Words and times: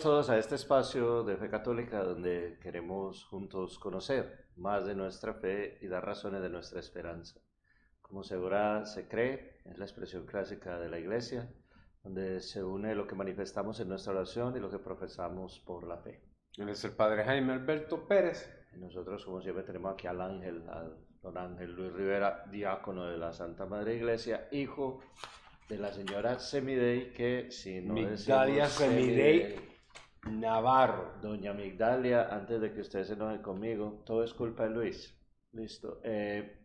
Bienvenidos 0.00 0.24
todos 0.24 0.34
a 0.34 0.38
este 0.38 0.54
espacio 0.54 1.24
de 1.24 1.36
fe 1.36 1.50
católica 1.50 2.02
donde 2.02 2.58
queremos 2.62 3.26
juntos 3.26 3.78
conocer 3.78 4.46
más 4.56 4.86
de 4.86 4.94
nuestra 4.94 5.34
fe 5.34 5.76
y 5.82 5.88
dar 5.88 6.06
razones 6.06 6.40
de 6.40 6.48
nuestra 6.48 6.80
esperanza. 6.80 7.38
Como 8.00 8.22
segura 8.22 8.86
se 8.86 9.08
cree, 9.08 9.60
es 9.66 9.76
la 9.76 9.84
expresión 9.84 10.24
clásica 10.24 10.78
de 10.78 10.88
la 10.88 10.98
iglesia, 10.98 11.52
donde 12.02 12.40
se 12.40 12.64
une 12.64 12.94
lo 12.94 13.06
que 13.06 13.14
manifestamos 13.14 13.78
en 13.80 13.90
nuestra 13.90 14.14
oración 14.14 14.56
y 14.56 14.60
lo 14.60 14.70
que 14.70 14.78
profesamos 14.78 15.60
por 15.66 15.86
la 15.86 15.98
fe. 15.98 16.22
Él 16.56 16.70
es 16.70 16.82
el 16.84 16.92
padre 16.92 17.22
Jaime 17.24 17.52
Alberto 17.52 18.08
Pérez. 18.08 18.50
Y 18.74 18.78
nosotros, 18.78 19.22
como 19.26 19.42
siempre, 19.42 19.64
tenemos 19.64 19.92
aquí 19.92 20.06
al 20.06 20.22
ángel, 20.22 20.66
al 20.70 20.96
don 21.20 21.36
Ángel 21.36 21.74
Luis 21.74 21.92
Rivera, 21.92 22.46
diácono 22.50 23.04
de 23.04 23.18
la 23.18 23.34
Santa 23.34 23.66
Madre 23.66 23.96
Iglesia, 23.96 24.48
hijo 24.50 25.02
de 25.68 25.76
la 25.76 25.92
señora 25.92 26.38
Semidey, 26.38 27.12
que 27.12 27.50
si 27.50 27.82
no 27.82 27.92
Migdalia 27.92 28.66
Semidey 28.66 29.68
Navarro. 30.24 31.14
Doña 31.20 31.52
Migdalia, 31.52 32.28
antes 32.28 32.60
de 32.60 32.72
que 32.72 32.80
usted 32.80 33.04
se 33.04 33.14
enoje 33.14 33.40
conmigo, 33.40 34.02
todo 34.04 34.24
es 34.24 34.34
culpa 34.34 34.64
de 34.64 34.70
Luis. 34.70 35.16
Listo. 35.52 36.00
Eh, 36.04 36.58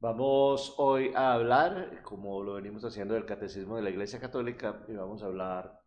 vamos 0.00 0.74
hoy 0.78 1.12
a 1.14 1.32
hablar, 1.32 2.02
como 2.02 2.42
lo 2.42 2.54
venimos 2.54 2.84
haciendo, 2.84 3.14
del 3.14 3.24
catecismo 3.24 3.76
de 3.76 3.82
la 3.82 3.90
Iglesia 3.90 4.20
Católica 4.20 4.84
y 4.88 4.92
vamos 4.92 5.22
a 5.22 5.26
hablar 5.26 5.80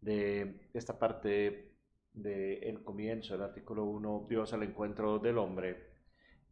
de 0.00 0.68
esta 0.74 0.98
parte 0.98 1.74
del 2.12 2.82
comienzo 2.82 3.34
del 3.34 3.42
artículo 3.42 3.84
1, 3.84 4.26
Dios 4.28 4.52
al 4.52 4.64
encuentro 4.64 5.18
del 5.18 5.38
hombre, 5.38 5.90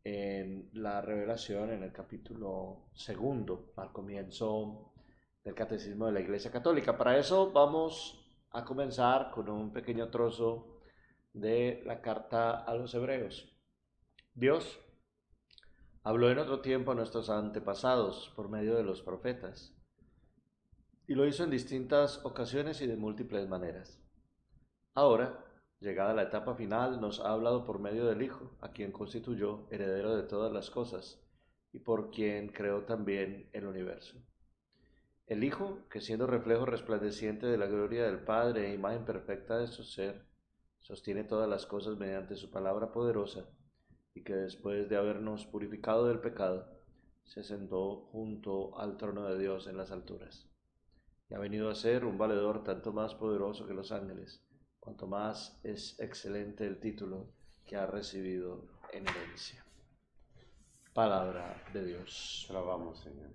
en 0.04 0.70
la 0.74 1.00
revelación, 1.00 1.70
en 1.70 1.82
el 1.82 1.92
capítulo 1.92 2.88
segundo, 2.94 3.72
al 3.76 3.92
comienzo 3.92 4.92
del 5.44 5.54
Catecismo 5.54 6.06
de 6.06 6.12
la 6.12 6.20
Iglesia 6.20 6.50
Católica. 6.50 6.96
Para 6.96 7.18
eso 7.18 7.52
vamos 7.52 8.17
a 8.50 8.64
comenzar 8.64 9.30
con 9.30 9.48
un 9.48 9.72
pequeño 9.72 10.08
trozo 10.10 10.80
de 11.32 11.82
la 11.84 12.00
carta 12.00 12.64
a 12.64 12.74
los 12.74 12.94
hebreos. 12.94 13.54
Dios 14.34 14.80
habló 16.02 16.30
en 16.30 16.38
otro 16.38 16.60
tiempo 16.60 16.92
a 16.92 16.94
nuestros 16.94 17.30
antepasados 17.30 18.32
por 18.34 18.48
medio 18.48 18.76
de 18.76 18.82
los 18.82 19.02
profetas 19.02 19.74
y 21.06 21.14
lo 21.14 21.26
hizo 21.26 21.44
en 21.44 21.50
distintas 21.50 22.24
ocasiones 22.24 22.80
y 22.80 22.86
de 22.86 22.96
múltiples 22.96 23.48
maneras. 23.48 24.00
Ahora, 24.94 25.44
llegada 25.80 26.14
la 26.14 26.24
etapa 26.24 26.54
final, 26.54 27.00
nos 27.00 27.20
ha 27.20 27.32
hablado 27.32 27.64
por 27.64 27.78
medio 27.78 28.06
del 28.06 28.22
Hijo, 28.22 28.56
a 28.60 28.72
quien 28.72 28.92
constituyó 28.92 29.66
heredero 29.70 30.16
de 30.16 30.24
todas 30.24 30.52
las 30.52 30.70
cosas 30.70 31.22
y 31.72 31.78
por 31.78 32.10
quien 32.10 32.48
creó 32.48 32.84
también 32.84 33.48
el 33.52 33.66
universo. 33.66 34.18
El 35.28 35.44
Hijo, 35.44 35.86
que 35.90 36.00
siendo 36.00 36.26
reflejo 36.26 36.64
resplandeciente 36.64 37.46
de 37.46 37.58
la 37.58 37.66
gloria 37.66 38.06
del 38.06 38.20
Padre 38.20 38.70
e 38.70 38.74
imagen 38.74 39.04
perfecta 39.04 39.58
de 39.58 39.66
su 39.66 39.84
ser, 39.84 40.24
sostiene 40.80 41.22
todas 41.22 41.46
las 41.46 41.66
cosas 41.66 41.98
mediante 41.98 42.34
su 42.34 42.50
palabra 42.50 42.92
poderosa, 42.92 43.46
y 44.14 44.24
que 44.24 44.32
después 44.32 44.88
de 44.88 44.96
habernos 44.96 45.44
purificado 45.44 46.08
del 46.08 46.20
pecado, 46.20 46.66
se 47.24 47.44
sentó 47.44 48.06
junto 48.10 48.78
al 48.80 48.96
trono 48.96 49.28
de 49.28 49.38
Dios 49.38 49.66
en 49.66 49.76
las 49.76 49.90
alturas. 49.90 50.48
Y 51.28 51.34
ha 51.34 51.38
venido 51.38 51.68
a 51.68 51.74
ser 51.74 52.06
un 52.06 52.16
valedor 52.16 52.64
tanto 52.64 52.94
más 52.94 53.14
poderoso 53.14 53.66
que 53.66 53.74
los 53.74 53.92
ángeles, 53.92 54.42
cuanto 54.80 55.06
más 55.06 55.60
es 55.62 56.00
excelente 56.00 56.66
el 56.66 56.80
título 56.80 57.34
que 57.66 57.76
ha 57.76 57.84
recibido 57.84 58.64
en 58.94 59.06
herencia. 59.06 59.62
Palabra 60.94 61.62
de 61.74 61.84
Dios. 61.84 62.46
Alabamos, 62.48 63.00
Señor. 63.00 63.28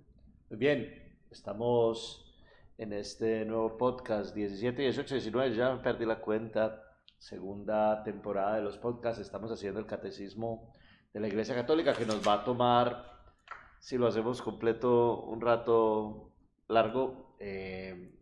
Muy 0.50 0.58
bien, 0.58 1.03
Estamos 1.34 2.32
en 2.78 2.92
este 2.92 3.44
nuevo 3.44 3.76
podcast 3.76 4.36
17, 4.36 4.82
18, 4.82 5.14
19, 5.16 5.56
ya 5.56 5.82
perdí 5.82 6.06
la 6.06 6.20
cuenta, 6.20 6.80
segunda 7.18 8.04
temporada 8.04 8.54
de 8.54 8.62
los 8.62 8.78
podcasts. 8.78 9.20
Estamos 9.20 9.50
haciendo 9.50 9.80
el 9.80 9.86
catecismo 9.86 10.72
de 11.12 11.18
la 11.18 11.26
Iglesia 11.26 11.56
Católica 11.56 11.92
que 11.92 12.06
nos 12.06 12.26
va 12.26 12.34
a 12.34 12.44
tomar, 12.44 13.34
si 13.80 13.98
lo 13.98 14.06
hacemos 14.06 14.42
completo, 14.42 15.24
un 15.24 15.40
rato 15.40 16.30
largo. 16.68 17.34
Eh, 17.40 18.16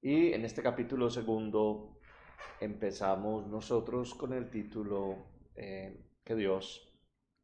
y 0.00 0.32
en 0.32 0.44
este 0.44 0.62
capítulo 0.62 1.10
segundo 1.10 1.98
empezamos 2.60 3.44
nosotros 3.48 4.14
con 4.14 4.32
el 4.34 4.48
título 4.50 5.16
eh, 5.56 6.00
que 6.22 6.36
Dios 6.36 6.96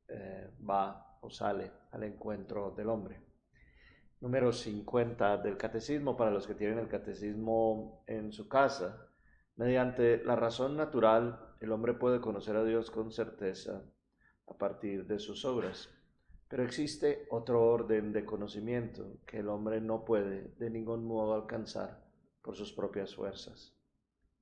eh, 0.06 0.48
va 0.64 1.18
o 1.22 1.28
sale 1.28 1.72
al 1.90 2.04
encuentro 2.04 2.70
del 2.70 2.88
hombre 2.88 3.27
número 4.20 4.52
50 4.52 5.38
del 5.38 5.56
catecismo 5.56 6.16
para 6.16 6.30
los 6.30 6.46
que 6.46 6.54
tienen 6.54 6.78
el 6.78 6.88
catecismo 6.88 8.02
en 8.06 8.32
su 8.32 8.48
casa. 8.48 9.06
Mediante 9.56 10.22
la 10.24 10.36
razón 10.36 10.76
natural, 10.76 11.54
el 11.60 11.72
hombre 11.72 11.94
puede 11.94 12.20
conocer 12.20 12.56
a 12.56 12.64
Dios 12.64 12.90
con 12.90 13.12
certeza 13.12 13.82
a 14.48 14.54
partir 14.54 15.06
de 15.06 15.18
sus 15.18 15.44
obras. 15.44 15.88
Pero 16.48 16.64
existe 16.64 17.26
otro 17.30 17.62
orden 17.62 18.12
de 18.12 18.24
conocimiento 18.24 19.18
que 19.26 19.38
el 19.38 19.48
hombre 19.48 19.80
no 19.80 20.04
puede 20.04 20.54
de 20.58 20.70
ningún 20.70 21.04
modo 21.04 21.34
alcanzar 21.34 22.04
por 22.42 22.56
sus 22.56 22.72
propias 22.72 23.14
fuerzas, 23.14 23.76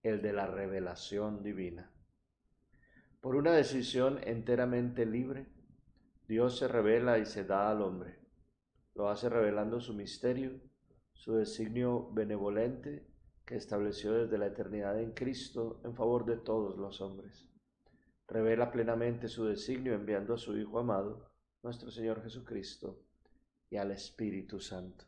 el 0.02 0.22
de 0.22 0.32
la 0.32 0.46
revelación 0.46 1.42
divina. 1.42 1.90
Por 3.20 3.34
una 3.34 3.52
decisión 3.52 4.20
enteramente 4.22 5.04
libre, 5.04 5.48
Dios 6.28 6.58
se 6.58 6.68
revela 6.68 7.18
y 7.18 7.26
se 7.26 7.44
da 7.44 7.70
al 7.70 7.82
hombre 7.82 8.25
lo 8.96 9.10
hace 9.10 9.28
revelando 9.28 9.80
su 9.80 9.94
misterio, 9.94 10.58
su 11.12 11.34
designio 11.34 12.10
benevolente 12.12 13.06
que 13.44 13.56
estableció 13.56 14.12
desde 14.12 14.38
la 14.38 14.46
eternidad 14.46 14.98
en 15.00 15.12
Cristo 15.12 15.80
en 15.84 15.94
favor 15.94 16.24
de 16.24 16.38
todos 16.38 16.76
los 16.78 17.00
hombres. 17.00 17.46
Revela 18.26 18.72
plenamente 18.72 19.28
su 19.28 19.44
designio 19.44 19.94
enviando 19.94 20.34
a 20.34 20.38
su 20.38 20.56
Hijo 20.56 20.78
amado, 20.78 21.30
nuestro 21.62 21.90
Señor 21.90 22.22
Jesucristo, 22.22 22.98
y 23.70 23.76
al 23.76 23.90
Espíritu 23.90 24.60
Santo. 24.60 25.04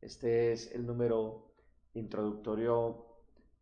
Este 0.00 0.52
es 0.52 0.72
el 0.72 0.86
número 0.86 1.52
introductorio 1.94 3.06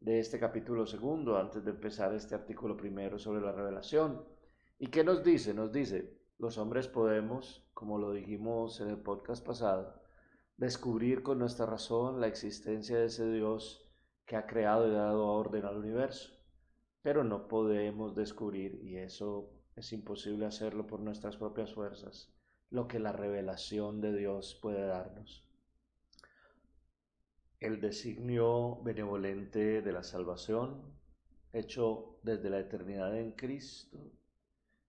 de 0.00 0.20
este 0.20 0.38
capítulo 0.38 0.86
segundo, 0.86 1.38
antes 1.38 1.64
de 1.64 1.70
empezar 1.70 2.14
este 2.14 2.34
artículo 2.34 2.76
primero 2.76 3.18
sobre 3.18 3.40
la 3.40 3.52
revelación. 3.52 4.24
¿Y 4.78 4.88
qué 4.88 5.02
nos 5.02 5.24
dice? 5.24 5.54
Nos 5.54 5.72
dice, 5.72 6.17
los 6.38 6.56
hombres 6.56 6.86
podemos, 6.86 7.68
como 7.74 7.98
lo 7.98 8.12
dijimos 8.12 8.80
en 8.80 8.90
el 8.90 8.98
podcast 8.98 9.44
pasado, 9.44 10.00
descubrir 10.56 11.22
con 11.22 11.38
nuestra 11.38 11.66
razón 11.66 12.20
la 12.20 12.28
existencia 12.28 12.96
de 12.96 13.06
ese 13.06 13.30
Dios 13.30 13.90
que 14.24 14.36
ha 14.36 14.46
creado 14.46 14.86
y 14.86 14.92
dado 14.92 15.26
orden 15.26 15.64
al 15.64 15.78
universo. 15.78 16.32
Pero 17.02 17.24
no 17.24 17.48
podemos 17.48 18.14
descubrir, 18.14 18.80
y 18.84 18.98
eso 18.98 19.50
es 19.74 19.92
imposible 19.92 20.46
hacerlo 20.46 20.86
por 20.86 21.00
nuestras 21.00 21.36
propias 21.36 21.74
fuerzas, 21.74 22.32
lo 22.70 22.86
que 22.86 23.00
la 23.00 23.12
revelación 23.12 24.00
de 24.00 24.16
Dios 24.16 24.58
puede 24.62 24.86
darnos. 24.86 25.44
El 27.58 27.80
designio 27.80 28.80
benevolente 28.82 29.82
de 29.82 29.92
la 29.92 30.04
salvación, 30.04 30.82
hecho 31.52 32.20
desde 32.22 32.50
la 32.50 32.60
eternidad 32.60 33.18
en 33.18 33.32
Cristo, 33.32 33.98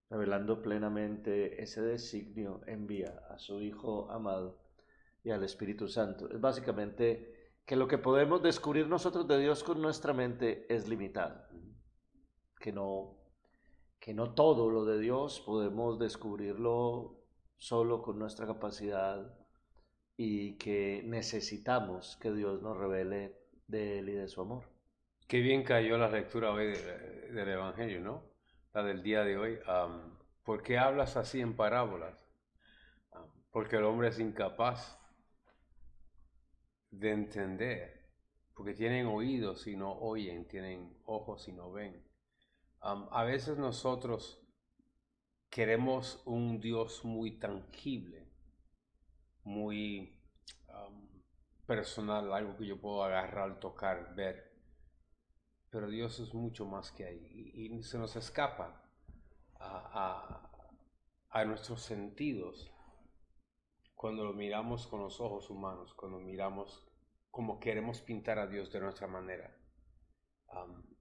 revelando 0.09 0.61
plenamente 0.61 1.61
ese 1.61 1.81
designio, 1.81 2.61
envía 2.65 3.21
a 3.29 3.37
su 3.37 3.61
Hijo 3.61 4.09
amado 4.11 4.57
y 5.23 5.31
al 5.31 5.43
Espíritu 5.43 5.87
Santo. 5.87 6.29
Es 6.31 6.41
básicamente 6.41 7.51
que 7.65 7.75
lo 7.75 7.87
que 7.87 7.99
podemos 7.99 8.41
descubrir 8.41 8.87
nosotros 8.87 9.27
de 9.27 9.39
Dios 9.39 9.63
con 9.63 9.81
nuestra 9.81 10.13
mente 10.13 10.65
es 10.73 10.87
limitado, 10.87 11.45
que 12.59 12.71
no, 12.71 13.17
que 13.99 14.13
no 14.13 14.33
todo 14.33 14.69
lo 14.71 14.85
de 14.85 14.99
Dios 14.99 15.41
podemos 15.41 15.99
descubrirlo 15.99 17.19
solo 17.57 18.01
con 18.01 18.17
nuestra 18.17 18.47
capacidad 18.47 19.37
y 20.17 20.57
que 20.57 21.03
necesitamos 21.05 22.17
que 22.19 22.31
Dios 22.31 22.61
nos 22.61 22.75
revele 22.77 23.37
de 23.67 23.99
Él 23.99 24.09
y 24.09 24.13
de 24.13 24.27
su 24.27 24.41
amor. 24.41 24.63
Qué 25.27 25.39
bien 25.41 25.63
cayó 25.63 25.97
la 25.97 26.09
lectura 26.09 26.51
hoy 26.51 26.67
del 26.67 27.49
Evangelio, 27.49 28.01
¿no? 28.01 28.28
Del 28.83 29.03
día 29.03 29.23
de 29.23 29.37
hoy. 29.37 29.59
¿Por 30.43 30.63
qué 30.63 30.77
hablas 30.77 31.17
así 31.17 31.41
en 31.41 31.55
parábolas? 31.55 32.29
porque 33.51 33.77
el 33.77 33.83
hombre 33.83 34.09
es 34.09 34.19
incapaz 34.19 34.97
de 36.91 37.11
entender, 37.11 38.09
porque 38.53 38.73
tienen 38.73 39.07
oídos 39.07 39.67
y 39.67 39.75
no 39.75 39.91
oyen, 39.91 40.47
tienen 40.47 40.97
ojos 41.05 41.47
y 41.47 41.53
no 41.53 41.71
ven. 41.71 42.05
a 42.81 43.23
veces 43.23 43.57
nosotros 43.57 44.41
queremos 45.49 46.21
un 46.25 46.59
Dios 46.59 47.03
muy 47.03 47.39
tangible, 47.39 48.31
muy 49.43 50.15
personal, 51.65 52.33
algo 52.33 52.57
que 52.57 52.65
yo 52.65 52.79
puedo 52.79 53.03
agarrar, 53.03 53.59
tocar, 53.59 54.15
ver 54.15 54.48
pero 55.71 55.87
Dios 55.87 56.19
es 56.19 56.33
mucho 56.33 56.65
más 56.65 56.91
que 56.91 57.05
ahí 57.05 57.51
y, 57.53 57.83
se 57.83 57.97
nos 57.97 58.15
escapa 58.15 58.83
a, 59.59 60.45
nuestros 61.45 61.81
sentidos 61.81 62.71
cuando 63.95 64.23
lo 64.23 64.33
miramos 64.33 64.87
con 64.87 65.01
los 65.01 65.19
ojos 65.19 65.49
humanos, 65.49 65.93
cuando 65.93 66.19
miramos 66.19 66.85
como 67.31 67.59
queremos 67.59 68.01
pintar 68.01 68.39
a 68.39 68.47
Dios 68.47 68.71
de 68.71 68.79
nuestra 68.79 69.07
manera. 69.07 69.55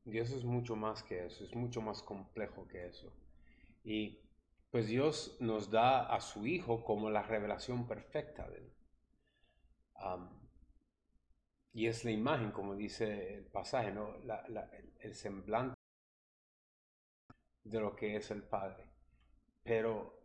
Dios 0.05 0.31
es 0.31 0.45
mucho 0.45 0.77
más 0.77 1.03
que 1.03 1.27
eso, 1.27 1.45
es 1.45 1.55
mucho 1.55 1.81
más 1.81 2.03
complejo 2.03 2.67
que 2.69 2.87
eso. 2.87 3.13
Y 3.85 4.21
pues 4.71 4.87
Dios 4.87 5.37
nos 5.41 5.71
da 5.71 6.15
a 6.15 6.21
su 6.21 6.47
Hijo 6.47 6.85
como 6.85 7.11
la 7.11 7.23
revelación 7.23 7.87
perfecta 7.87 8.49
de 8.49 8.59
él. 8.59 8.73
Y 11.73 11.87
es 11.87 12.05
la 12.05 12.11
imagen, 12.11 12.51
como 12.51 12.75
dice 12.75 13.35
el 13.35 13.45
pasaje, 13.47 13.93
¿no? 13.93 14.17
el 15.01 15.15
semblante 15.15 15.77
de 17.65 17.81
lo 17.81 17.95
que 17.95 18.17
es 18.17 18.31
el 18.31 18.43
Padre. 18.43 18.85
Pero 19.63 20.19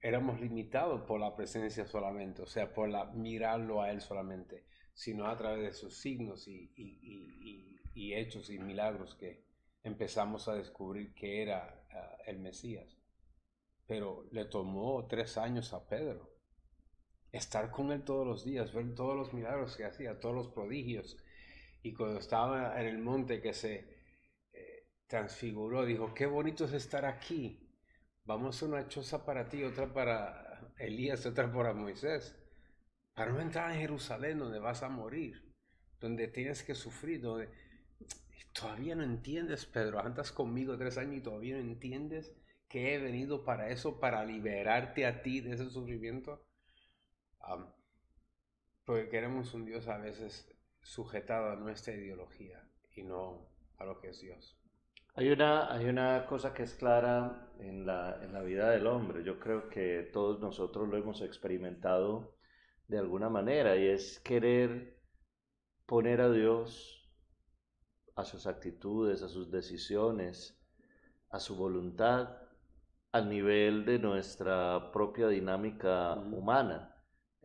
éramos 0.00 0.40
limitados 0.40 1.02
por 1.02 1.20
la 1.20 1.34
presencia 1.34 1.86
solamente, 1.86 2.42
o 2.42 2.46
sea, 2.46 2.72
por 2.72 2.88
la, 2.88 3.06
mirarlo 3.06 3.82
a 3.82 3.90
Él 3.90 4.00
solamente, 4.00 4.64
sino 4.92 5.26
a 5.26 5.36
través 5.36 5.62
de 5.62 5.72
sus 5.72 5.98
signos 5.98 6.46
y, 6.48 6.72
hechos 7.94 8.50
y 8.50 8.58
milagros 8.58 9.14
que 9.14 9.44
empezamos 9.82 10.48
a 10.48 10.54
descubrir 10.54 11.14
que 11.14 11.42
era 11.42 11.86
ah, 11.90 12.18
el 12.26 12.38
Mesías. 12.38 12.98
Pero 13.86 14.26
le 14.32 14.44
tomó 14.46 15.06
tres 15.06 15.38
años 15.38 15.72
a 15.72 15.88
Pedro 15.88 16.35
estar 17.36 17.70
con 17.70 17.92
Él 17.92 18.02
todos 18.02 18.26
los 18.26 18.44
días, 18.44 18.72
ver 18.72 18.94
todos 18.94 19.16
los 19.16 19.32
milagros 19.32 19.76
que 19.76 19.84
hacía, 19.84 20.18
todos 20.20 20.34
los 20.34 20.48
prodigios. 20.48 21.16
Y 21.82 21.94
cuando 21.94 22.18
estaba 22.18 22.80
en 22.80 22.86
el 22.86 22.98
monte 22.98 23.40
que 23.40 23.52
se 23.52 23.96
transfiguró, 25.06 25.84
dijo, 25.84 26.14
qué 26.14 26.26
bonito 26.26 26.64
es 26.64 26.72
estar 26.72 27.04
aquí. 27.04 27.62
Vamos 28.24 28.60
a 28.62 28.66
una 28.66 28.88
choza 28.88 29.24
para 29.24 29.48
ti, 29.48 29.62
otra 29.62 29.92
para 29.92 30.72
Elías, 30.78 31.24
otra 31.26 31.52
para 31.52 31.72
Moisés. 31.72 32.36
Para 33.14 33.32
no 33.32 33.40
entrar 33.40 33.70
en 33.70 33.80
Jerusalén 33.80 34.38
donde 34.38 34.58
vas 34.58 34.82
a 34.82 34.88
morir, 34.88 35.54
donde 36.00 36.28
tienes 36.28 36.62
que 36.62 36.74
sufrir, 36.74 37.20
donde 37.20 37.48
todavía 38.52 38.94
no 38.94 39.04
entiendes, 39.04 39.64
Pedro, 39.64 40.00
andas 40.00 40.32
conmigo 40.32 40.76
tres 40.76 40.98
años 40.98 41.16
y 41.16 41.20
todavía 41.22 41.56
no 41.56 41.60
entiendes 41.60 42.34
que 42.68 42.94
he 42.94 42.98
venido 42.98 43.44
para 43.44 43.70
eso, 43.70 44.00
para 44.00 44.24
liberarte 44.24 45.06
a 45.06 45.22
ti 45.22 45.40
de 45.40 45.54
ese 45.54 45.70
sufrimiento. 45.70 46.45
Porque 48.84 49.08
queremos 49.08 49.52
un 49.54 49.64
Dios 49.64 49.88
a 49.88 49.98
veces 49.98 50.48
sujetado 50.80 51.50
a 51.50 51.56
nuestra 51.56 51.94
ideología 51.94 52.62
y 52.94 53.02
no 53.02 53.48
a 53.78 53.84
lo 53.84 54.00
que 54.00 54.10
es 54.10 54.20
Dios. 54.20 54.56
Hay 55.14 55.30
una, 55.30 55.72
hay 55.72 55.86
una 55.86 56.26
cosa 56.26 56.54
que 56.54 56.62
es 56.62 56.74
clara 56.74 57.50
en 57.58 57.86
la, 57.86 58.22
en 58.22 58.32
la 58.32 58.42
vida 58.42 58.70
del 58.70 58.86
hombre. 58.86 59.24
Yo 59.24 59.40
creo 59.40 59.68
que 59.68 60.08
todos 60.12 60.40
nosotros 60.40 60.88
lo 60.88 60.96
hemos 60.96 61.22
experimentado 61.22 62.36
de 62.86 62.98
alguna 62.98 63.28
manera 63.28 63.76
y 63.76 63.88
es 63.88 64.20
querer 64.20 65.00
poner 65.86 66.20
a 66.20 66.30
Dios 66.30 67.10
a 68.14 68.24
sus 68.24 68.46
actitudes, 68.46 69.22
a 69.22 69.28
sus 69.28 69.50
decisiones, 69.50 70.62
a 71.30 71.40
su 71.40 71.56
voluntad 71.56 72.36
al 73.12 73.28
nivel 73.28 73.84
de 73.84 73.98
nuestra 73.98 74.92
propia 74.92 75.28
dinámica 75.28 76.14
humana 76.14 76.95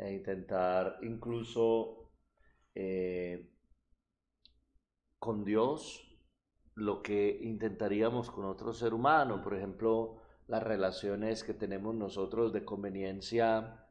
e 0.02 0.14
intentar 0.14 0.98
incluso 1.04 2.10
eh, 2.74 3.50
con 5.20 5.44
Dios 5.44 6.08
lo 6.76 7.04
que 7.04 7.40
intentaríamos 7.42 8.32
con 8.32 8.46
otro 8.46 8.74
ser 8.74 8.94
humano, 8.94 9.42
por 9.42 9.54
ejemplo, 9.54 10.22
las 10.48 10.64
relaciones 10.64 11.44
que 11.44 11.54
tenemos 11.54 11.94
nosotros 11.96 12.52
de 12.54 12.66
conveniencia, 12.66 13.86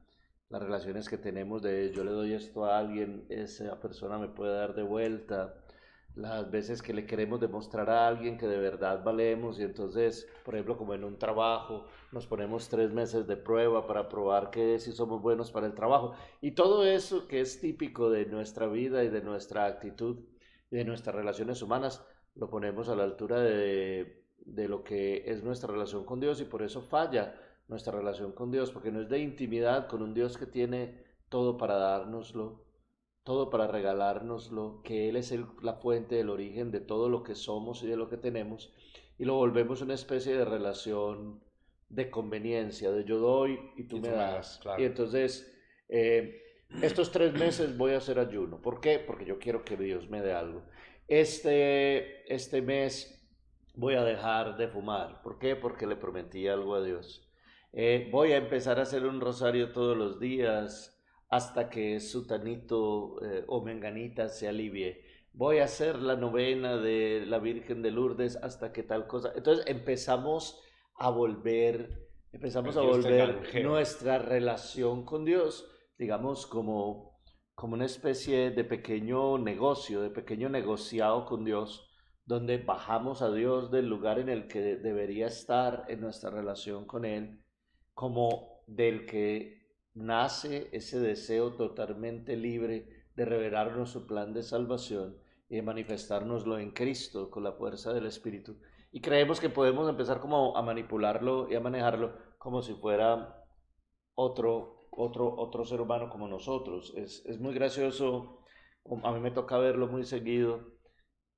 las 0.49 0.63
relaciones 0.63 1.09
que 1.09 1.19
tenemos 1.19 1.63
de 1.63 1.93
yo 1.93 2.03
le 2.05 2.11
doy 2.11 2.33
esto 2.33 2.65
a 2.65 2.79
alguien, 2.79 3.27
esa 3.29 3.81
persona 3.81 4.19
me 4.19 4.29
puede 4.29 4.55
dar 4.55 4.75
de 4.75 4.83
vuelta, 4.83 5.60
las 6.17 6.51
veces 6.51 6.83
que 6.83 6.93
le 6.93 7.07
queremos 7.07 7.41
demostrar 7.41 7.89
a 7.91 8.07
alguien 8.07 8.37
que 8.37 8.47
de 8.47 8.59
verdad 8.59 9.03
valemos 9.05 9.59
y 9.59 9.63
entonces, 9.63 10.29
por 10.45 10.55
ejemplo, 10.55 10.77
como 10.77 10.95
en 10.95 11.05
un 11.05 11.19
trabajo, 11.19 11.87
nos 12.13 12.27
ponemos 12.27 12.69
tres 12.69 12.93
meses 12.93 13.27
de 13.27 13.37
prueba 13.37 13.87
para 13.87 14.09
probar 14.09 14.51
que 14.51 14.79
si 14.79 14.93
somos 14.93 15.23
buenos 15.23 15.51
para 15.51 15.67
el 15.67 15.75
trabajo. 15.75 16.15
Y 16.41 16.53
todo 16.53 16.85
eso 16.85 17.29
que 17.29 17.41
es 17.41 17.61
típico 17.61 18.11
de 18.11 18.27
nuestra 18.27 18.67
vida 18.67 19.05
y 19.05 19.09
de 19.09 19.23
nuestra 19.23 19.67
actitud 19.67 20.19
y 20.71 20.77
de 20.77 20.85
nuestras 20.85 21.15
relaciones 21.15 21.63
humanas, 21.63 22.05
lo 22.35 22.51
ponemos 22.51 22.89
a 22.89 22.97
la 22.97 23.05
altura 23.05 23.41
de, 23.41 24.25
de 24.39 24.69
lo 24.69 24.83
que 24.85 25.25
es 25.27 25.43
nuestra 25.43 25.73
relación 25.73 26.05
con 26.05 26.21
Dios 26.21 26.41
y 26.41 26.45
por 26.45 26.63
eso 26.63 26.83
falla 26.83 27.35
nuestra 27.69 27.93
relación 27.93 28.33
con 28.33 28.51
Dios, 28.51 28.73
porque 28.73 28.91
no 28.91 29.01
es 29.01 29.09
de 29.09 29.21
intimidad 29.21 29.87
con 29.87 30.03
un 30.03 30.13
Dios 30.13 30.37
que 30.37 30.47
tiene 30.47 31.05
todo 31.29 31.57
para 31.57 31.77
dárnoslo, 31.77 32.65
todo 33.31 33.51
para 33.51 33.69
regalárnoslo, 33.69 34.81
que 34.83 35.09
Él 35.09 35.17
es 35.17 35.33
la 35.63 35.75
fuente 35.75 36.17
del 36.17 36.31
origen 36.31 36.71
de 36.71 36.81
todo 36.81 37.09
lo 37.09 37.23
que 37.23 37.35
somos 37.35 37.83
y 37.83 37.87
de 37.87 37.97
lo 37.97 38.09
que 38.09 38.17
tenemos, 38.17 38.73
y 39.19 39.25
lo 39.25 39.35
volvemos 39.35 39.83
una 39.83 39.95
especie 39.95 40.37
de 40.37 40.45
relación 40.45 41.41
de 41.89 42.11
conveniencia, 42.11 42.91
de 42.91 43.05
yo 43.05 43.19
doy 43.19 43.59
y 43.77 43.85
tú, 43.85 44.01
me, 44.01 44.09
das. 44.09 44.61
Y 44.79 44.85
entonces, 44.85 45.57
eh, 45.89 46.43
estos 46.83 47.13
tres 47.13 47.33
meses 47.35 47.77
voy 47.77 47.93
a 47.93 47.99
hacer 47.99 48.19
ayuno. 48.19 48.61
¿Por 48.61 48.81
qué? 48.81 48.99
Porque 48.99 49.25
yo 49.25 49.39
quiero 49.39 49.65
que 49.65 49.77
Dios 49.77 50.09
me 50.09 50.23
dé 50.23 50.33
algo 50.33 50.63
este, 51.11 52.33
este 52.33 52.63
mes 52.63 53.21
voy 53.75 53.95
a 53.95 54.05
dejar 54.05 54.57
de 54.57 54.69
fumar. 54.69 55.21
¿Por 55.23 55.39
qué? 55.39 55.57
Porque 55.57 55.87
le 55.87 55.97
prometí 55.97 56.47
algo 56.47 56.77
a 56.77 56.83
Dios. 56.83 57.29
Eh, 57.73 58.09
voy 58.13 58.33
a 58.33 58.37
empezar 58.37 58.79
a 58.79 58.83
hacer 58.83 59.05
un 59.05 59.21
rosario 59.21 59.73
todos 59.73 59.97
los 59.97 60.21
días 60.21 61.00
hasta 61.31 61.71
que 61.71 62.01
Sutanito 62.01 63.25
eh, 63.25 63.45
o 63.47 63.63
Menganita 63.63 64.29
se 64.29 64.49
alivie. 64.49 65.03
Voy 65.33 65.59
a 65.59 65.65
hacer 65.65 66.01
la 66.01 66.17
novena 66.17 66.77
de 66.77 67.25
la 67.25 67.39
Virgen 67.39 67.83
de 67.83 67.93
Lourdes 67.93 68.37
hasta 68.37 68.73
que 68.73 68.83
tal 68.83 69.07
cosa. 69.07 69.33
Entonces 69.37 69.65
empezamos 69.69 70.61
a 70.97 71.09
volver, 71.09 72.09
empezamos 72.33 72.77
a 72.77 72.81
volver 72.83 73.65
nuestra 73.65 74.19
relación 74.19 75.05
con 75.05 75.25
Dios, 75.25 75.71
digamos, 75.97 76.47
como 76.47 77.11
como 77.61 77.75
una 77.75 77.85
especie 77.85 78.53
de 78.53 78.65
pequeño 78.65 79.37
negocio, 79.37 80.01
de 80.01 80.09
pequeño 80.09 80.49
negociado 80.49 81.27
con 81.27 81.45
Dios, 81.45 81.91
donde 82.25 82.57
bajamos 82.57 83.21
a 83.21 83.31
Dios 83.31 83.71
del 83.71 83.87
lugar 83.87 84.19
en 84.19 84.31
el 84.31 84.49
que 84.49 84.77
debería 84.77 85.27
estar 85.27 85.85
en 85.89 86.01
nuestra 86.01 86.31
relación 86.31 86.87
con 86.87 87.05
Él, 87.05 87.45
como 87.93 88.63
del 88.67 89.05
que 89.05 89.60
nace 89.95 90.69
ese 90.73 91.01
deseo 91.01 91.53
totalmente 91.53 92.37
libre 92.37 93.07
de 93.17 93.25
revelarnos 93.25 93.91
su 93.91 94.07
plan 94.07 94.33
de 94.33 94.43
salvación 94.43 95.17
y 95.49 95.57
de 95.57 95.63
manifestárnoslo 95.63 96.59
en 96.59 96.71
Cristo 96.71 97.31
con 97.31 97.45
la 97.45 97.53
fuerza 97.53 97.93
del 97.93 98.07
Espíritu. 98.07 98.57
Y 98.93 99.01
creemos 99.01 99.41
que 99.41 99.51
podemos 99.51 99.89
empezar 99.89 100.21
como 100.21 100.57
a 100.57 100.63
manipularlo 100.63 101.51
y 101.51 101.55
a 101.55 101.61
manejarlo 101.61 102.13
como 102.39 102.63
si 102.63 102.75
fuera 102.75 103.45
otro 104.15 104.81
otro, 104.91 105.35
otro 105.37 105.65
ser 105.65 105.81
humano 105.81 106.09
como 106.11 106.29
nosotros. 106.29 106.93
Es, 106.97 107.25
es 107.27 107.39
muy 107.41 107.55
gracioso, 107.55 108.43
a 109.03 109.13
mí 109.13 109.21
me 109.21 109.31
toca 109.31 109.59
verlo 109.59 109.87
muy 109.89 110.05
seguido, 110.05 110.61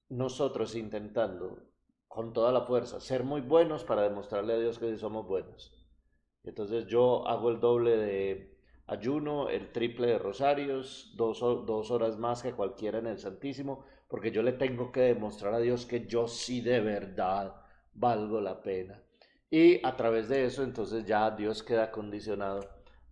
nosotros 0.09 0.75
intentando 0.75 1.59
con 2.09 2.33
toda 2.33 2.53
la 2.53 2.63
fuerza 2.63 3.01
ser 3.01 3.25
muy 3.25 3.41
buenos 3.41 3.85
para 3.85 4.03
demostrarle 4.03 4.55
a 4.55 4.59
Dios 4.59 4.79
que 4.79 4.91
sí 4.91 4.99
somos 4.99 5.27
buenos. 5.27 5.73
Entonces 6.45 6.87
yo 6.87 7.27
hago 7.29 7.51
el 7.51 7.61
doble 7.61 7.97
de 7.97 8.57
ayuno, 8.87 9.49
el 9.49 9.73
triple 9.73 10.09
de 10.09 10.19
rosarios, 10.19 11.15
dos, 11.17 11.41
dos 11.41 11.91
horas 11.91 12.19
más 12.19 12.43
que 12.43 12.53
cualquiera 12.53 12.99
en 12.99 13.07
el 13.07 13.19
Santísimo, 13.19 13.85
porque 14.09 14.31
yo 14.31 14.43
le 14.43 14.53
tengo 14.53 14.93
que 14.93 15.01
demostrar 15.01 15.55
a 15.55 15.61
Dios 15.61 15.87
que 15.87 16.07
yo 16.07 16.29
sí 16.29 16.61
de 16.61 16.81
verdad 16.81 17.55
valgo 17.95 18.41
la 18.41 18.63
pena. 18.63 19.01
Y 19.51 19.85
a 19.87 19.97
través 19.97 20.29
de 20.29 20.45
eso 20.45 20.63
entonces 20.63 21.05
ya 21.05 21.31
Dios 21.31 21.63
queda 21.63 21.91
condicionado 21.91 22.61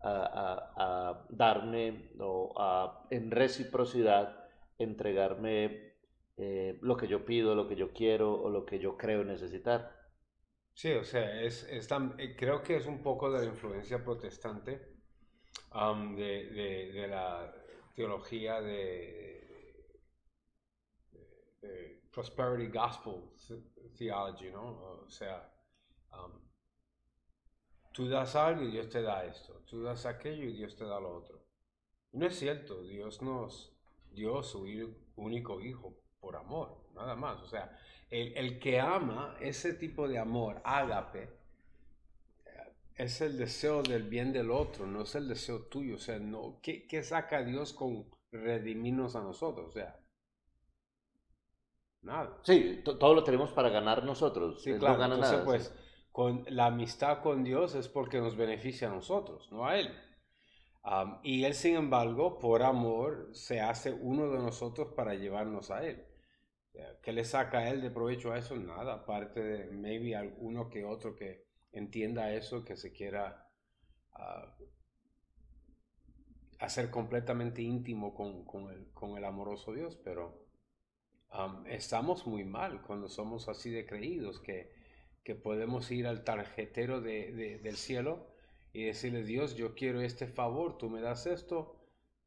a, 0.03 1.27
darme 1.29 2.11
o 2.19 2.55
a, 2.57 3.07
en 3.11 3.31
reciprocidad 3.31 4.37
entregarme 4.79 5.93
eh, 6.39 6.79
lo 6.81 6.97
que 6.97 7.07
yo 7.07 7.27
pido, 7.27 7.55
lo 7.55 7.69
que 7.69 7.77
yo 7.77 7.93
quiero 7.93 8.33
o 8.33 8.49
lo 8.49 8.65
que 8.65 8.79
yo 8.79 8.97
creo 8.97 9.25
necesitar. 9.25 10.00
Sí, 10.81 10.93
o 10.93 11.05
sea, 11.05 11.43
es, 11.43 11.65
eh, 11.69 12.35
creo 12.35 12.63
que 12.63 12.77
es 12.77 12.87
un 12.87 13.03
poco 13.03 13.31
de 13.31 13.41
la 13.41 13.45
influencia 13.45 14.03
protestante 14.03 14.97
de, 16.17 16.91
de, 16.95 17.07
la 17.07 17.55
teología 17.95 18.63
de, 18.63 20.01
de, 21.61 22.03
prosperity 22.11 22.73
gospel 22.73 23.31
theology, 23.95 24.51
¿no? 24.51 25.03
O 25.05 25.11
sea, 25.11 25.53
Tú 27.93 28.09
das 28.09 28.35
algo 28.35 28.63
y 28.63 28.71
Dios 28.71 28.89
te 28.89 29.03
da 29.03 29.27
esto. 29.27 29.63
Tú 29.67 29.83
das 29.83 30.07
aquello 30.07 30.45
y 30.45 30.55
Dios 30.55 30.77
te 30.77 30.87
da 30.87 30.99
lo 30.99 31.15
otro. 31.15 31.45
No 32.13 32.25
es 32.25 32.39
cierto. 32.39 32.83
Dios 32.85 33.21
nos 33.21 33.77
dio 34.13 34.43
su 34.43 34.67
único 35.17 35.61
hijo 35.61 35.95
por 36.21 36.37
amor, 36.37 36.87
nada 36.95 37.17
más. 37.17 37.43
O 37.43 37.47
sea, 37.47 37.79
el, 38.11 38.59
que 38.59 38.81
ama 38.81 39.37
ese 39.41 39.75
tipo 39.75 40.09
de 40.09 40.19
amor, 40.19 40.61
ágape, 40.65 41.29
es 42.97 43.21
el 43.21 43.39
deseo 43.39 43.83
del 43.83 44.03
bien 44.03 44.33
del 44.33 44.51
otro, 44.51 44.87
no 44.87 45.03
es 45.03 45.15
el 45.15 45.29
deseo 45.29 45.67
tuyo. 45.67 45.97
O 45.97 45.99
sea, 45.99 46.19
no, 46.19 46.59
¿qué, 46.63 46.87
qué 46.87 47.03
saca 47.03 47.43
Dios 47.43 47.73
con 47.73 48.11
redimirnos 48.33 49.17
a 49.17 49.23
nosotros? 49.23 49.69
O 49.69 49.73
sea, 49.73 50.01
Nada. 52.03 52.39
Sí, 52.45 52.81
todo 52.83 53.15
lo 53.15 53.25
tenemos 53.25 53.53
para 53.53 53.69
ganar 53.69 54.05
nosotros. 54.05 54.63
Sí, 54.63 54.73
claro. 54.79 55.03
Entonces, 55.05 55.41
pues, 55.45 55.75
con 56.13 56.45
la 56.49 56.67
amistad 56.67 57.23
con 57.23 57.45
Dios 57.45 57.75
es 57.75 57.89
porque 57.89 58.21
nos 58.21 58.37
beneficia 58.37 58.89
a 58.89 58.95
nosotros, 58.95 59.51
no 59.53 59.67
a 59.67 59.79
Él. 59.79 59.93
y 61.23 61.45
Él, 61.45 61.55
sin 61.55 61.77
embargo, 61.77 62.39
por 62.39 62.63
amor, 62.63 63.29
se 63.33 63.61
hace 63.61 63.93
uno 63.93 64.31
de 64.31 64.39
nosotros 64.39 64.95
para 64.95 65.15
llevarnos 65.15 65.71
a 65.71 65.85
Él. 65.85 66.07
¿Qué 67.03 67.13
le 67.13 67.25
saca 67.25 67.69
Él 67.69 67.81
de 67.81 67.91
provecho 67.91 68.33
a 68.33 68.39
eso? 68.39 68.57
Nada, 68.57 68.95
aparte 68.95 69.41
de 69.43 69.71
maybe 69.71 70.15
alguno 70.17 70.69
que 70.69 70.85
otro 70.85 71.15
que 71.17 71.45
entienda 71.73 72.33
eso, 72.33 72.65
que 72.65 72.77
se 72.77 72.93
quiera 72.93 73.49
ah, 74.13 74.57
hacer 76.59 76.91
completamente 76.91 77.63
íntimo 77.63 78.15
con, 78.15 78.45
con 78.45 79.17
el 79.17 79.25
amoroso 79.25 79.73
Dios, 79.73 79.97
pero 80.05 80.51
estamos 81.67 82.27
muy 82.27 82.45
mal 82.45 82.83
cuando 82.83 83.09
somos 83.09 83.49
así 83.49 83.71
de 83.71 83.87
creídos, 83.87 84.41
que, 84.41 84.73
que 85.23 85.35
podemos 85.35 85.91
ir 85.91 86.07
al 86.07 86.25
tarjetero 86.25 87.01
de, 87.01 87.61
del 87.63 87.77
cielo 87.77 88.27
y 88.73 88.85
decirle, 88.85 89.23
Dios, 89.25 89.57
yo 89.57 89.75
quiero 89.75 90.01
este 90.01 90.27
favor, 90.27 90.77
tú 90.79 90.91
me 90.91 91.01
das 91.01 91.27
esto 91.27 91.77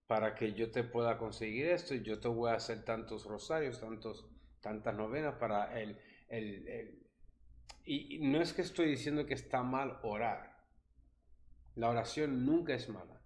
para 0.07 0.35
que 0.35 0.53
yo 0.53 0.71
te 0.71 0.83
pueda 0.83 1.17
conseguir 1.17 1.67
esto 1.67 1.95
y 1.95 2.03
yo 2.03 2.19
te 2.19 2.27
voy 2.27 2.51
a 2.51 2.55
hacer 2.55 2.83
tantos 2.85 3.25
rosarios, 3.25 3.79
tantos, 3.79 4.25
tantas 4.63 4.95
novenas 4.95 5.35
para 5.35 5.79
el... 5.79 5.99
el, 6.29 6.99
y 7.85 8.19
no 8.21 8.41
es 8.41 8.53
que 8.53 8.63
estoy 8.63 8.87
diciendo 8.89 9.27
que 9.27 9.35
está 9.35 9.61
mal 9.61 9.99
orar. 10.01 10.57
La 11.75 11.89
oración 11.89 12.45
nunca 12.45 12.73
es 12.73 12.89
mala. 12.89 13.21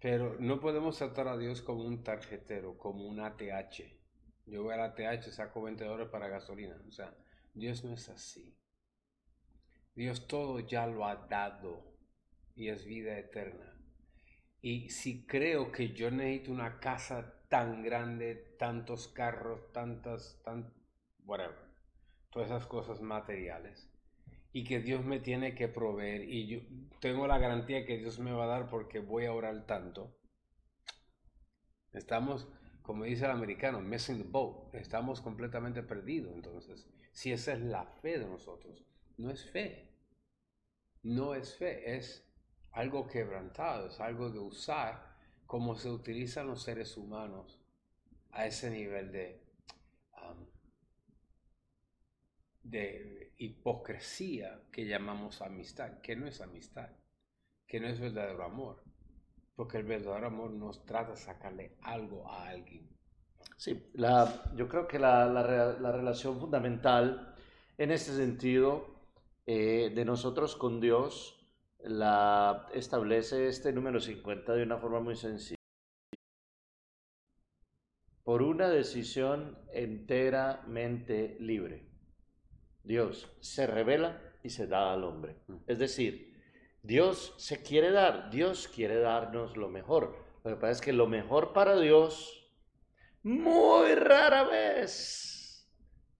Pero 0.00 0.36
no 0.38 0.60
podemos 0.60 0.98
tratar 0.98 1.28
a 1.28 1.36
Dios 1.36 1.62
como 1.62 1.84
un 1.84 2.02
tarjetero, 2.02 2.76
como 2.76 3.06
un 3.06 3.20
ATH. 3.20 3.98
Yo 4.46 4.62
voy 4.62 4.74
a 4.74 4.78
la 4.78 4.94
TH, 4.94 5.30
saco 5.30 5.62
20 5.62 5.84
dólares 5.84 6.08
para 6.10 6.28
gasolina. 6.28 6.76
O 6.88 6.92
sea, 6.92 7.14
Dios 7.54 7.84
no 7.84 7.94
es 7.94 8.08
así. 8.08 8.56
Dios 9.94 10.26
todo 10.26 10.60
ya 10.60 10.86
lo 10.86 11.04
ha 11.06 11.16
dado 11.16 11.96
y 12.54 12.68
es 12.68 12.84
vida 12.84 13.18
eterna. 13.18 13.77
Y 14.60 14.90
si 14.90 15.26
creo 15.26 15.70
que 15.70 15.92
yo 15.92 16.10
necesito 16.10 16.52
una 16.52 16.80
casa 16.80 17.34
tan 17.48 17.82
grande, 17.82 18.54
tantos 18.58 19.08
carros, 19.08 19.72
tantas, 19.72 20.40
tan, 20.44 20.72
todas 22.30 22.48
esas 22.48 22.66
cosas 22.66 23.00
materiales, 23.00 23.90
y 24.52 24.64
que 24.64 24.80
Dios 24.80 25.04
me 25.04 25.20
tiene 25.20 25.54
que 25.54 25.68
proveer, 25.68 26.28
y 26.28 26.46
yo 26.46 26.60
tengo 27.00 27.26
la 27.26 27.38
garantía 27.38 27.86
que 27.86 27.98
Dios 27.98 28.18
me 28.18 28.32
va 28.32 28.44
a 28.44 28.58
dar 28.58 28.68
porque 28.68 28.98
voy 28.98 29.26
a 29.26 29.32
orar 29.32 29.66
tanto, 29.66 30.18
estamos 31.92 32.48
como 32.88 33.04
dice 33.04 33.26
el 33.26 33.32
americano, 33.32 33.82
missing 33.82 34.16
the 34.16 34.26
boat. 34.26 34.74
Estamos 34.74 35.20
completamente 35.20 35.82
perdidos. 35.82 36.32
Entonces, 36.34 36.88
si 37.12 37.30
esa 37.30 37.52
es 37.52 37.60
la 37.60 37.84
fe 37.84 38.18
de 38.18 38.24
nosotros, 38.24 38.82
no 39.18 39.30
es 39.30 39.44
fe. 39.50 39.92
No 41.02 41.34
es 41.34 41.54
fe, 41.58 41.98
es 41.98 42.27
algo 42.72 43.06
quebrantado, 43.06 43.88
es 43.88 44.00
algo 44.00 44.30
de 44.30 44.38
usar 44.38 45.16
como 45.46 45.74
se 45.74 45.90
utilizan 45.90 46.46
los 46.46 46.62
seres 46.62 46.96
humanos 46.96 47.60
a 48.32 48.46
ese 48.46 48.70
nivel 48.70 49.10
de, 49.10 49.40
um, 50.22 50.46
de 52.62 53.32
hipocresía 53.38 54.60
que 54.70 54.86
llamamos 54.86 55.40
amistad, 55.40 56.00
que 56.00 56.16
no 56.16 56.26
es 56.26 56.40
amistad, 56.40 56.90
que 57.66 57.80
no 57.80 57.88
es 57.88 57.98
verdadero 57.98 58.44
amor. 58.44 58.82
Porque 59.56 59.78
el 59.78 59.84
verdadero 59.84 60.26
amor 60.26 60.50
nos 60.50 60.84
trata 60.84 61.12
de 61.12 61.16
sacarle 61.16 61.76
algo 61.82 62.30
a 62.30 62.48
alguien. 62.48 62.88
Sí, 63.56 63.90
la, 63.94 64.52
yo 64.54 64.68
creo 64.68 64.86
que 64.86 64.98
la, 64.98 65.26
la, 65.26 65.92
relación 65.92 66.38
fundamental 66.38 67.34
en 67.76 67.90
este 67.90 68.12
sentido 68.12 68.86
eh, 69.46 69.90
de 69.94 70.04
nosotros 70.04 70.54
con 70.54 70.80
Dios 70.80 71.37
la 71.80 72.68
establece 72.74 73.48
este 73.48 73.72
número 73.72 74.00
50 74.00 74.54
de 74.54 74.62
una 74.62 74.78
forma 74.78 75.00
muy 75.00 75.16
sencilla. 75.16 75.56
Por 78.24 78.42
una 78.42 78.68
decisión 78.68 79.58
enteramente 79.72 81.36
libre. 81.40 81.88
Dios 82.82 83.30
se 83.40 83.66
revela 83.66 84.20
y 84.42 84.50
se 84.50 84.66
da 84.66 84.92
al 84.92 85.04
hombre. 85.04 85.36
Mm. 85.46 85.56
Es 85.66 85.78
decir, 85.78 86.28
Dios 86.82 87.34
se 87.38 87.62
quiere 87.62 87.90
dar, 87.90 88.30
Dios 88.30 88.68
quiere 88.68 88.98
darnos 89.00 89.56
lo 89.56 89.68
mejor. 89.68 90.16
Lo 90.44 90.50
que 90.50 90.56
pasa 90.56 90.72
es 90.72 90.80
que 90.80 90.92
lo 90.92 91.06
mejor 91.06 91.52
para 91.52 91.78
Dios, 91.78 92.50
muy 93.22 93.94
rara 93.94 94.44
vez, 94.44 95.68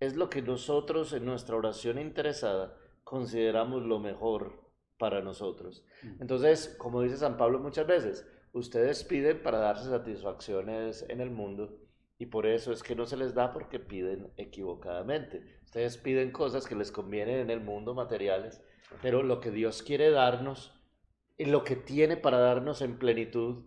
es 0.00 0.16
lo 0.16 0.28
que 0.28 0.42
nosotros 0.42 1.12
en 1.12 1.24
nuestra 1.24 1.56
oración 1.56 1.98
interesada 1.98 2.76
consideramos 3.04 3.82
lo 3.82 3.98
mejor 3.98 4.67
para 4.98 5.22
nosotros. 5.22 5.84
Mm. 6.02 6.22
Entonces, 6.22 6.74
como 6.78 7.02
dice 7.02 7.16
San 7.16 7.36
Pablo 7.36 7.58
muchas 7.60 7.86
veces, 7.86 8.26
ustedes 8.52 9.04
piden 9.04 9.42
para 9.42 9.58
darse 9.58 9.88
satisfacciones 9.88 11.04
en 11.08 11.20
el 11.20 11.30
mundo 11.30 11.78
y 12.18 12.26
por 12.26 12.46
eso 12.46 12.72
es 12.72 12.82
que 12.82 12.96
no 12.96 13.06
se 13.06 13.16
les 13.16 13.34
da 13.34 13.52
porque 13.52 13.78
piden 13.78 14.32
equivocadamente. 14.36 15.60
Ustedes 15.64 15.96
piden 15.96 16.32
cosas 16.32 16.66
que 16.66 16.74
les 16.74 16.90
convienen 16.90 17.38
en 17.40 17.50
el 17.50 17.60
mundo 17.60 17.94
materiales 17.94 18.60
pero 19.02 19.22
lo 19.22 19.40
que 19.40 19.50
Dios 19.50 19.82
quiere 19.82 20.10
darnos 20.10 20.72
y 21.36 21.46
lo 21.46 21.64
que 21.64 21.76
tiene 21.76 22.16
para 22.16 22.38
darnos 22.38 22.82
en 22.82 22.98
plenitud 22.98 23.64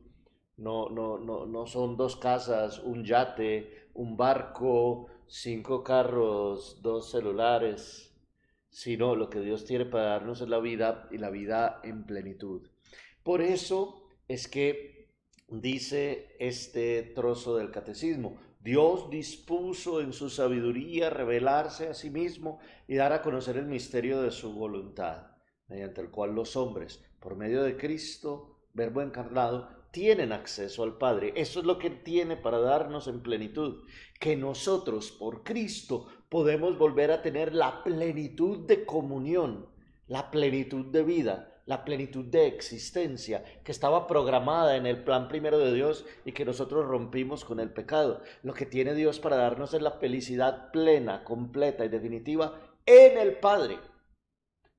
no, 0.57 0.89
no, 0.89 1.17
no, 1.17 1.45
no 1.45 1.65
son 1.67 1.97
dos 1.97 2.17
casas, 2.17 2.79
un 2.79 3.03
yate, 3.03 3.89
un 3.93 4.17
barco, 4.17 5.07
cinco 5.27 5.83
carros, 5.83 6.81
dos 6.81 7.09
celulares, 7.09 8.10
sino 8.71 9.15
lo 9.15 9.29
que 9.29 9.41
Dios 9.41 9.65
tiene 9.65 9.85
para 9.85 10.05
darnos 10.05 10.41
es 10.41 10.47
la 10.47 10.59
vida 10.59 11.07
y 11.11 11.17
la 11.17 11.29
vida 11.29 11.81
en 11.83 12.05
plenitud. 12.05 12.67
Por 13.21 13.41
eso 13.41 14.07
es 14.27 14.47
que 14.47 15.09
dice 15.49 16.35
este 16.39 17.03
trozo 17.03 17.57
del 17.57 17.69
catecismo, 17.69 18.39
Dios 18.61 19.09
dispuso 19.09 20.01
en 20.01 20.13
su 20.13 20.29
sabiduría 20.29 21.09
revelarse 21.09 21.89
a 21.89 21.93
sí 21.93 22.09
mismo 22.09 22.59
y 22.87 22.95
dar 22.95 23.11
a 23.11 23.21
conocer 23.21 23.57
el 23.57 23.65
misterio 23.65 24.21
de 24.21 24.31
su 24.31 24.53
voluntad, 24.53 25.31
mediante 25.67 26.01
el 26.01 26.09
cual 26.09 26.33
los 26.33 26.55
hombres, 26.55 27.03
por 27.19 27.35
medio 27.35 27.63
de 27.63 27.75
Cristo, 27.75 28.59
verbo 28.73 29.01
encarnado, 29.01 29.69
tienen 29.91 30.31
acceso 30.31 30.83
al 30.83 30.97
Padre. 30.97 31.33
Eso 31.35 31.59
es 31.59 31.65
lo 31.65 31.77
que 31.77 31.89
tiene 31.89 32.37
para 32.37 32.59
darnos 32.59 33.07
en 33.07 33.21
plenitud, 33.21 33.83
que 34.19 34.37
nosotros 34.37 35.11
por 35.11 35.43
Cristo 35.43 36.07
podemos 36.31 36.77
volver 36.77 37.11
a 37.11 37.21
tener 37.21 37.53
la 37.53 37.83
plenitud 37.83 38.65
de 38.65 38.85
comunión, 38.85 39.67
la 40.07 40.31
plenitud 40.31 40.85
de 40.85 41.03
vida, 41.03 41.61
la 41.65 41.83
plenitud 41.83 42.23
de 42.23 42.47
existencia 42.47 43.43
que 43.65 43.73
estaba 43.73 44.07
programada 44.07 44.77
en 44.77 44.85
el 44.85 45.03
plan 45.03 45.27
primero 45.27 45.59
de 45.59 45.73
Dios 45.73 46.05
y 46.23 46.31
que 46.31 46.45
nosotros 46.45 46.85
rompimos 46.85 47.43
con 47.43 47.59
el 47.59 47.69
pecado. 47.73 48.21
Lo 48.43 48.53
que 48.53 48.65
tiene 48.65 48.95
Dios 48.95 49.19
para 49.19 49.35
darnos 49.35 49.73
es 49.73 49.81
la 49.81 49.91
felicidad 49.91 50.71
plena, 50.71 51.25
completa 51.25 51.83
y 51.83 51.89
definitiva 51.89 52.57
en 52.85 53.17
el 53.17 53.35
Padre, 53.35 53.77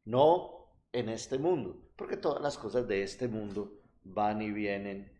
no 0.07 0.73
en 0.91 1.11
este 1.11 1.37
mundo, 1.37 1.77
porque 1.97 2.17
todas 2.17 2.41
las 2.41 2.57
cosas 2.57 2.89
de 2.89 3.03
este 3.03 3.29
mundo 3.29 3.75
van 4.05 4.41
y 4.41 4.51
vienen 4.51 5.13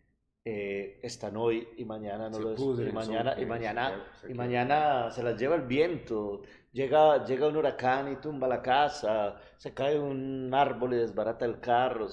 eh, 0.45 0.99
están 1.05 1.37
hoy 1.37 1.69
y 1.77 1.85
mañana 1.85 2.29
no 2.29 2.41
lo 2.41 2.55
y 2.55 2.91
mañana 2.91 3.41
y 3.41 3.47
mañana 3.47 4.05
y 4.29 4.35
mañana 4.35 5.11
se 5.13 5.23
las 5.23 5.39
lleva 5.39 5.55
el 5.55 5.63
viento. 5.63 6.43
Llega 6.73 7.25
llega 7.25 7.47
un 7.47 7.57
huracán 7.57 8.11
y 8.11 8.17
tumba 8.17 8.49
la 8.49 8.61
casa 8.61 9.37
se 9.57 9.73
cae 9.73 10.01
un 10.01 10.53
árbol 10.53 10.95
y 10.95 10.97
desbarata 10.97 11.45
el 11.45 11.61
carro. 11.61 12.09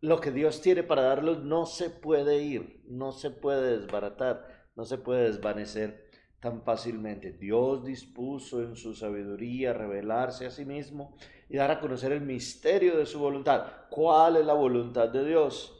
Lo 0.00 0.20
que 0.20 0.30
Dios 0.30 0.62
tiene 0.62 0.84
para 0.84 1.02
darlos 1.02 1.42
no 1.42 1.66
se 1.66 1.90
puede 1.90 2.42
ir 2.42 2.82
no 2.88 3.12
se 3.12 3.30
puede 3.30 3.78
desbaratar 3.78 4.46
no 4.74 4.86
se 4.86 4.96
puede 4.96 5.24
desvanecer 5.24 6.08
tan 6.40 6.62
fácilmente. 6.62 7.32
Dios 7.32 7.84
dispuso 7.84 8.62
en 8.62 8.74
su 8.74 8.94
sabiduría 8.94 9.74
revelarse 9.74 10.46
a 10.46 10.50
sí 10.50 10.64
mismo 10.64 11.14
y 11.50 11.58
dar 11.58 11.70
a 11.70 11.80
conocer 11.80 12.12
el 12.12 12.22
misterio 12.22 12.96
de 12.96 13.04
su 13.04 13.18
voluntad. 13.18 13.66
Cuál 13.90 14.36
es 14.36 14.46
la 14.46 14.54
voluntad 14.54 15.10
de 15.10 15.26
Dios 15.26 15.79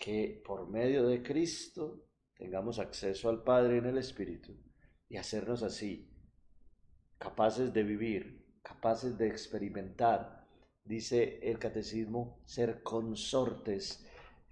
que 0.00 0.42
por 0.46 0.66
medio 0.66 1.06
de 1.06 1.22
Cristo 1.22 2.06
tengamos 2.34 2.78
acceso 2.78 3.28
al 3.28 3.42
Padre 3.42 3.76
en 3.76 3.84
el 3.84 3.98
Espíritu 3.98 4.56
y 5.10 5.18
hacernos 5.18 5.62
así 5.62 6.10
capaces 7.18 7.74
de 7.74 7.82
vivir, 7.82 8.46
capaces 8.62 9.18
de 9.18 9.28
experimentar, 9.28 10.46
dice 10.82 11.38
el 11.42 11.58
catecismo, 11.58 12.40
ser 12.46 12.82
consortes 12.82 14.06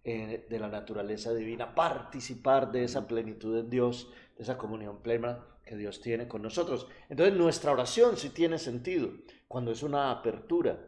eh, 0.04 0.46
de 0.50 0.60
la 0.60 0.68
naturaleza 0.68 1.32
divina, 1.32 1.74
participar 1.74 2.70
de 2.70 2.84
esa 2.84 3.08
plenitud 3.08 3.56
en 3.58 3.70
Dios, 3.70 4.12
de 4.36 4.42
esa 4.42 4.58
comunión 4.58 5.00
plena 5.00 5.46
que 5.64 5.76
Dios 5.76 6.02
tiene 6.02 6.28
con 6.28 6.42
nosotros. 6.42 6.88
Entonces 7.08 7.34
nuestra 7.34 7.72
oración 7.72 8.18
sí 8.18 8.28
tiene 8.28 8.58
sentido 8.58 9.08
cuando 9.48 9.72
es 9.72 9.82
una 9.82 10.10
apertura, 10.10 10.78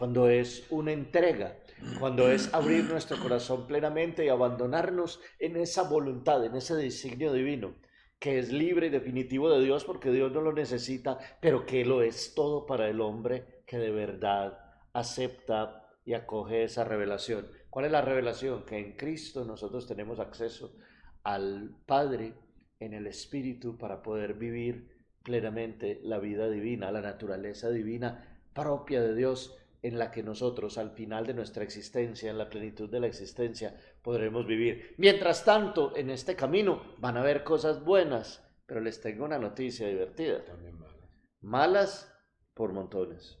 cuando 0.00 0.30
es 0.30 0.66
una 0.70 0.92
entrega, 0.92 1.58
cuando 1.98 2.30
es 2.30 2.54
abrir 2.54 2.84
nuestro 2.84 3.18
corazón 3.18 3.66
plenamente 3.66 4.24
y 4.24 4.30
abandonarnos 4.30 5.20
en 5.38 5.58
esa 5.58 5.82
voluntad, 5.82 6.42
en 6.42 6.56
ese 6.56 6.74
designio 6.74 7.34
divino, 7.34 7.74
que 8.18 8.38
es 8.38 8.50
libre 8.50 8.86
y 8.86 8.88
definitivo 8.90 9.50
de 9.50 9.62
Dios 9.62 9.84
porque 9.84 10.10
Dios 10.10 10.32
no 10.32 10.40
lo 10.40 10.54
necesita, 10.54 11.18
pero 11.42 11.66
que 11.66 11.84
lo 11.84 12.00
es 12.00 12.34
todo 12.34 12.64
para 12.64 12.88
el 12.88 12.98
hombre 13.02 13.62
que 13.66 13.76
de 13.76 13.90
verdad 13.90 14.58
acepta 14.94 15.86
y 16.06 16.14
acoge 16.14 16.64
esa 16.64 16.82
revelación. 16.84 17.50
¿Cuál 17.68 17.84
es 17.84 17.92
la 17.92 18.00
revelación? 18.00 18.64
Que 18.64 18.78
en 18.78 18.96
Cristo 18.96 19.44
nosotros 19.44 19.86
tenemos 19.86 20.18
acceso 20.18 20.78
al 21.24 21.76
Padre 21.84 22.32
en 22.78 22.94
el 22.94 23.06
Espíritu 23.06 23.76
para 23.76 24.00
poder 24.00 24.32
vivir 24.32 24.88
plenamente 25.22 26.00
la 26.02 26.18
vida 26.18 26.48
divina, 26.48 26.90
la 26.90 27.02
naturaleza 27.02 27.68
divina 27.68 28.40
propia 28.54 29.02
de 29.02 29.14
Dios 29.14 29.59
en 29.82 29.98
la 29.98 30.10
que 30.10 30.22
nosotros 30.22 30.78
al 30.78 30.90
final 30.90 31.26
de 31.26 31.34
nuestra 31.34 31.64
existencia, 31.64 32.30
en 32.30 32.38
la 32.38 32.48
plenitud 32.48 32.88
de 32.88 33.00
la 33.00 33.06
existencia, 33.06 33.76
podremos 34.02 34.46
vivir. 34.46 34.94
Mientras 34.98 35.44
tanto, 35.44 35.96
en 35.96 36.10
este 36.10 36.36
camino 36.36 36.82
van 36.98 37.16
a 37.16 37.20
haber 37.20 37.44
cosas 37.44 37.84
buenas, 37.84 38.46
pero 38.66 38.80
les 38.80 39.00
tengo 39.00 39.24
una 39.24 39.38
noticia 39.38 39.88
divertida. 39.88 40.44
También 40.44 40.78
malas. 40.78 41.10
Malas 41.40 42.14
por 42.54 42.72
montones. 42.72 43.38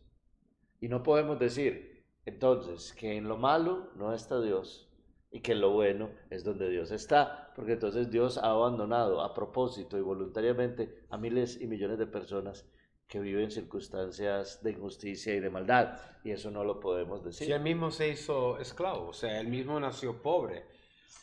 Y 0.80 0.88
no 0.88 1.02
podemos 1.02 1.38
decir 1.38 2.06
entonces 2.24 2.92
que 2.94 3.16
en 3.16 3.28
lo 3.28 3.36
malo 3.36 3.90
no 3.96 4.14
está 4.14 4.40
Dios 4.40 4.90
y 5.30 5.40
que 5.40 5.52
en 5.52 5.60
lo 5.60 5.70
bueno 5.70 6.10
es 6.30 6.42
donde 6.42 6.68
Dios 6.68 6.90
está, 6.90 7.52
porque 7.54 7.74
entonces 7.74 8.10
Dios 8.10 8.38
ha 8.38 8.50
abandonado 8.50 9.20
a 9.20 9.34
propósito 9.34 9.96
y 9.98 10.00
voluntariamente 10.00 11.04
a 11.10 11.18
miles 11.18 11.60
y 11.60 11.66
millones 11.66 11.98
de 11.98 12.06
personas 12.06 12.66
que 13.10 13.18
viven 13.18 13.50
circunstancias 13.50 14.62
de 14.62 14.70
injusticia 14.70 15.34
y 15.34 15.40
de 15.40 15.50
maldad, 15.50 15.98
y 16.22 16.30
eso 16.30 16.48
no 16.52 16.62
lo 16.62 16.78
podemos 16.78 17.24
decir. 17.24 17.48
Si 17.48 17.52
él 17.52 17.60
mismo 17.60 17.90
se 17.90 18.08
hizo 18.08 18.56
esclavo, 18.60 19.08
o 19.08 19.12
sea, 19.12 19.40
él 19.40 19.48
mismo 19.48 19.80
nació 19.80 20.22
pobre. 20.22 20.64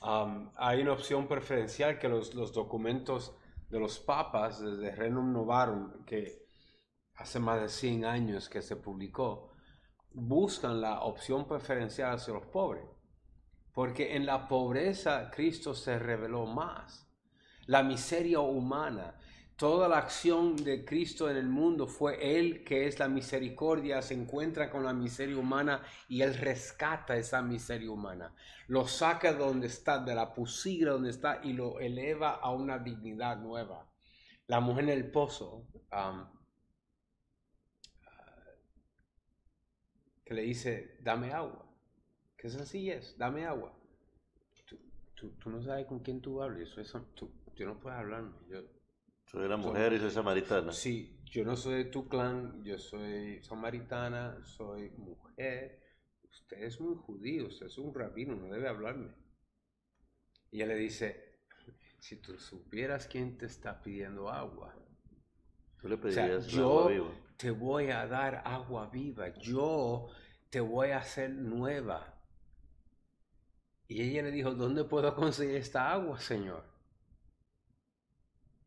Um, 0.01 0.51
hay 0.57 0.81
una 0.81 0.91
opción 0.91 1.29
preferencial 1.29 1.97
que 1.97 2.09
los, 2.09 2.35
los 2.35 2.51
documentos 2.51 3.33
de 3.69 3.79
los 3.79 3.99
papas 3.99 4.59
desde 4.59 4.93
Renum 4.93 5.31
Novarum, 5.31 6.03
que 6.03 6.45
hace 7.15 7.39
más 7.39 7.61
de 7.61 7.69
100 7.69 8.03
años 8.03 8.49
que 8.49 8.61
se 8.61 8.75
publicó, 8.75 9.53
buscan 10.11 10.81
la 10.81 11.03
opción 11.03 11.47
preferencial 11.47 12.15
hacia 12.15 12.33
los 12.33 12.47
pobres. 12.47 12.83
Porque 13.73 14.17
en 14.17 14.25
la 14.25 14.49
pobreza 14.49 15.31
Cristo 15.31 15.73
se 15.73 15.97
reveló 15.97 16.45
más. 16.47 17.07
La 17.65 17.81
miseria 17.81 18.41
humana, 18.41 19.17
toda 19.57 19.89
la 19.89 19.97
acción 19.97 20.55
de 20.55 20.85
Cristo 20.85 21.29
en 21.29 21.35
el 21.35 21.49
mundo 21.49 21.87
fue 21.87 22.37
Él 22.37 22.63
que 22.63 22.85
es 22.85 22.99
la 22.99 23.09
misericordia, 23.09 24.03
se 24.03 24.13
encuentra 24.13 24.69
con 24.69 24.83
la 24.83 24.93
miseria 24.93 25.35
humana 25.35 25.81
y 26.07 26.21
Él 26.21 26.35
rescata 26.35 27.17
esa 27.17 27.41
miseria 27.41 27.91
humana. 27.91 28.33
Lo 28.67 28.87
saca 28.87 29.33
de 29.33 29.39
donde 29.39 29.67
está, 29.67 29.97
de 29.97 30.13
la 30.13 30.33
pusigra 30.33 30.91
donde 30.91 31.09
está 31.09 31.41
y 31.43 31.53
lo 31.53 31.79
eleva 31.79 32.35
a 32.35 32.51
una 32.51 32.77
dignidad 32.77 33.37
nueva. 33.37 33.91
La 34.45 34.59
mujer 34.59 34.85
en 34.85 34.89
el 34.91 35.11
pozo, 35.11 35.67
um, 35.91 36.25
que 40.23 40.33
le 40.35 40.43
dice, 40.43 40.97
dame 41.01 41.33
agua. 41.33 41.65
Que 42.37 42.47
así 42.47 42.91
es, 42.91 43.17
dame 43.17 43.45
agua. 43.45 43.73
Tú, 45.15 45.31
tú, 45.39 45.49
no 45.49 45.63
sabes 45.63 45.87
con 45.87 45.99
quién 45.99 46.21
tú 46.21 46.43
hablas, 46.43 46.77
eso, 46.77 47.01
tú, 47.15 47.31
no 47.57 47.79
puedes 47.79 47.97
hablarme. 47.97 48.35
Yo, 48.49 48.61
soy 49.27 49.45
una 49.45 49.57
mujer 49.57 49.93
y 49.93 49.99
soy 49.99 50.11
samaritana. 50.11 50.71
Sí, 50.71 51.19
yo 51.25 51.43
no 51.43 51.55
soy 51.57 51.83
de 51.83 51.85
tu 51.85 52.07
clan, 52.07 52.63
yo 52.63 52.79
soy 52.79 53.43
samaritana, 53.43 54.43
soy 54.45 54.89
mujer. 54.91 55.83
Usted 56.23 56.63
es 56.63 56.79
muy 56.79 56.95
judío, 56.95 57.47
usted 57.47 57.65
es 57.65 57.77
un 57.77 57.93
rabino, 57.93 58.35
no 58.35 58.53
debe 58.53 58.69
hablarme. 58.69 59.13
Y 60.49 60.57
ella 60.57 60.67
le 60.67 60.75
dice, 60.75 61.41
si 61.99 62.15
tú 62.21 62.37
supieras 62.39 63.07
quién 63.07 63.37
te 63.37 63.47
está 63.47 63.81
pidiendo 63.81 64.29
agua. 64.29 64.73
Tú 65.81 65.89
le 65.89 65.97
pedirías 65.97 66.47
o 66.47 66.49
sea, 66.49 66.59
yo 66.59 66.79
agua 66.79 66.91
viva. 66.91 67.11
te 67.35 67.51
voy 67.51 67.89
a 67.89 68.07
dar 68.07 68.41
agua 68.45 68.89
viva, 68.89 69.33
yo 69.39 70.07
te 70.49 70.61
voy 70.61 70.91
a 70.91 70.99
hacer 70.99 71.31
nueva. 71.31 72.13
Y 73.89 74.01
ella 74.03 74.23
le 74.23 74.31
dijo, 74.31 74.51
¿dónde 74.51 74.85
puedo 74.85 75.13
conseguir 75.15 75.57
esta 75.57 75.91
agua, 75.91 76.17
Señor? 76.19 76.76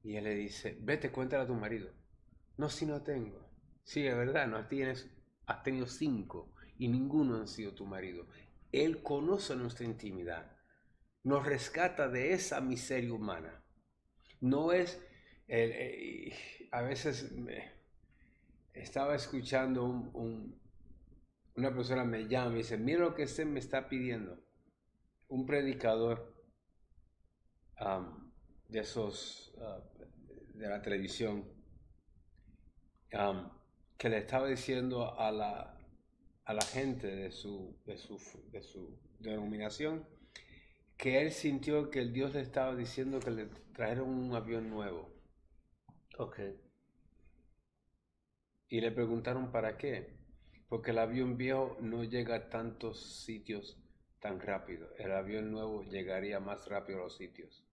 Y 0.03 0.17
él 0.17 0.25
le 0.25 0.35
dice, 0.35 0.79
vete, 0.81 1.11
cuéntale 1.11 1.45
a 1.45 1.47
tu 1.47 1.55
marido. 1.55 1.91
No, 2.57 2.69
si 2.69 2.87
no 2.87 3.03
tengo. 3.03 3.51
Sí, 3.85 4.07
es 4.07 4.17
verdad, 4.17 4.47
no 4.47 4.67
tienes, 4.67 5.11
has 5.47 5.63
tenido 5.63 5.87
cinco 5.87 6.53
y 6.79 6.89
ninguno 6.89 7.37
han 7.37 7.49
sido 7.49 7.75
tu 7.75 7.87
marido. 7.87 8.27
Él 8.73 9.03
conoce 9.03 9.57
nuestra 9.57 9.85
intimidad, 9.85 10.57
nos 11.25 11.45
rescata 11.45 12.09
de 12.09 12.33
esa 12.33 12.61
miseria 12.61 13.13
humana. 13.13 13.65
No 14.41 14.73
es, 14.73 15.03
eh, 15.49 16.69
a 16.71 16.83
veces 16.83 17.33
me, 17.33 17.73
estaba 18.73 19.15
escuchando 19.15 19.85
un, 19.85 20.11
un, 20.15 20.61
una 21.57 21.75
persona 21.75 22.05
me 22.05 22.29
llama 22.29 22.55
y 22.55 22.59
dice, 22.59 22.79
mira 22.79 23.01
lo 23.01 23.15
que 23.15 23.27
se 23.27 23.45
me 23.45 23.59
está 23.59 23.89
pidiendo. 23.89 24.39
Un 25.29 25.47
predicador 25.47 26.35
de 28.71 28.81
esos 28.81 29.53
uh, 29.57 30.59
de 30.59 30.69
la 30.69 30.81
televisión 30.83 31.45
um, 33.13 33.51
que 33.97 34.09
le 34.09 34.19
estaba 34.19 34.47
diciendo 34.47 35.19
a 35.19 35.31
la, 35.31 35.79
a 36.45 36.55
la 36.55 36.63
gente 36.63 37.07
de 37.07 37.31
su, 37.31 37.79
de 37.85 37.97
su, 37.99 38.19
de 38.51 38.63
su 38.63 38.99
denominación 39.19 40.07
que 41.01 41.23
él 41.23 41.33
sintió 41.33 41.91
que 41.91 42.01
el 42.01 42.13
Dios 42.13 42.35
le 42.35 42.41
estaba 42.41 42.77
diciendo 42.77 43.21
que 43.21 43.31
le 43.31 43.47
trajeron 43.73 44.09
un 44.11 44.35
avión 44.35 44.69
nuevo. 44.69 45.11
Ok. 46.19 46.41
Y 48.69 48.83
le 48.83 48.93
preguntaron 48.93 49.51
para 49.51 49.79
qué. 49.79 50.19
Porque 50.69 50.91
el 50.91 50.99
avión 50.99 51.39
viejo 51.39 51.79
no 51.81 52.05
llega 52.05 52.35
a 52.35 52.51
tantos 52.51 53.25
sitios 53.25 53.83
tan 54.21 54.41
rápido. 54.41 54.95
El 54.99 55.13
avión 55.13 55.51
nuevo 55.51 55.85
llegaría 55.85 56.39
más 56.39 56.69
rápido 56.69 56.99
a 56.99 57.05
los 57.05 57.17
sitios. 57.17 57.65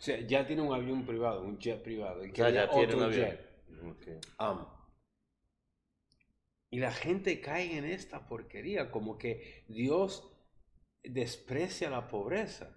O 0.00 0.02
sea, 0.02 0.18
ya 0.26 0.46
tiene 0.46 0.62
un 0.62 0.72
avión 0.72 1.04
privado, 1.04 1.42
un 1.42 1.58
jet 1.58 1.82
privado. 1.82 2.24
Y 2.24 2.32
Ya, 2.32 2.48
ya 2.48 2.64
otro 2.64 2.78
tiene 2.78 2.94
un 2.94 3.02
avión. 3.02 3.26
jet. 3.26 3.40
Ok. 3.84 4.06
Um, 4.40 4.66
y 6.70 6.78
la 6.78 6.90
gente 6.90 7.40
cae 7.42 7.76
en 7.76 7.84
esta 7.84 8.26
porquería, 8.26 8.90
como 8.90 9.18
que 9.18 9.64
Dios 9.68 10.32
desprecia 11.02 11.90
la 11.90 12.08
pobreza. 12.08 12.76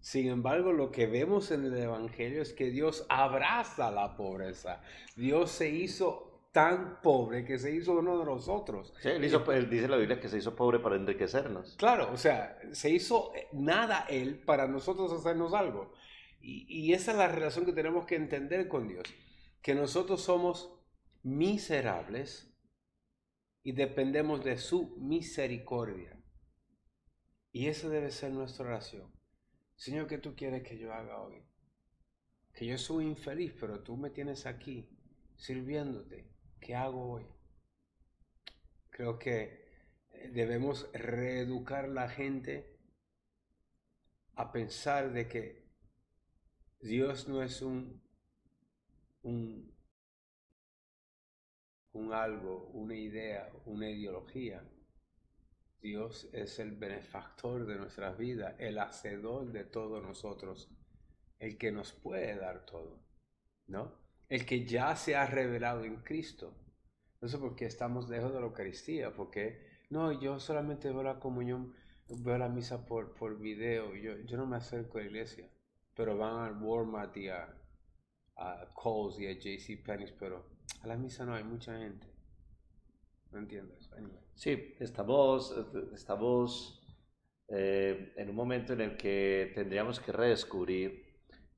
Sin 0.00 0.28
embargo, 0.28 0.72
lo 0.72 0.90
que 0.90 1.06
vemos 1.06 1.50
en 1.50 1.66
el 1.66 1.76
Evangelio 1.76 2.40
es 2.40 2.54
que 2.54 2.70
Dios 2.70 3.04
abraza 3.10 3.90
la 3.90 4.16
pobreza. 4.16 4.80
Dios 5.16 5.50
se 5.50 5.68
hizo 5.68 6.48
tan 6.52 7.02
pobre 7.02 7.44
que 7.44 7.58
se 7.58 7.70
hizo 7.74 7.92
uno 7.92 8.18
de 8.18 8.24
nosotros. 8.24 8.94
Sí, 9.02 9.08
él 9.10 9.22
hizo- 9.24 9.52
él 9.52 9.68
dice 9.68 9.88
la 9.88 9.98
Biblia 9.98 10.18
que 10.18 10.28
se 10.30 10.38
hizo 10.38 10.56
pobre 10.56 10.78
para 10.78 10.96
enriquecernos. 10.96 11.76
Claro, 11.76 12.10
o 12.12 12.16
sea, 12.16 12.58
se 12.72 12.88
hizo 12.90 13.30
nada 13.52 14.06
Él 14.08 14.38
para 14.42 14.66
nosotros 14.66 15.12
hacernos 15.12 15.52
algo. 15.52 15.92
Y, 16.40 16.92
esa 16.94 17.12
es 17.12 17.18
la 17.18 17.28
relación 17.28 17.66
que 17.66 17.72
tenemos 17.72 18.06
que 18.06 18.16
entender 18.16 18.66
con 18.66 18.88
Dios. 18.88 19.04
Que 19.62 19.74
nosotros 19.74 20.22
somos 20.22 20.72
miserables 21.22 22.50
y 23.62 23.72
dependemos 23.72 24.42
de 24.42 24.56
su 24.56 24.96
misericordia. 24.96 26.18
Y 27.52 27.66
esa 27.66 27.88
debe 27.88 28.10
ser 28.10 28.32
nuestra 28.32 28.66
oración. 28.66 29.12
Señor, 29.76 30.06
¿qué 30.06 30.18
tú 30.18 30.34
quieres 30.34 30.62
que 30.62 30.78
yo 30.78 30.92
haga 30.92 31.20
hoy? 31.20 31.42
Que 32.54 32.66
yo 32.66 32.78
soy 32.78 33.06
infeliz, 33.06 33.52
pero 33.58 33.82
tú 33.82 33.96
me 33.96 34.10
tienes 34.10 34.46
aquí 34.46 34.88
sirviéndote. 35.36 36.30
¿Qué 36.60 36.74
hago 36.74 37.10
hoy? 37.12 37.26
Creo 38.90 39.18
que 39.18 39.60
debemos 40.32 40.90
reeducar 40.92 41.88
la 41.88 42.08
gente 42.08 42.78
a 44.34 44.52
pensar 44.52 45.12
de 45.12 45.28
que 45.28 45.59
Dios 46.80 47.28
no 47.28 47.42
es 47.42 47.60
un, 47.60 48.00
un, 49.22 49.70
algo, 52.12 52.70
una 52.72 52.94
idea, 52.94 53.52
una 53.66 53.90
ideología. 53.90 54.64
Dios 55.82 56.30
es 56.32 56.58
el 56.58 56.72
benefactor 56.72 57.66
de 57.66 57.76
nuestras 57.76 58.16
vidas, 58.16 58.54
el 58.58 58.78
hacedor 58.78 59.52
de 59.52 59.64
todos 59.64 60.02
nosotros, 60.02 60.70
el 61.38 61.58
que 61.58 61.70
nos 61.70 61.92
puede 61.92 62.34
dar 62.36 62.64
todo, 62.64 62.98
¿no? 63.66 63.94
El 64.28 64.46
que 64.46 64.64
ya 64.64 64.96
se 64.96 65.16
ha 65.16 65.26
revelado 65.26 65.84
en 65.84 65.96
Cristo. 65.96 66.54
No 67.20 67.28
sé 67.28 67.36
por 67.36 67.56
qué 67.56 67.66
estamos 67.66 68.08
lejos 68.08 68.32
de 68.32 68.40
la 68.40 68.46
Eucaristía, 68.46 69.14
porque 69.14 69.82
no, 69.90 70.18
yo 70.18 70.40
solamente 70.40 70.88
veo 70.88 71.02
la 71.02 71.20
comunión, 71.20 71.74
veo 72.08 72.38
la 72.38 72.48
misa 72.48 72.86
por, 72.86 73.14
por 73.14 73.38
video, 73.38 73.94
yo, 73.94 74.18
yo 74.20 74.38
no 74.38 74.46
me 74.46 74.56
acerco 74.56 74.96
a 74.96 75.02
la 75.02 75.08
iglesia, 75.08 75.50
pero 75.94 76.16
van 76.16 76.44
al 76.44 76.62
Walmart 76.62 77.16
y 77.16 77.28
a, 77.28 77.54
a 78.36 78.68
Kohl's 78.74 79.18
y 79.20 79.26
a 79.26 79.32
JC 79.32 79.82
Penney's, 79.84 80.12
pero 80.12 80.44
a 80.82 80.86
la 80.86 80.96
misa 80.96 81.24
no 81.24 81.34
hay 81.34 81.44
mucha 81.44 81.78
gente. 81.78 82.06
No 83.32 83.38
entiendo 83.38 83.74
eso. 83.78 83.94
Anyway. 83.94 84.18
Sí, 84.34 84.74
estamos, 84.80 85.54
estamos 85.94 86.80
eh, 87.48 88.12
en 88.16 88.30
un 88.30 88.36
momento 88.36 88.72
en 88.72 88.80
el 88.80 88.96
que 88.96 89.52
tendríamos 89.54 90.00
que 90.00 90.12
redescubrir 90.12 91.10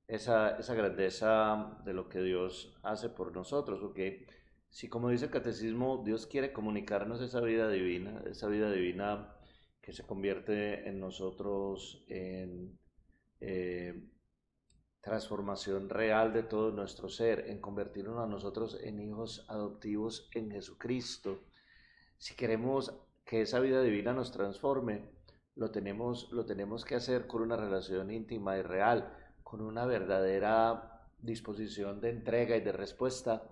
esa, 0.06 0.58
esa 0.58 0.74
grandeza 0.74 1.78
de 1.84 1.94
lo 1.94 2.08
que 2.08 2.20
Dios 2.20 2.78
hace 2.82 3.08
por 3.08 3.34
nosotros, 3.34 3.78
porque 3.80 4.26
si 4.68 4.88
como 4.88 5.10
dice 5.10 5.26
el 5.26 5.30
catecismo, 5.30 6.02
Dios 6.04 6.26
quiere 6.26 6.52
comunicarnos 6.52 7.20
esa 7.20 7.40
vida 7.40 7.68
divina, 7.68 8.22
esa 8.28 8.48
vida 8.48 8.72
divina 8.72 9.36
que 9.80 9.92
se 9.92 10.04
convierte 10.04 10.88
en 10.88 10.98
nosotros 10.98 12.04
en 12.08 12.78
eh, 13.40 14.11
transformación 15.02 15.88
real 15.90 16.32
de 16.32 16.44
todo 16.44 16.70
nuestro 16.70 17.08
ser, 17.08 17.48
en 17.48 17.60
convertirnos 17.60 18.18
a 18.18 18.26
nosotros 18.26 18.78
en 18.82 19.00
hijos 19.00 19.44
adoptivos 19.48 20.30
en 20.32 20.50
Jesucristo. 20.50 21.40
Si 22.18 22.34
queremos 22.34 22.94
que 23.24 23.42
esa 23.42 23.58
vida 23.58 23.82
divina 23.82 24.12
nos 24.12 24.30
transforme, 24.30 25.10
lo 25.56 25.70
tenemos, 25.72 26.30
lo 26.32 26.46
tenemos 26.46 26.84
que 26.84 26.94
hacer 26.94 27.26
con 27.26 27.42
una 27.42 27.56
relación 27.56 28.10
íntima 28.10 28.56
y 28.56 28.62
real, 28.62 29.12
con 29.42 29.60
una 29.60 29.84
verdadera 29.86 31.08
disposición 31.20 32.00
de 32.00 32.10
entrega 32.10 32.56
y 32.56 32.60
de 32.60 32.72
respuesta 32.72 33.42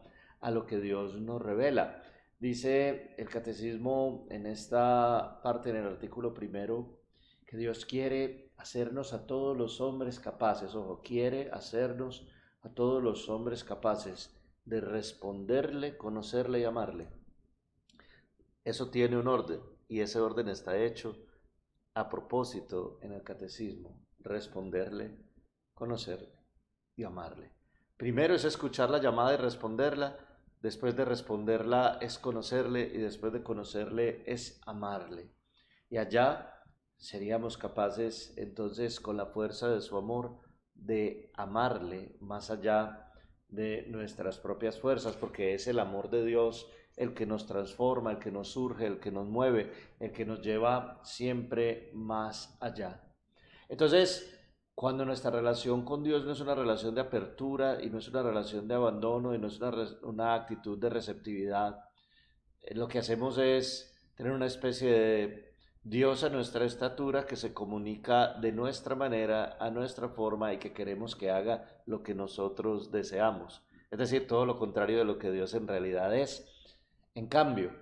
a 0.40 0.50
lo 0.52 0.66
que 0.66 0.80
Dios 0.80 1.20
nos 1.20 1.42
revela. 1.42 2.02
Dice 2.38 3.14
el 3.18 3.28
catecismo 3.28 4.26
en 4.30 4.46
esta 4.46 5.40
parte, 5.42 5.70
en 5.70 5.76
el 5.76 5.86
artículo 5.86 6.32
primero, 6.32 7.00
que 7.44 7.56
Dios 7.56 7.84
quiere 7.84 8.49
hacernos 8.60 9.14
a 9.14 9.26
todos 9.26 9.56
los 9.56 9.80
hombres 9.80 10.20
capaces, 10.20 10.74
ojo, 10.74 11.00
quiere 11.02 11.50
hacernos 11.50 12.28
a 12.60 12.68
todos 12.68 13.02
los 13.02 13.30
hombres 13.30 13.64
capaces 13.64 14.38
de 14.66 14.82
responderle, 14.82 15.96
conocerle 15.96 16.60
y 16.60 16.64
amarle. 16.64 17.08
Eso 18.62 18.90
tiene 18.90 19.16
un 19.16 19.28
orden 19.28 19.62
y 19.88 20.00
ese 20.00 20.20
orden 20.20 20.48
está 20.48 20.76
hecho 20.76 21.16
a 21.94 22.10
propósito 22.10 22.98
en 23.00 23.12
el 23.12 23.22
catecismo, 23.22 23.98
responderle, 24.18 25.18
conocerle 25.72 26.38
y 26.96 27.04
amarle. 27.04 27.54
Primero 27.96 28.34
es 28.34 28.44
escuchar 28.44 28.90
la 28.90 29.00
llamada 29.00 29.32
y 29.32 29.38
responderla, 29.38 30.18
después 30.60 30.94
de 30.94 31.06
responderla 31.06 31.96
es 32.02 32.18
conocerle 32.18 32.82
y 32.82 32.98
después 32.98 33.32
de 33.32 33.42
conocerle 33.42 34.22
es 34.26 34.60
amarle. 34.66 35.32
Y 35.88 35.96
allá 35.96 36.59
seríamos 37.00 37.56
capaces 37.56 38.34
entonces 38.36 39.00
con 39.00 39.16
la 39.16 39.26
fuerza 39.26 39.68
de 39.70 39.80
su 39.80 39.96
amor 39.96 40.38
de 40.74 41.32
amarle 41.34 42.16
más 42.20 42.50
allá 42.50 43.10
de 43.48 43.86
nuestras 43.88 44.38
propias 44.38 44.78
fuerzas, 44.78 45.16
porque 45.16 45.54
es 45.54 45.66
el 45.66 45.78
amor 45.78 46.10
de 46.10 46.24
Dios 46.24 46.70
el 46.96 47.14
que 47.14 47.26
nos 47.26 47.46
transforma, 47.46 48.12
el 48.12 48.18
que 48.18 48.30
nos 48.30 48.52
surge, 48.52 48.86
el 48.86 49.00
que 49.00 49.10
nos 49.10 49.26
mueve, 49.26 49.72
el 49.98 50.12
que 50.12 50.26
nos 50.26 50.42
lleva 50.42 51.00
siempre 51.02 51.90
más 51.94 52.56
allá. 52.60 53.02
Entonces, 53.68 54.38
cuando 54.74 55.04
nuestra 55.04 55.30
relación 55.30 55.84
con 55.84 56.04
Dios 56.04 56.24
no 56.24 56.32
es 56.32 56.40
una 56.40 56.54
relación 56.54 56.94
de 56.94 57.00
apertura 57.00 57.82
y 57.82 57.88
no 57.88 57.98
es 57.98 58.08
una 58.08 58.22
relación 58.22 58.68
de 58.68 58.74
abandono 58.74 59.34
y 59.34 59.38
no 59.38 59.46
es 59.46 59.60
una, 60.02 60.34
actitud 60.34 60.78
de 60.78 60.90
receptividad, 60.90 61.80
eh, 62.60 62.74
lo 62.74 62.88
que 62.88 62.98
hacemos 62.98 63.38
es 63.38 64.12
tener 64.14 64.32
una 64.32 64.46
especie 64.46 64.90
de 64.90 65.49
Dios 65.82 66.24
a 66.24 66.28
nuestra 66.28 66.66
estatura 66.66 67.26
que 67.26 67.36
se 67.36 67.54
comunica 67.54 68.34
de 68.34 68.52
nuestra 68.52 68.94
manera, 68.94 69.56
a 69.58 69.70
nuestra 69.70 70.10
forma 70.10 70.52
y 70.52 70.58
que 70.58 70.74
queremos 70.74 71.16
que 71.16 71.30
haga 71.30 71.64
lo 71.86 72.02
que 72.02 72.14
nosotros 72.14 72.92
deseamos. 72.92 73.62
Es 73.90 73.98
decir, 73.98 74.26
todo 74.26 74.44
lo 74.44 74.58
contrario 74.58 74.98
de 74.98 75.06
lo 75.06 75.18
que 75.18 75.32
Dios 75.32 75.54
en 75.54 75.66
realidad 75.66 76.14
es. 76.14 76.76
En 77.14 77.28
cambio, 77.28 77.72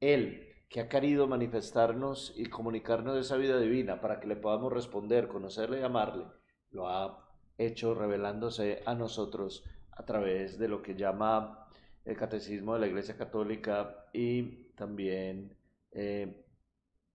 Él, 0.00 0.48
que 0.68 0.80
ha 0.80 0.88
querido 0.88 1.28
manifestarnos 1.28 2.34
y 2.36 2.46
comunicarnos 2.46 3.16
esa 3.16 3.36
vida 3.36 3.60
divina 3.60 4.00
para 4.00 4.18
que 4.18 4.26
le 4.26 4.34
podamos 4.34 4.72
responder, 4.72 5.28
conocerle 5.28 5.78
y 5.80 5.84
amarle, 5.84 6.26
lo 6.72 6.88
ha 6.88 7.24
hecho 7.56 7.94
revelándose 7.94 8.82
a 8.84 8.94
nosotros 8.94 9.62
a 9.92 10.04
través 10.04 10.58
de 10.58 10.66
lo 10.66 10.82
que 10.82 10.96
llama 10.96 11.68
el 12.04 12.16
Catecismo 12.16 12.74
de 12.74 12.80
la 12.80 12.88
Iglesia 12.88 13.16
Católica 13.16 14.06
y 14.12 14.72
también 14.74 15.56
eh, 15.92 16.43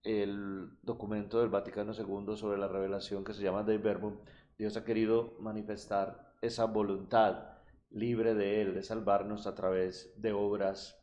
el 0.03 0.69
documento 0.81 1.39
del 1.39 1.49
Vaticano 1.49 1.93
II 1.93 2.38
sobre 2.38 2.57
la 2.57 2.67
revelación 2.67 3.23
que 3.23 3.33
se 3.33 3.43
llama 3.43 3.63
De 3.63 3.77
Verbum. 3.77 4.17
Dios 4.57 4.77
ha 4.77 4.85
querido 4.85 5.35
manifestar 5.39 6.33
esa 6.41 6.65
voluntad 6.65 7.57
libre 7.91 8.33
de 8.33 8.62
Él 8.62 8.73
de 8.73 8.83
salvarnos 8.83 9.47
a 9.47 9.55
través 9.55 10.13
de 10.17 10.33
obras 10.33 11.01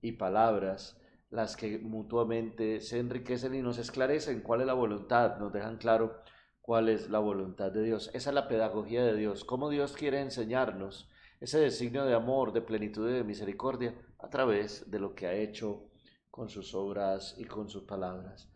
y 0.00 0.12
palabras 0.12 1.00
las 1.30 1.56
que 1.56 1.78
mutuamente 1.78 2.80
se 2.80 2.98
enriquecen 2.98 3.54
y 3.54 3.62
nos 3.62 3.78
esclarecen 3.78 4.40
cuál 4.40 4.60
es 4.60 4.66
la 4.66 4.74
voluntad, 4.74 5.38
nos 5.38 5.52
dejan 5.52 5.76
claro 5.76 6.22
cuál 6.60 6.88
es 6.88 7.10
la 7.10 7.18
voluntad 7.18 7.72
de 7.72 7.82
Dios. 7.82 8.10
Esa 8.14 8.30
es 8.30 8.34
la 8.34 8.48
pedagogía 8.48 9.04
de 9.04 9.16
Dios, 9.16 9.44
cómo 9.44 9.70
Dios 9.70 9.92
quiere 9.92 10.20
enseñarnos 10.20 11.08
ese 11.40 11.58
designio 11.58 12.04
de 12.04 12.14
amor, 12.14 12.52
de 12.52 12.62
plenitud 12.62 13.08
y 13.10 13.14
de 13.14 13.24
misericordia 13.24 13.94
a 14.18 14.30
través 14.30 14.90
de 14.90 14.98
lo 14.98 15.14
que 15.14 15.26
ha 15.26 15.34
hecho 15.34 15.90
con 16.36 16.50
sus 16.50 16.74
obras 16.74 17.34
y 17.38 17.46
con 17.46 17.70
sus 17.70 17.84
palabras. 17.84 18.52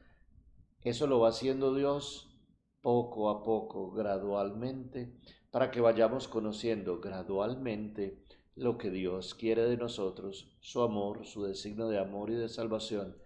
Eso 0.82 1.06
lo 1.06 1.18
va 1.20 1.30
haciendo 1.30 1.74
Dios 1.74 2.38
poco 2.82 3.30
a 3.30 3.42
poco, 3.42 3.90
gradualmente, 3.90 5.18
para 5.50 5.70
que 5.70 5.80
vayamos 5.80 6.28
conociendo 6.28 7.00
gradualmente 7.00 8.22
lo 8.54 8.76
que 8.76 8.90
Dios 8.90 9.34
quiere 9.34 9.62
de 9.62 9.78
nosotros, 9.78 10.54
su 10.60 10.82
amor, 10.82 11.24
su 11.24 11.44
designio 11.44 11.88
de 11.88 11.98
amor 11.98 12.28
y 12.30 12.34
de 12.34 12.50
salvación. 12.50 13.16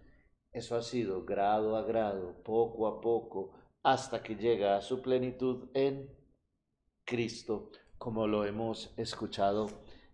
Eso 0.53 0.77
ha 0.77 0.81
sido 0.81 1.25
grado 1.25 1.75
a 1.75 1.81
grado, 1.81 2.41
poco 2.41 2.87
a 2.87 3.01
poco, 3.01 3.51
hasta 3.83 4.23
que 4.23 4.35
llega 4.37 4.77
a 4.77 4.81
su 4.81 5.01
plenitud 5.01 5.69
en 5.73 6.09
Cristo, 7.03 7.71
como 7.97 8.25
lo 8.25 8.45
hemos 8.45 8.93
escuchado 8.97 9.67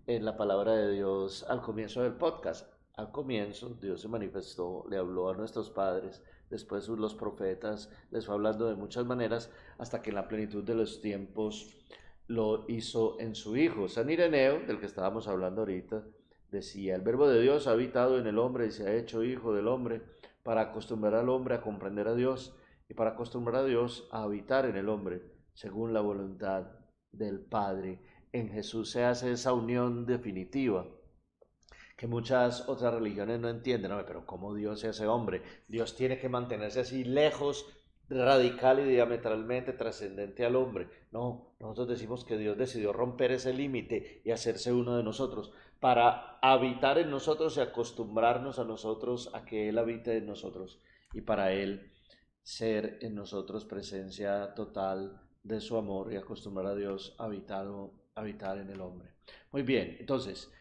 en 0.07 0.25
la 0.25 0.35
palabra 0.35 0.73
de 0.73 0.93
Dios 0.93 1.45
al 1.47 1.61
comienzo 1.61 2.01
del 2.01 2.13
podcast. 2.13 2.70
Al 2.95 3.11
comienzo 3.11 3.69
Dios 3.81 4.01
se 4.01 4.07
manifestó, 4.09 4.85
le 4.89 4.97
habló 4.97 5.29
a 5.29 5.35
nuestros 5.35 5.69
padres, 5.69 6.21
después 6.49 6.87
los 6.89 7.15
profetas, 7.15 7.89
les 8.11 8.25
fue 8.25 8.35
hablando 8.35 8.67
de 8.67 8.75
muchas 8.75 9.05
maneras, 9.05 9.49
hasta 9.77 10.01
que 10.01 10.09
en 10.09 10.17
la 10.17 10.27
plenitud 10.27 10.63
de 10.63 10.75
los 10.75 11.01
tiempos 11.01 11.73
lo 12.27 12.65
hizo 12.67 13.19
en 13.19 13.33
su 13.33 13.55
Hijo. 13.55 13.87
San 13.87 14.09
Ireneo, 14.09 14.59
del 14.67 14.79
que 14.79 14.85
estábamos 14.85 15.27
hablando 15.27 15.61
ahorita, 15.61 16.03
decía, 16.51 16.95
el 16.95 17.01
verbo 17.01 17.29
de 17.29 17.41
Dios 17.41 17.67
ha 17.67 17.71
habitado 17.71 18.19
en 18.19 18.27
el 18.27 18.37
hombre 18.37 18.67
y 18.67 18.71
se 18.71 18.87
ha 18.87 18.93
hecho 18.93 19.23
Hijo 19.23 19.53
del 19.53 19.67
hombre 19.67 20.01
para 20.43 20.61
acostumbrar 20.61 21.15
al 21.15 21.29
hombre 21.29 21.55
a 21.55 21.61
comprender 21.61 22.09
a 22.09 22.15
Dios 22.15 22.55
y 22.89 22.93
para 22.93 23.11
acostumbrar 23.11 23.63
a 23.63 23.65
Dios 23.65 24.09
a 24.11 24.23
habitar 24.23 24.65
en 24.65 24.75
el 24.75 24.89
hombre 24.89 25.21
según 25.53 25.93
la 25.93 26.01
voluntad 26.01 26.67
del 27.11 27.39
Padre. 27.39 28.01
En 28.33 28.49
Jesús 28.49 28.91
se 28.91 29.05
hace 29.05 29.31
esa 29.31 29.53
unión 29.53 30.05
definitiva 30.05 30.85
que 32.01 32.07
muchas 32.07 32.67
otras 32.67 32.95
religiones 32.95 33.39
no 33.39 33.47
entienden, 33.47 33.91
pero 34.07 34.25
¿cómo 34.25 34.55
Dios 34.55 34.79
se 34.79 34.87
hace 34.87 35.05
hombre? 35.05 35.43
Dios 35.67 35.95
tiene 35.95 36.17
que 36.17 36.29
mantenerse 36.29 36.79
así 36.79 37.03
lejos, 37.03 37.67
radical 38.09 38.79
y 38.79 38.89
diametralmente 38.89 39.73
trascendente 39.73 40.43
al 40.43 40.55
hombre. 40.55 40.87
No, 41.11 41.53
nosotros 41.59 41.89
decimos 41.89 42.25
que 42.25 42.39
Dios 42.39 42.57
decidió 42.57 42.91
romper 42.91 43.33
ese 43.33 43.53
límite 43.53 44.23
y 44.25 44.31
hacerse 44.31 44.73
uno 44.73 44.97
de 44.97 45.03
nosotros 45.03 45.53
para 45.79 46.39
habitar 46.41 46.97
en 46.97 47.11
nosotros 47.11 47.55
y 47.57 47.59
acostumbrarnos 47.59 48.57
a 48.57 48.63
nosotros 48.63 49.29
a 49.35 49.45
que 49.45 49.69
Él 49.69 49.77
habite 49.77 50.17
en 50.17 50.25
nosotros 50.25 50.81
y 51.13 51.21
para 51.21 51.53
Él 51.53 51.91
ser 52.41 52.97
en 53.01 53.13
nosotros 53.13 53.65
presencia 53.65 54.55
total 54.55 55.21
de 55.43 55.61
su 55.61 55.77
amor 55.77 56.11
y 56.11 56.15
acostumbrar 56.15 56.65
a 56.65 56.75
Dios 56.75 57.15
a 57.19 57.25
habitar, 57.25 57.67
habitar 58.15 58.57
en 58.57 58.71
el 58.71 58.81
hombre. 58.81 59.11
Muy 59.51 59.61
bien, 59.61 59.97
entonces, 59.99 60.51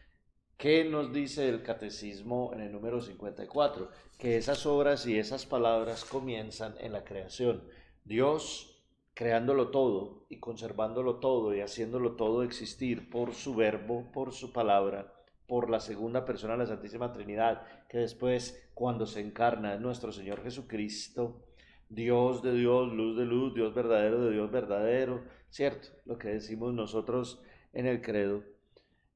¿qué 0.61 0.83
nos 0.83 1.11
dice 1.11 1.49
el 1.49 1.63
catecismo 1.63 2.51
en 2.53 2.61
el 2.61 2.71
número 2.71 3.01
54? 3.01 3.89
Que 4.19 4.37
esas 4.37 4.67
obras 4.67 5.07
y 5.07 5.17
esas 5.17 5.47
palabras 5.47 6.05
comienzan 6.05 6.75
en 6.79 6.93
la 6.93 7.03
creación. 7.03 7.63
Dios 8.05 8.79
creándolo 9.15 9.71
todo 9.71 10.27
y 10.29 10.37
conservándolo 10.37 11.15
todo 11.15 11.55
y 11.55 11.61
haciéndolo 11.61 12.15
todo 12.15 12.43
existir 12.43 13.09
por 13.09 13.33
su 13.33 13.55
verbo, 13.55 14.11
por 14.11 14.33
su 14.33 14.53
palabra, 14.53 15.11
por 15.47 15.71
la 15.71 15.79
segunda 15.79 16.25
persona 16.25 16.53
de 16.53 16.59
la 16.59 16.65
Santísima 16.67 17.11
Trinidad, 17.11 17.63
que 17.89 17.97
después, 17.97 18.69
cuando 18.75 19.07
se 19.07 19.19
encarna 19.19 19.73
en 19.73 19.81
nuestro 19.81 20.11
Señor 20.11 20.43
Jesucristo, 20.43 21.41
Dios 21.89 22.43
de 22.43 22.53
Dios, 22.53 22.93
luz 22.93 23.17
de 23.17 23.25
luz, 23.25 23.55
Dios 23.55 23.73
verdadero 23.73 24.21
de 24.21 24.31
Dios 24.33 24.51
verdadero, 24.51 25.23
¿cierto? 25.49 25.87
Lo 26.05 26.19
que 26.19 26.27
decimos 26.27 26.71
nosotros 26.71 27.41
en 27.73 27.87
el 27.87 28.03
credo, 28.03 28.43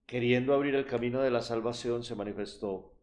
queriendo 0.05 0.53
abrir 0.53 0.75
el 0.75 0.85
camino 0.85 1.21
de 1.21 1.31
la 1.31 1.41
salvación, 1.41 2.03
se 2.03 2.15
manifestó 2.15 2.93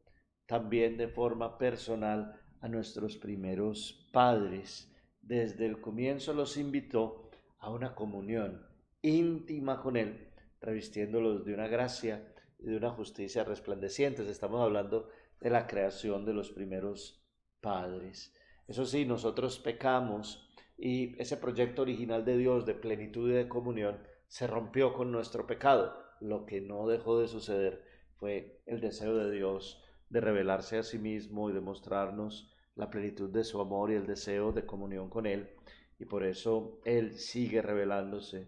también 0.46 0.96
de 0.96 1.08
forma 1.08 1.58
personal 1.58 2.40
a 2.60 2.68
nuestros 2.68 3.16
primeros 3.16 4.08
padres. 4.12 4.92
Desde 5.20 5.66
el 5.66 5.80
comienzo 5.80 6.32
los 6.32 6.56
invitó 6.56 7.30
a 7.58 7.70
una 7.70 7.94
comunión 7.94 8.66
íntima 9.02 9.80
con 9.80 9.96
Él, 9.96 10.28
revistiéndolos 10.60 11.44
de 11.44 11.54
una 11.54 11.68
gracia 11.68 12.32
y 12.58 12.66
de 12.66 12.76
una 12.76 12.90
justicia 12.90 13.44
resplandecientes. 13.44 14.28
Estamos 14.28 14.60
hablando 14.60 15.08
de 15.40 15.50
la 15.50 15.66
creación 15.66 16.24
de 16.24 16.34
los 16.34 16.50
primeros 16.50 17.24
padres. 17.60 18.34
Eso 18.68 18.86
sí, 18.86 19.04
nosotros 19.04 19.58
pecamos 19.58 20.48
y 20.76 21.20
ese 21.20 21.36
proyecto 21.36 21.82
original 21.82 22.24
de 22.24 22.36
Dios 22.36 22.64
de 22.64 22.74
plenitud 22.74 23.30
y 23.30 23.34
de 23.34 23.48
comunión 23.48 23.98
se 24.28 24.46
rompió 24.46 24.94
con 24.94 25.12
nuestro 25.12 25.46
pecado. 25.46 26.01
Lo 26.22 26.46
que 26.46 26.60
no 26.60 26.86
dejó 26.86 27.18
de 27.18 27.26
suceder 27.26 27.82
fue 28.14 28.62
el 28.66 28.80
deseo 28.80 29.16
de 29.16 29.28
Dios 29.32 29.82
de 30.08 30.20
revelarse 30.20 30.78
a 30.78 30.84
sí 30.84 30.98
mismo 30.98 31.50
y 31.50 31.52
de 31.52 31.60
mostrarnos 31.60 32.54
la 32.76 32.90
plenitud 32.90 33.28
de 33.30 33.42
su 33.42 33.60
amor 33.60 33.90
y 33.90 33.96
el 33.96 34.06
deseo 34.06 34.52
de 34.52 34.64
comunión 34.64 35.10
con 35.10 35.26
Él. 35.26 35.50
Y 35.98 36.04
por 36.04 36.24
eso 36.24 36.80
Él 36.84 37.18
sigue 37.18 37.60
revelándose, 37.60 38.46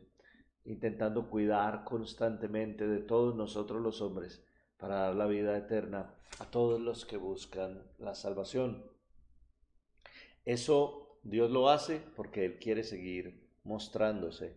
intentando 0.64 1.28
cuidar 1.28 1.82
constantemente 1.82 2.86
de 2.86 3.00
todos 3.00 3.34
nosotros 3.34 3.82
los 3.82 4.00
hombres 4.00 4.44
para 4.78 5.00
dar 5.00 5.16
la 5.16 5.26
vida 5.26 5.56
eterna 5.58 6.14
a 6.38 6.44
todos 6.44 6.80
los 6.80 7.04
que 7.04 7.16
buscan 7.16 7.82
la 7.98 8.14
salvación. 8.14 8.84
Eso 10.44 11.18
Dios 11.24 11.50
lo 11.50 11.70
hace 11.70 12.00
porque 12.14 12.44
Él 12.44 12.58
quiere 12.60 12.84
seguir 12.84 13.50
mostrándose 13.64 14.56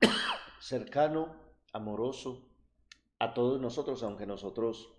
cercano, 0.60 1.45
amoroso 1.72 2.48
a 3.18 3.34
todos 3.34 3.60
nosotros, 3.60 4.02
aunque 4.02 4.26
nosotros 4.26 4.92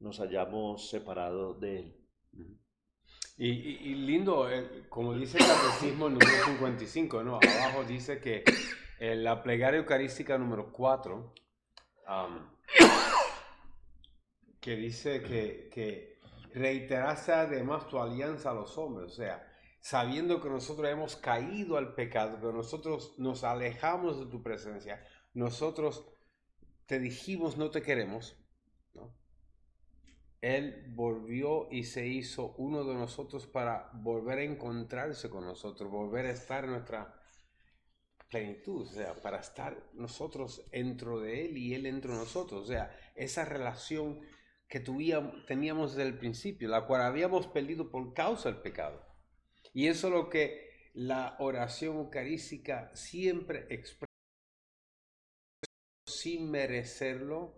nos 0.00 0.20
hayamos 0.20 0.88
separado 0.88 1.54
de 1.54 1.78
Él. 1.78 2.04
Y, 3.36 3.94
lindo, 3.96 4.48
eh, 4.48 4.86
como 4.88 5.12
dice 5.12 5.38
el 5.38 5.44
Catecismo 5.46 6.08
número 6.08 6.44
55, 6.44 7.24
¿no? 7.24 7.36
abajo 7.36 7.82
dice 7.82 8.20
que 8.20 8.44
eh, 9.00 9.16
la 9.16 9.42
plegaria 9.42 9.78
eucarística 9.78 10.38
número 10.38 10.70
4, 10.70 11.34
que 14.60 14.76
dice 14.76 15.20
que, 15.22 15.68
que 15.72 16.20
reiterase 16.54 17.32
además 17.32 17.88
tu 17.88 17.98
alianza 17.98 18.50
a 18.50 18.54
los 18.54 18.78
hombres, 18.78 19.12
o 19.12 19.14
sea, 19.16 19.52
sabiendo 19.80 20.40
que 20.40 20.48
nosotros 20.48 20.88
hemos 20.88 21.16
caído 21.16 21.76
al 21.76 21.94
pecado, 21.94 22.40
que 22.40 22.56
nosotros 22.56 23.14
nos 23.18 23.42
alejamos 23.42 24.20
de 24.20 24.26
tu 24.26 24.42
presencia, 24.44 25.04
nosotros 25.34 26.06
te 26.86 26.98
dijimos 26.98 27.56
no 27.56 27.70
te 27.70 27.82
queremos, 27.82 28.36
Él 30.40 30.84
volvió 30.94 31.68
y 31.70 31.84
se 31.84 32.06
hizo 32.06 32.54
uno 32.58 32.84
de 32.84 32.94
nosotros 32.94 33.46
para 33.46 33.90
volver 33.94 34.38
a 34.38 34.44
encontrarse 34.44 35.30
con 35.30 35.44
nosotros, 35.44 35.90
volver 35.90 36.26
a 36.26 36.32
estar 36.32 36.64
en 36.64 36.72
nuestra 36.72 37.18
plenitud, 38.28 38.82
o 38.82 38.92
sea, 38.92 39.14
para 39.14 39.38
estar 39.38 39.90
nosotros 39.94 40.68
dentro 40.70 41.20
de 41.20 41.46
Él 41.46 41.56
y 41.56 41.74
Él 41.74 41.84
dentro 41.84 42.12
de 42.12 42.18
nosotros, 42.18 42.64
o 42.64 42.66
sea, 42.66 42.94
esa 43.14 43.44
relación 43.44 44.20
que 44.68 44.80
teníamos 45.46 45.94
desde 45.94 46.08
el 46.08 46.18
principio, 46.18 46.68
la 46.68 46.86
cual 46.86 47.02
habíamos 47.02 47.46
perdido 47.46 47.90
por 47.90 48.12
causa 48.12 48.50
del 48.50 48.60
pecado. 48.60 49.06
Y 49.72 49.86
eso 49.86 50.08
es 50.08 50.14
lo 50.14 50.28
que 50.28 50.90
la 50.94 51.36
oración 51.38 51.96
eucarística 51.96 52.90
siempre 52.94 53.66
expresa 53.70 54.13
sin 56.24 56.50
merecerlo, 56.50 57.52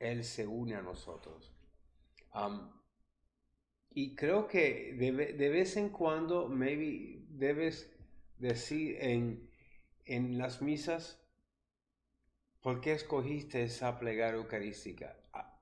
Él 0.00 0.24
se 0.24 0.44
une 0.44 0.74
a 0.74 0.82
nosotros. 0.82 1.52
y 3.94 4.16
creo 4.16 4.48
que 4.48 4.94
de, 4.94 5.48
vez 5.48 5.76
en 5.76 5.90
cuando, 5.90 6.48
maybe 6.48 7.24
debes 7.28 7.94
decir 8.38 8.96
en, 9.00 9.48
en 10.04 10.36
las 10.36 10.62
misas, 10.62 11.22
¿por 12.60 12.80
qué 12.80 12.92
escogiste 12.94 13.62
esa 13.62 14.00
plegaria 14.00 14.40
eucarística? 14.40 15.16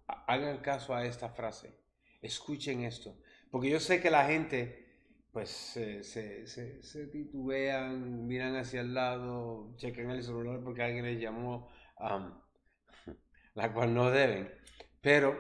Hagan 0.07 0.63
caso 0.63 0.95
a 0.95 1.05
esta 1.05 1.29
frase, 1.29 1.75
escuchen 2.23 2.85
esto, 2.85 3.19
porque 3.51 3.69
yo 3.69 3.81
sé 3.81 4.01
que 4.01 4.11
la 4.11 4.25
gente 4.25 4.90
pues 5.33 5.51
se, 5.51 6.03
se, 6.03 7.07
titubean, 7.07 8.27
miran 8.27 8.57
hacia 8.57 8.81
el 8.81 8.95
lado, 8.95 9.75
chequen 9.77 10.11
el 10.11 10.23
celular 10.23 10.61
porque 10.63 10.83
alguien 10.83 11.05
les 11.05 11.21
llamó, 11.21 11.69
la 13.55 13.73
cual 13.73 13.95
no 13.95 14.11
deben. 14.11 14.53
Pero 15.01 15.39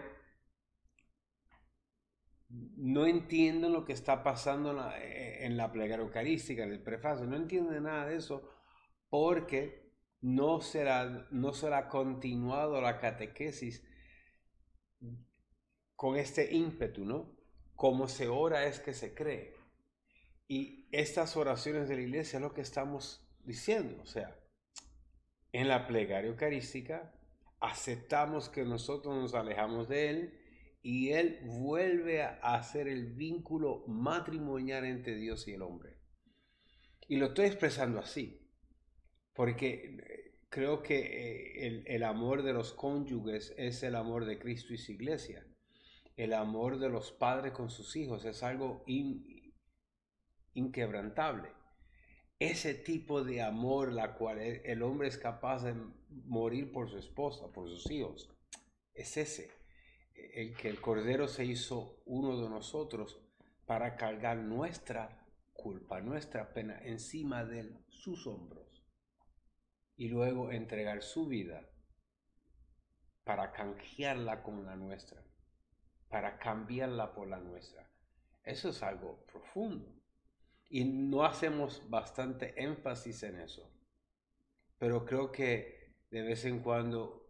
no 2.49 3.07
entienden 3.07 3.73
lo 3.73 3.85
que 3.85 3.93
está 3.93 4.23
pasando 4.23 4.71
en 4.71 4.77
la, 4.77 4.99
e, 4.99 5.45
en 5.47 5.57
la 5.57 5.73
plegaria 5.73 6.05
eucarística, 6.05 6.65
en 6.65 6.73
el 6.73 6.83
prefacio, 6.83 7.27
no 7.27 7.37
entienden 7.37 7.85
nada 7.85 8.07
de 8.07 8.17
eso 8.17 8.49
porque 9.09 9.91
no 10.21 10.61
será, 10.61 11.27
no 11.31 11.53
será 11.53 11.89
continuado 11.89 12.81
la 12.81 12.99
catequesis 12.99 13.85
con 15.97 16.17
este 16.17 16.55
ímpetu, 16.55 17.05
¿no? 17.05 17.37
Como 17.75 18.09
se 18.09 18.29
ora 18.29 18.67
es 18.67 18.81
que 18.81 18.95
se 18.95 19.15
cree. 19.15 19.60
Y 20.51 20.89
estas 20.91 21.37
oraciones 21.37 21.89
de 21.89 21.95
la 21.95 22.03
iglesia 22.03 22.39
es 22.39 22.43
lo 22.43 22.53
que 22.53 22.61
estamos 22.61 23.25
diciendo. 23.45 24.03
O 24.03 24.07
sea, 24.07 24.37
en 25.53 25.69
la 25.69 25.87
plegaria 25.87 26.29
eucarística 26.29 27.15
aceptamos 27.61 28.49
que 28.49 28.65
nosotros 28.65 29.15
nos 29.15 29.35
alejamos 29.35 29.89
de 29.89 30.11
Él 30.11 30.41
y 30.83 31.11
Él 31.11 31.39
vuelve 31.45 32.23
a 32.23 32.41
hacer 32.57 32.89
el 32.89 33.13
vínculo 33.13 33.85
matrimonial 33.87 34.87
entre 34.87 35.15
Dios 35.15 35.47
y 35.47 35.53
el 35.53 35.63
hombre. 35.63 35.99
Y 37.07 37.19
lo 37.19 37.27
estoy 37.27 37.47
expresando 37.47 38.01
así, 38.01 38.45
porque 39.35 39.99
eh, 40.03 40.35
creo 40.49 40.83
que 40.83 40.99
eh, 40.99 41.67
el, 41.69 41.85
el, 41.87 42.03
amor 42.03 42.43
de 42.43 42.55
los 42.55 42.73
cónyuges 42.73 43.55
es 43.57 43.85
el 43.85 43.95
amor 43.95 44.25
de 44.25 44.41
Cristo 44.41 44.75
y 44.75 44.79
su 44.79 44.91
iglesia. 44.91 45.47
El 46.17 46.33
amor 46.33 46.81
de 46.81 46.89
los 46.89 47.13
padres 47.13 47.53
con 47.53 47.71
sus 47.71 47.95
hijos 47.95 48.25
es 48.25 48.43
algo 48.43 48.83
in, 48.89 49.30
inquebrantable. 50.55 51.53
Ese 52.39 52.75
tipo 52.75 53.23
de 53.23 53.43
amor 53.43 53.93
la 53.93 54.15
cual 54.15 54.39
el 54.39 54.83
hombre 54.83 55.09
es 55.09 55.19
capaz 55.19 55.63
de 55.63 55.75
morir 56.09 56.73
por 56.73 56.89
su 56.89 56.97
esposa, 56.97 57.53
por 57.53 57.69
sus 57.69 57.91
hijos, 57.91 58.31
es 58.95 59.17
ese. 59.17 59.51
El 60.15 60.57
que 60.57 60.69
el 60.69 60.81
Cordero 60.81 61.29
se 61.29 61.45
hizo 61.45 62.03
uno 62.07 62.41
de 62.41 62.49
nosotros 62.49 63.21
para 63.67 63.97
cargar 63.97 64.39
nuestra 64.39 65.27
culpa, 65.53 66.01
nuestra 66.01 66.53
pena 66.53 66.81
encima 66.83 67.45
de 67.45 67.71
sus 67.89 68.27
hombros 68.27 68.85
y 69.97 70.09
luego 70.09 70.51
entregar 70.51 71.03
su 71.03 71.27
vida 71.27 71.69
para 73.25 73.53
canjearla 73.53 74.43
con 74.43 74.65
la 74.65 74.77
nuestra, 74.77 75.23
para 76.09 76.39
cambiarla 76.39 77.13
por 77.13 77.29
la 77.29 77.39
nuestra. 77.39 77.91
Eso 78.43 78.71
es 78.71 78.83
algo 78.83 79.25
profundo. 79.27 80.00
Y 80.71 80.85
no 80.85 81.25
hacemos 81.25 81.83
bastante 81.91 82.55
énfasis 82.63 83.25
en 83.25 83.41
eso. 83.41 83.69
Pero 84.79 85.05
creo 85.05 85.33
que 85.33 85.97
de 86.11 86.23
vez 86.23 86.45
en 86.45 86.61
cuando 86.61 87.29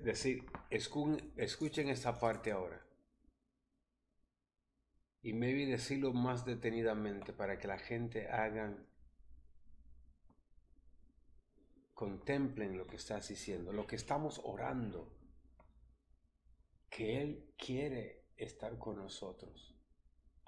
decir, 0.00 0.44
escuchen 0.70 1.88
esta 1.88 2.20
parte 2.20 2.52
ahora. 2.52 2.84
Y 5.22 5.32
maybe 5.32 5.66
decirlo 5.66 6.12
más 6.12 6.44
detenidamente 6.44 7.32
para 7.32 7.58
que 7.58 7.66
la 7.66 7.78
gente 7.78 8.28
hagan, 8.28 8.86
contemplen 11.94 12.76
lo 12.76 12.86
que 12.86 12.96
estás 12.96 13.28
diciendo, 13.28 13.72
lo 13.72 13.86
que 13.86 13.96
estamos 13.96 14.40
orando, 14.44 15.18
que 16.88 17.20
Él 17.20 17.54
quiere 17.56 18.26
estar 18.36 18.78
con 18.78 18.96
nosotros 18.96 19.77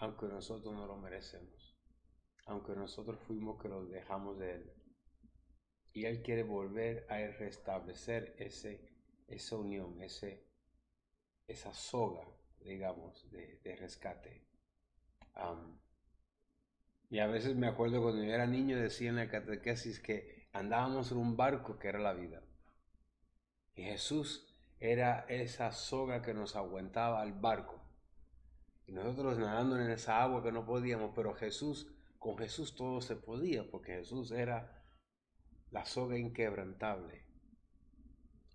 aunque 0.00 0.26
nosotros 0.26 0.74
no 0.74 0.86
lo 0.86 0.96
merecemos, 0.96 1.76
aunque 2.46 2.74
nosotros 2.74 3.20
fuimos 3.20 3.60
que 3.60 3.68
lo 3.68 3.84
dejamos 3.84 4.38
de 4.38 4.54
Él. 4.54 4.72
Y 5.92 6.06
Él 6.06 6.22
quiere 6.22 6.42
volver 6.42 7.06
a 7.10 7.18
restablecer 7.38 8.34
ese, 8.38 8.80
esa 9.28 9.56
unión, 9.56 10.00
ese, 10.00 10.46
esa 11.46 11.74
soga, 11.74 12.26
digamos, 12.60 13.30
de, 13.30 13.76
rescate. 13.78 14.46
y 17.10 17.18
a 17.18 17.26
veces 17.26 17.54
me 17.54 17.66
acuerdo 17.66 18.02
cuando 18.02 18.24
yo 18.24 18.32
era 18.32 18.46
niño 18.46 18.78
decía 18.78 19.10
en 19.10 19.16
la 19.16 19.28
catequesis 19.28 20.00
que 20.00 20.48
andábamos 20.52 21.12
en 21.12 21.18
un 21.18 21.36
barco 21.36 21.78
que 21.78 21.88
era 21.88 21.98
la 21.98 22.14
vida. 22.14 22.42
Y 23.74 23.82
Jesús 23.82 24.50
era 24.78 25.26
esa 25.28 25.72
soga 25.72 26.22
que 26.22 26.32
nos 26.32 26.56
aguantaba 26.56 27.20
al 27.20 27.34
barco. 27.34 27.79
Y 28.90 28.92
nosotros 28.92 29.38
nadando 29.38 29.78
en 29.78 29.88
esa 29.88 30.20
agua 30.20 30.42
que 30.42 30.50
no 30.50 30.66
podíamos, 30.66 31.12
pero 31.14 31.32
Jesús, 31.34 31.86
con 32.18 32.36
Jesús 32.36 32.74
todo 32.74 33.00
se 33.00 33.14
podía, 33.14 33.70
porque 33.70 33.92
Jesús 33.92 34.32
era 34.32 34.82
la 35.70 35.84
soga 35.84 36.18
inquebrantable. 36.18 37.24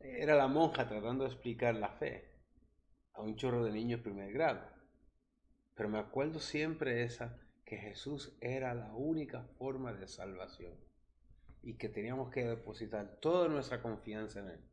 Era 0.02 0.36
la 0.36 0.50
monja 0.50 0.89
tratando 0.89 1.24
de 1.24 1.30
explicar 1.30 1.76
la 1.76 1.88
fe 1.88 2.30
a 3.13 3.21
un 3.21 3.38
chorro 3.38 3.63
de 3.63 3.71
niños 3.71 4.02
primer 4.02 4.34
grado. 4.34 4.60
Pero 5.74 5.88
me 5.88 6.00
acuerdo 6.00 6.41
siempre 6.41 7.04
esa, 7.04 7.39
que 7.63 7.78
Jesús 7.78 8.38
era 8.41 8.76
la 8.76 8.93
única 8.93 9.41
forma 9.58 9.93
de 9.93 10.06
salvación 10.10 10.74
y 11.63 11.78
que 11.78 11.88
teníamos 11.88 12.30
que 12.30 12.45
depositar 12.45 13.19
toda 13.21 13.48
nuestra 13.48 13.82
confianza 13.82 14.41
en 14.41 14.50
Él. 14.50 14.69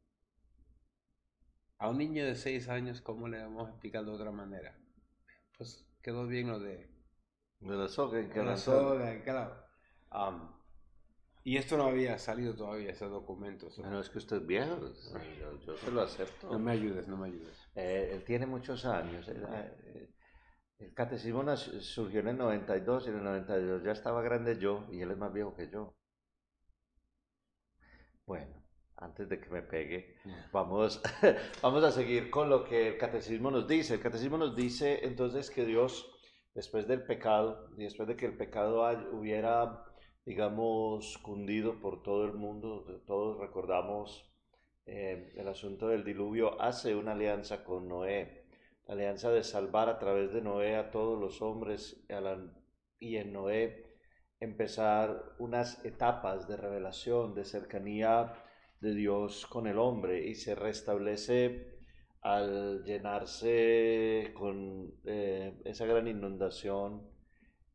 A 1.78 1.88
un 1.88 1.98
niño 1.98 2.26
de 2.26 2.34
seis 2.34 2.68
años, 2.68 3.00
¿cómo 3.00 3.28
le 3.28 3.40
vamos 3.40 3.68
a 3.68 3.70
explicar 3.70 4.04
de 4.04 4.10
otra 4.10 4.32
manera? 4.32 4.81
Pues 5.62 5.86
quedó 6.02 6.26
bien 6.26 6.48
lo 6.48 6.58
de... 6.58 6.90
De 7.60 7.76
la 7.76 7.86
soga 7.86 8.18
en 8.18 8.46
la 8.46 8.56
soga. 8.56 9.68
Um, 10.10 10.50
Y 11.44 11.56
esto 11.56 11.76
no 11.76 11.84
había 11.84 12.18
salido 12.18 12.54
todavía, 12.54 12.90
ese 12.90 13.06
documento. 13.06 13.68
No, 13.78 14.00
es 14.00 14.10
que 14.10 14.18
usted 14.18 14.38
es 14.38 14.46
viejo, 14.46 14.80
yo, 15.64 15.76
se 15.76 15.90
lo 15.92 16.02
acepto. 16.02 16.50
No 16.50 16.58
me 16.58 16.72
ayudes, 16.72 17.06
no 17.06 17.16
me 17.16 17.28
ayudes. 17.28 17.56
Eh, 17.76 18.10
él 18.12 18.24
tiene 18.24 18.46
muchos 18.46 18.84
años. 18.84 19.28
Eh, 19.28 20.10
el 20.80 20.92
catecismo 20.94 21.44
surgió 21.56 22.20
en 22.20 22.28
el 22.28 22.38
92 22.38 23.06
y 23.06 23.10
en 23.10 23.18
el 23.18 23.24
92 23.24 23.84
ya 23.84 23.92
estaba 23.92 24.20
grande 24.22 24.58
yo 24.58 24.84
y 24.90 25.00
él 25.00 25.12
es 25.12 25.16
más 25.16 25.32
viejo 25.32 25.54
que 25.54 25.70
yo. 25.70 25.94
Bueno, 28.26 28.61
antes 29.02 29.28
de 29.28 29.40
que 29.40 29.50
me 29.50 29.62
pegue, 29.62 30.16
vamos, 30.52 31.02
vamos 31.62 31.84
a 31.84 31.90
seguir 31.90 32.30
con 32.30 32.48
lo 32.48 32.64
que 32.64 32.88
el 32.88 32.98
catecismo 32.98 33.50
nos 33.50 33.68
dice. 33.68 33.94
El 33.94 34.00
catecismo 34.00 34.38
nos 34.38 34.56
dice 34.56 35.04
entonces 35.04 35.50
que 35.50 35.64
Dios, 35.64 36.10
después 36.54 36.86
del 36.88 37.02
pecado 37.02 37.70
y 37.76 37.84
después 37.84 38.08
de 38.08 38.16
que 38.16 38.26
el 38.26 38.36
pecado 38.36 38.82
hubiera 39.12 39.84
digamos, 40.24 41.18
cundido 41.18 41.80
por 41.80 42.02
todo 42.02 42.24
el 42.24 42.34
mundo. 42.34 42.84
Todos 43.06 43.38
recordamos 43.38 44.30
eh, 44.86 45.32
el 45.36 45.48
asunto 45.48 45.88
del 45.88 46.04
diluvio, 46.04 46.60
hace 46.60 46.94
una 46.94 47.12
alianza 47.12 47.64
con 47.64 47.88
Noé, 47.88 48.46
la 48.86 48.94
alianza 48.94 49.30
de 49.30 49.44
salvar 49.44 49.88
a 49.88 49.98
través 49.98 50.32
de 50.32 50.42
Noé 50.42 50.76
a 50.76 50.90
todos 50.90 51.18
los 51.20 51.42
hombres 51.42 52.04
y 52.98 53.16
en 53.16 53.32
Noé 53.32 53.96
empezar 54.40 55.34
unas 55.38 55.84
etapas 55.84 56.48
de 56.48 56.56
revelación, 56.56 57.34
de 57.34 57.44
cercanía 57.44 58.34
de 58.82 58.94
Dios 58.94 59.46
con 59.46 59.66
el 59.68 59.78
hombre 59.78 60.26
y 60.26 60.34
se 60.34 60.54
restablece 60.56 61.78
al 62.20 62.84
llenarse 62.84 64.32
con 64.34 64.92
eh, 65.04 65.60
esa 65.64 65.86
gran 65.86 66.08
inundación 66.08 67.08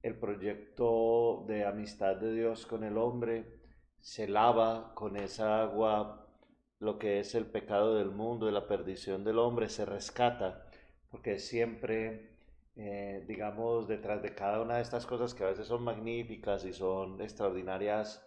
el 0.03 0.15
proyecto 0.19 1.45
de 1.47 1.65
amistad 1.65 2.17
de 2.17 2.33
Dios 2.33 2.65
con 2.65 2.83
el 2.83 2.97
hombre, 2.97 3.45
se 3.99 4.27
lava 4.27 4.93
con 4.95 5.17
esa 5.17 5.61
agua 5.61 6.27
lo 6.79 6.99
que 6.99 7.19
es 7.19 7.35
el 7.35 7.45
pecado 7.45 7.95
del 7.95 8.11
mundo 8.11 8.47
y 8.47 8.51
la 8.51 8.67
perdición 8.67 9.23
del 9.23 9.39
hombre, 9.39 9.69
se 9.69 9.85
rescata, 9.85 10.67
porque 11.09 11.39
siempre, 11.39 12.37
eh, 12.75 13.23
digamos, 13.27 13.87
detrás 13.87 14.21
de 14.21 14.35
cada 14.35 14.61
una 14.61 14.75
de 14.75 14.81
estas 14.83 15.05
cosas 15.05 15.33
que 15.33 15.43
a 15.43 15.47
veces 15.47 15.67
son 15.67 15.83
magníficas 15.83 16.65
y 16.65 16.73
son 16.73 17.19
extraordinarias 17.21 18.25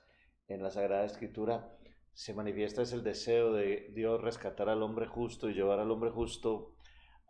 en 0.48 0.62
la 0.62 0.70
Sagrada 0.70 1.04
Escritura, 1.04 1.76
se 2.20 2.34
manifiesta 2.34 2.82
es 2.82 2.92
el 2.92 3.02
deseo 3.02 3.54
de 3.54 3.88
Dios 3.94 4.20
rescatar 4.20 4.68
al 4.68 4.82
hombre 4.82 5.06
justo 5.06 5.48
y 5.48 5.54
llevar 5.54 5.78
al 5.78 5.90
hombre 5.90 6.10
justo 6.10 6.74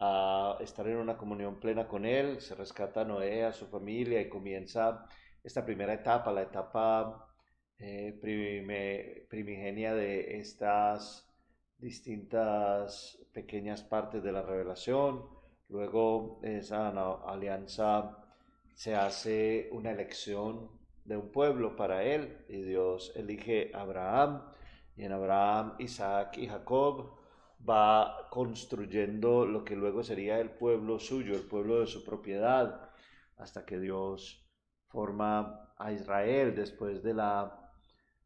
a 0.00 0.56
estar 0.58 0.88
en 0.88 0.96
una 0.96 1.16
comunión 1.16 1.60
plena 1.60 1.86
con 1.86 2.04
Él, 2.04 2.40
se 2.40 2.56
rescata 2.56 3.02
a 3.02 3.04
Noé, 3.04 3.44
a 3.44 3.52
su 3.52 3.68
familia 3.68 4.20
y 4.20 4.28
comienza 4.28 5.06
esta 5.44 5.64
primera 5.64 5.94
etapa, 5.94 6.32
la 6.32 6.42
etapa 6.42 7.28
eh, 7.78 8.18
primigenia 9.28 9.94
de 9.94 10.40
estas 10.40 11.24
distintas 11.78 13.16
pequeñas 13.32 13.84
partes 13.84 14.24
de 14.24 14.32
la 14.32 14.42
revelación. 14.42 15.24
Luego 15.68 16.40
esa 16.42 16.88
alianza 17.28 18.18
se 18.74 18.96
hace 18.96 19.68
una 19.70 19.92
elección 19.92 20.68
de 21.04 21.16
un 21.16 21.30
pueblo 21.30 21.76
para 21.76 22.02
él 22.02 22.44
y 22.48 22.62
Dios 22.62 23.12
elige 23.14 23.70
a 23.72 23.82
Abraham 23.82 24.50
y 25.00 25.04
en 25.06 25.12
Abraham, 25.12 25.76
Isaac 25.78 26.36
y 26.36 26.46
Jacob 26.46 27.16
va 27.66 28.28
construyendo 28.30 29.46
lo 29.46 29.64
que 29.64 29.74
luego 29.74 30.02
sería 30.02 30.38
el 30.38 30.50
pueblo 30.50 30.98
suyo, 30.98 31.34
el 31.34 31.48
pueblo 31.48 31.80
de 31.80 31.86
su 31.86 32.04
propiedad, 32.04 32.90
hasta 33.38 33.64
que 33.64 33.80
Dios 33.80 34.46
forma 34.88 35.72
a 35.78 35.92
Israel 35.92 36.54
después 36.54 37.02
de 37.02 37.14
la 37.14 37.72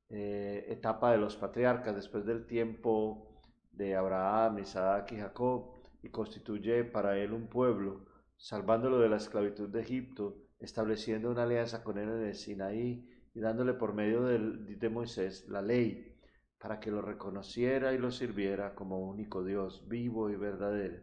eh, 0.08 0.66
etapa 0.68 1.12
de 1.12 1.18
los 1.18 1.36
patriarcas, 1.36 1.94
después 1.94 2.26
del 2.26 2.44
tiempo 2.44 3.40
de 3.70 3.94
Abraham, 3.94 4.58
Isaac 4.58 5.12
y 5.12 5.18
Jacob, 5.18 5.76
y 6.02 6.08
constituye 6.08 6.82
para 6.82 7.16
él 7.16 7.34
un 7.34 7.46
pueblo, 7.46 8.04
salvándolo 8.36 8.98
de 8.98 9.10
la 9.10 9.18
esclavitud 9.18 9.68
de 9.68 9.80
Egipto, 9.80 10.38
estableciendo 10.58 11.30
una 11.30 11.44
alianza 11.44 11.84
con 11.84 11.98
él 11.98 12.08
en 12.08 12.24
el 12.24 12.34
Sinaí 12.34 13.08
y 13.32 13.38
dándole 13.38 13.74
por 13.74 13.94
medio 13.94 14.24
de 14.24 14.88
Moisés 14.88 15.48
la 15.48 15.62
ley 15.62 16.13
para 16.64 16.80
que 16.80 16.90
lo 16.90 17.02
reconociera 17.02 17.92
y 17.92 17.98
lo 17.98 18.10
sirviera 18.10 18.74
como 18.74 18.98
único 18.98 19.44
Dios 19.44 19.86
vivo 19.86 20.30
y 20.30 20.36
verdadero, 20.36 21.02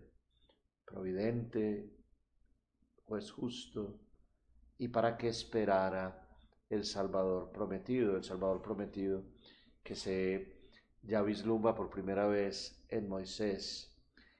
providente, 0.84 1.88
pues 3.06 3.30
justo, 3.30 4.00
y 4.80 4.88
para 4.88 5.17
que 5.17 5.28
esperara 5.28 6.28
el 6.67 6.84
Salvador 6.84 7.52
prometido, 7.52 8.17
el 8.17 8.24
Salvador 8.24 8.63
prometido 8.63 9.24
que 9.84 9.93
se 9.93 10.71
ya 11.04 11.21
vislumbra 11.21 11.76
por 11.76 11.91
primera 11.91 12.26
vez 12.26 12.84
en 12.89 13.08
Moisés. 13.08 13.95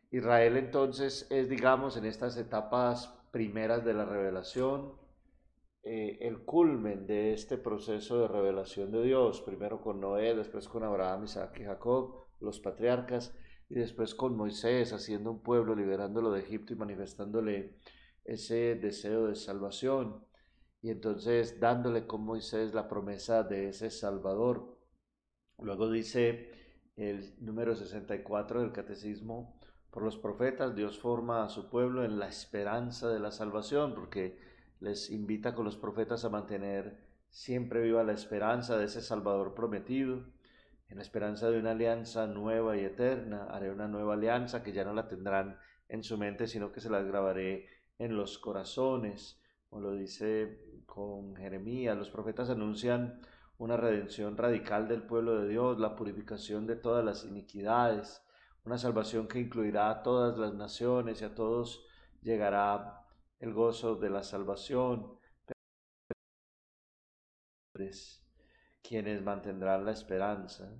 Israel 0.10 0.58
entonces 0.58 1.28
es, 1.30 1.48
digamos, 1.48 1.98
en 1.98 2.06
estas 2.06 2.36
etapas 2.36 3.14
primeras 3.32 3.86
de 3.86 3.94
la 3.94 4.06
revelación, 4.06 5.00
eh, 5.84 6.20
el 6.22 6.46
culmen 6.46 7.08
de 7.08 7.34
este 7.34 7.58
proceso 7.58 8.20
de 8.20 8.28
revelación 8.28 8.92
de 8.92 9.04
Dios, 9.04 9.42
primero 9.42 9.82
con 9.82 10.00
Noé, 10.00 10.36
después 10.36 10.68
con 10.68 10.84
Abraham, 10.84 11.24
Isaac 11.24 11.58
y 11.60 11.64
Jacob, 11.64 12.28
los 12.40 12.60
patriarcas, 12.60 13.36
y 13.68 13.76
después 13.76 14.14
con 14.14 14.36
Moisés, 14.36 14.94
haciendo 14.94 15.32
un 15.32 15.42
pueblo, 15.42 15.76
liberándolo 15.76 16.32
de 16.32 16.42
Egipto 16.42 16.74
y 16.74 16.76
manifestándole 16.76 17.78
ese 18.26 18.76
deseo 18.76 19.28
de 19.28 19.36
salvación, 19.36 20.24
y 20.82 20.90
entonces 20.90 21.60
dándole 21.60 22.06
con 22.06 22.22
Moisés 22.26 22.74
la 22.74 22.88
promesa 22.88 23.44
de 23.44 23.70
ese 23.70 23.90
Salvador. 23.90 24.78
Luego 25.58 25.90
dice 25.90 26.52
el 26.96 27.36
número 27.40 27.76
64 27.76 28.62
del 28.62 28.72
Catecismo, 28.72 29.58
por 29.90 30.04
los 30.04 30.18
profetas 30.18 30.76
Dios 30.76 31.00
forma 31.00 31.44
a 31.44 31.50
su 31.50 31.70
pueblo 31.70 32.04
en 32.04 32.20
la 32.20 32.28
esperanza 32.28 33.10
de 33.10 33.20
la 33.20 33.32
salvación, 33.32 33.94
porque 33.96 34.51
les 34.82 35.12
invita 35.12 35.54
con 35.54 35.64
los 35.64 35.78
profetas 35.78 36.26
a 36.26 36.30
mantener 36.30 36.98
siempre 37.30 37.82
viva 37.82 38.04
la 38.04 38.12
esperanza 38.12 38.78
de 38.78 38.86
ese 38.86 39.02
Salvador 39.02 39.54
prometido, 39.54 40.26
en 40.90 40.98
la 40.98 41.04
esperanza 41.04 41.50
de 41.50 41.60
una 41.60 41.72
alianza 41.72 42.28
nueva 42.28 42.76
y 42.76 42.82
eterna. 42.82 43.46
Haré 43.50 43.72
una 43.72 43.88
nueva 43.88 44.16
alianza 44.16 44.62
que 44.62 44.74
ya 44.74 44.84
no 44.84 44.94
la 44.94 45.08
tendrán 45.08 45.58
en 45.88 46.04
su 46.04 46.18
mente, 46.18 46.48
sino 46.48 46.72
que 46.74 46.82
se 46.82 46.90
la 46.90 47.02
grabaré 47.02 47.68
en 47.98 48.18
los 48.18 48.38
corazones, 48.38 49.40
como 49.70 49.84
lo 49.84 49.94
dice 49.94 50.60
con 50.86 51.36
Jeremías. 51.36 51.96
Los 51.96 52.10
profetas 52.10 52.50
anuncian 52.50 53.22
una 53.58 53.78
redención 53.78 54.36
radical 54.36 54.88
del 54.88 55.04
pueblo 55.04 55.40
de 55.40 55.48
Dios, 55.48 55.80
la 55.80 55.96
purificación 55.96 56.68
de 56.68 56.76
todas 56.76 57.06
las 57.06 57.24
iniquidades, 57.24 58.22
una 58.66 58.78
salvación 58.78 59.28
que 59.28 59.40
incluirá 59.40 59.90
a 59.90 60.04
todas 60.04 60.38
las 60.38 60.54
naciones 60.56 61.22
y 61.22 61.26
a 61.26 61.36
todos 61.36 61.86
llegará 62.22 63.01
el 63.42 63.54
gozo 63.54 63.96
de 63.96 64.10
la 64.12 64.22
salvación, 64.22 65.20
quienes 68.84 69.24
mantendrán 69.24 69.84
la 69.84 69.92
esperanza, 69.92 70.72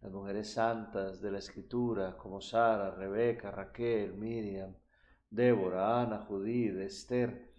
las 0.00 0.10
mujeres 0.12 0.52
santas 0.52 1.20
de 1.20 1.30
la 1.30 1.38
escritura 1.38 2.16
como 2.16 2.40
Sara, 2.40 2.90
Rebeca, 2.90 3.52
Raquel, 3.52 4.14
Miriam, 4.14 4.74
Débora, 5.30 6.02
Ana, 6.02 6.24
Judith, 6.26 6.76
Esther, 6.78 7.54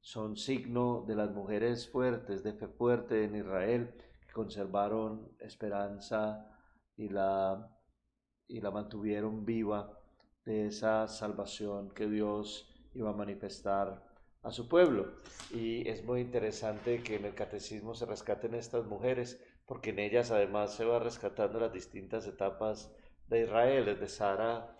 son 0.00 0.36
signo 0.36 1.04
de 1.06 1.16
las 1.16 1.32
mujeres 1.32 1.88
fuertes, 1.90 2.44
de 2.44 2.52
fe 2.52 2.68
fuerte 2.68 3.24
en 3.24 3.34
Israel, 3.34 3.94
que 4.26 4.32
conservaron 4.32 5.36
esperanza 5.40 6.46
y 6.96 7.08
la, 7.08 7.68
y 8.46 8.60
la 8.60 8.70
mantuvieron 8.70 9.44
viva 9.44 9.98
de 10.44 10.66
esa 10.66 11.08
salvación 11.08 11.90
que 11.90 12.08
Dios 12.08 12.71
iba 12.94 13.10
a 13.10 13.14
manifestar 13.14 14.02
a 14.42 14.50
su 14.50 14.68
pueblo. 14.68 15.12
Y 15.52 15.88
es 15.88 16.04
muy 16.04 16.20
interesante 16.20 17.02
que 17.02 17.16
en 17.16 17.24
el 17.24 17.34
catecismo 17.34 17.94
se 17.94 18.06
rescaten 18.06 18.54
estas 18.54 18.86
mujeres, 18.86 19.42
porque 19.66 19.90
en 19.90 20.00
ellas 20.00 20.30
además 20.30 20.74
se 20.74 20.84
va 20.84 20.98
rescatando 20.98 21.60
las 21.60 21.72
distintas 21.72 22.26
etapas 22.26 22.94
de 23.28 23.42
Israel, 23.42 23.84
desde 23.86 24.08
Sara, 24.08 24.76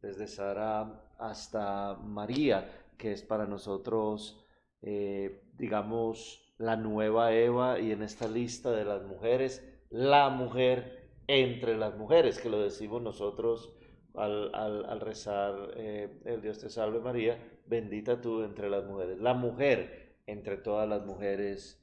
desde 0.00 0.26
Sara 0.26 1.04
hasta 1.18 1.94
María, 1.96 2.70
que 2.96 3.12
es 3.12 3.22
para 3.22 3.46
nosotros, 3.46 4.46
eh, 4.82 5.42
digamos, 5.56 6.54
la 6.58 6.76
nueva 6.76 7.32
Eva 7.32 7.80
y 7.80 7.92
en 7.92 8.02
esta 8.02 8.28
lista 8.28 8.70
de 8.70 8.84
las 8.84 9.02
mujeres, 9.02 9.66
la 9.90 10.28
mujer 10.28 11.10
entre 11.26 11.76
las 11.76 11.96
mujeres, 11.96 12.38
que 12.38 12.50
lo 12.50 12.60
decimos 12.60 13.02
nosotros 13.02 13.72
al, 14.14 15.00
rezar 15.00 15.72
eh, 15.76 16.08
el 16.24 16.40
Dios 16.40 16.58
te 16.58 16.68
salve 16.68 17.00
María, 17.00 17.38
bendita 17.66 18.20
tú 18.20 18.42
entre 18.42 18.68
las 18.68 18.84
mujeres, 18.84 19.18
la 19.18 19.34
mujer 19.34 20.16
entre 20.26 20.56
todas 20.56 20.88
las 20.88 21.04
mujeres, 21.04 21.82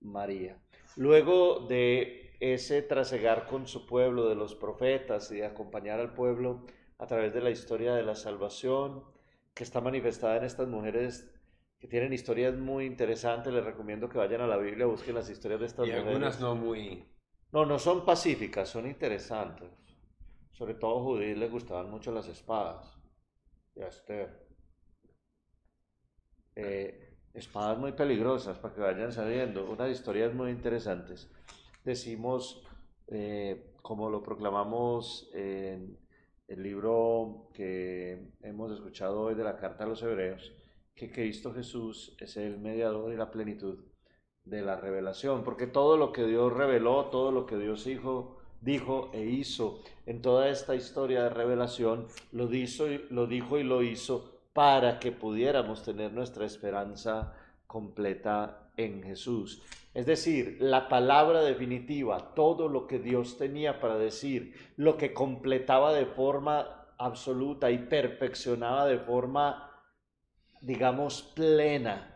María. 0.00 0.58
Luego 0.96 1.60
de 1.68 2.36
ese 2.40 2.82
trasegar 2.82 3.46
con 3.46 3.66
su 3.66 3.86
pueblo, 3.86 4.28
de 4.28 4.34
los 4.34 4.54
profetas 4.54 5.30
y 5.30 5.36
de 5.36 5.46
acompañar 5.46 6.00
al 6.00 6.14
pueblo 6.14 6.66
a 6.98 7.06
través 7.06 7.32
de 7.34 7.40
la 7.40 7.50
historia 7.50 7.94
de 7.94 8.02
la 8.02 8.14
salvación 8.14 9.04
que 9.54 9.64
está 9.64 9.80
manifestada 9.80 10.36
en 10.36 10.44
estas 10.44 10.68
mujeres 10.68 11.30
que 11.78 11.88
tienen 11.88 12.12
historias 12.12 12.54
muy 12.54 12.86
interesantes. 12.86 13.52
Les 13.52 13.64
recomiendo 13.64 14.08
que 14.08 14.18
vayan 14.18 14.40
a 14.40 14.46
la 14.46 14.56
Biblia, 14.56 14.86
busquen 14.86 15.14
las 15.14 15.30
historias 15.30 15.60
de 15.60 15.66
estas 15.66 15.86
y 15.86 15.90
mujeres. 15.90 16.08
algunas 16.08 16.40
no 16.40 16.54
muy... 16.54 17.04
No, 17.52 17.64
no 17.64 17.78
son 17.78 18.04
pacíficas, 18.04 18.68
son 18.68 18.86
interesantes. 18.86 19.68
Sobre 20.56 20.72
todo 20.72 21.00
a 21.00 21.02
judíos 21.02 21.36
les 21.36 21.50
gustaban 21.50 21.90
mucho 21.90 22.12
las 22.12 22.28
espadas. 22.28 22.98
Y 23.74 23.82
a 23.82 23.88
Esther. 23.88 24.48
Eh, 26.54 27.18
espadas 27.34 27.76
muy 27.76 27.92
peligrosas, 27.92 28.58
para 28.58 28.74
que 28.74 28.80
vayan 28.80 29.12
sabiendo. 29.12 29.70
Unas 29.70 29.90
historias 29.90 30.32
muy 30.32 30.50
interesantes. 30.50 31.30
Decimos, 31.84 32.66
eh, 33.08 33.74
como 33.82 34.08
lo 34.08 34.22
proclamamos 34.22 35.28
en 35.34 35.98
el 36.48 36.62
libro 36.62 37.50
que 37.52 38.32
hemos 38.40 38.72
escuchado 38.72 39.20
hoy 39.20 39.34
de 39.34 39.44
la 39.44 39.58
Carta 39.58 39.84
a 39.84 39.88
los 39.88 40.02
Hebreos, 40.02 40.54
que 40.94 41.12
Cristo 41.12 41.52
Jesús 41.52 42.16
es 42.18 42.38
el 42.38 42.58
mediador 42.58 43.12
y 43.12 43.16
la 43.16 43.30
plenitud 43.30 43.84
de 44.44 44.62
la 44.62 44.76
revelación, 44.76 45.44
porque 45.44 45.66
todo 45.66 45.98
lo 45.98 46.12
que 46.12 46.24
Dios 46.24 46.50
reveló, 46.50 47.10
todo 47.10 47.30
lo 47.30 47.44
que 47.44 47.58
Dios 47.58 47.84
dijo, 47.84 48.35
dijo 48.60 49.10
e 49.12 49.24
hizo 49.24 49.80
en 50.06 50.22
toda 50.22 50.48
esta 50.48 50.74
historia 50.74 51.24
de 51.24 51.30
revelación, 51.30 52.06
lo, 52.32 52.48
lo 53.10 53.26
dijo 53.26 53.58
y 53.58 53.62
lo 53.62 53.82
hizo 53.82 54.40
para 54.52 54.98
que 54.98 55.12
pudiéramos 55.12 55.82
tener 55.82 56.12
nuestra 56.12 56.46
esperanza 56.46 57.34
completa 57.66 58.70
en 58.76 59.02
Jesús. 59.02 59.62
Es 59.92 60.06
decir, 60.06 60.58
la 60.60 60.88
palabra 60.88 61.42
definitiva, 61.42 62.34
todo 62.34 62.68
lo 62.68 62.86
que 62.86 62.98
Dios 62.98 63.38
tenía 63.38 63.80
para 63.80 63.96
decir, 63.96 64.54
lo 64.76 64.96
que 64.96 65.12
completaba 65.12 65.92
de 65.92 66.06
forma 66.06 66.86
absoluta 66.98 67.70
y 67.70 67.78
perfeccionaba 67.78 68.86
de 68.86 68.98
forma, 68.98 69.70
digamos, 70.60 71.22
plena 71.22 72.15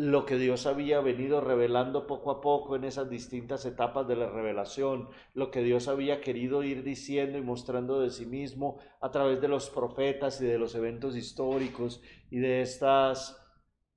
lo 0.00 0.24
que 0.24 0.38
Dios 0.38 0.64
había 0.64 1.02
venido 1.02 1.42
revelando 1.42 2.06
poco 2.06 2.30
a 2.30 2.40
poco 2.40 2.74
en 2.74 2.84
esas 2.84 3.10
distintas 3.10 3.66
etapas 3.66 4.08
de 4.08 4.16
la 4.16 4.30
revelación, 4.30 5.10
lo 5.34 5.50
que 5.50 5.62
Dios 5.62 5.88
había 5.88 6.22
querido 6.22 6.62
ir 6.62 6.82
diciendo 6.82 7.36
y 7.36 7.42
mostrando 7.42 8.00
de 8.00 8.08
sí 8.08 8.24
mismo 8.24 8.78
a 9.02 9.10
través 9.10 9.42
de 9.42 9.48
los 9.48 9.68
profetas 9.68 10.40
y 10.40 10.46
de 10.46 10.58
los 10.58 10.74
eventos 10.74 11.16
históricos 11.16 12.00
y 12.30 12.38
de 12.38 12.62
estas 12.62 13.36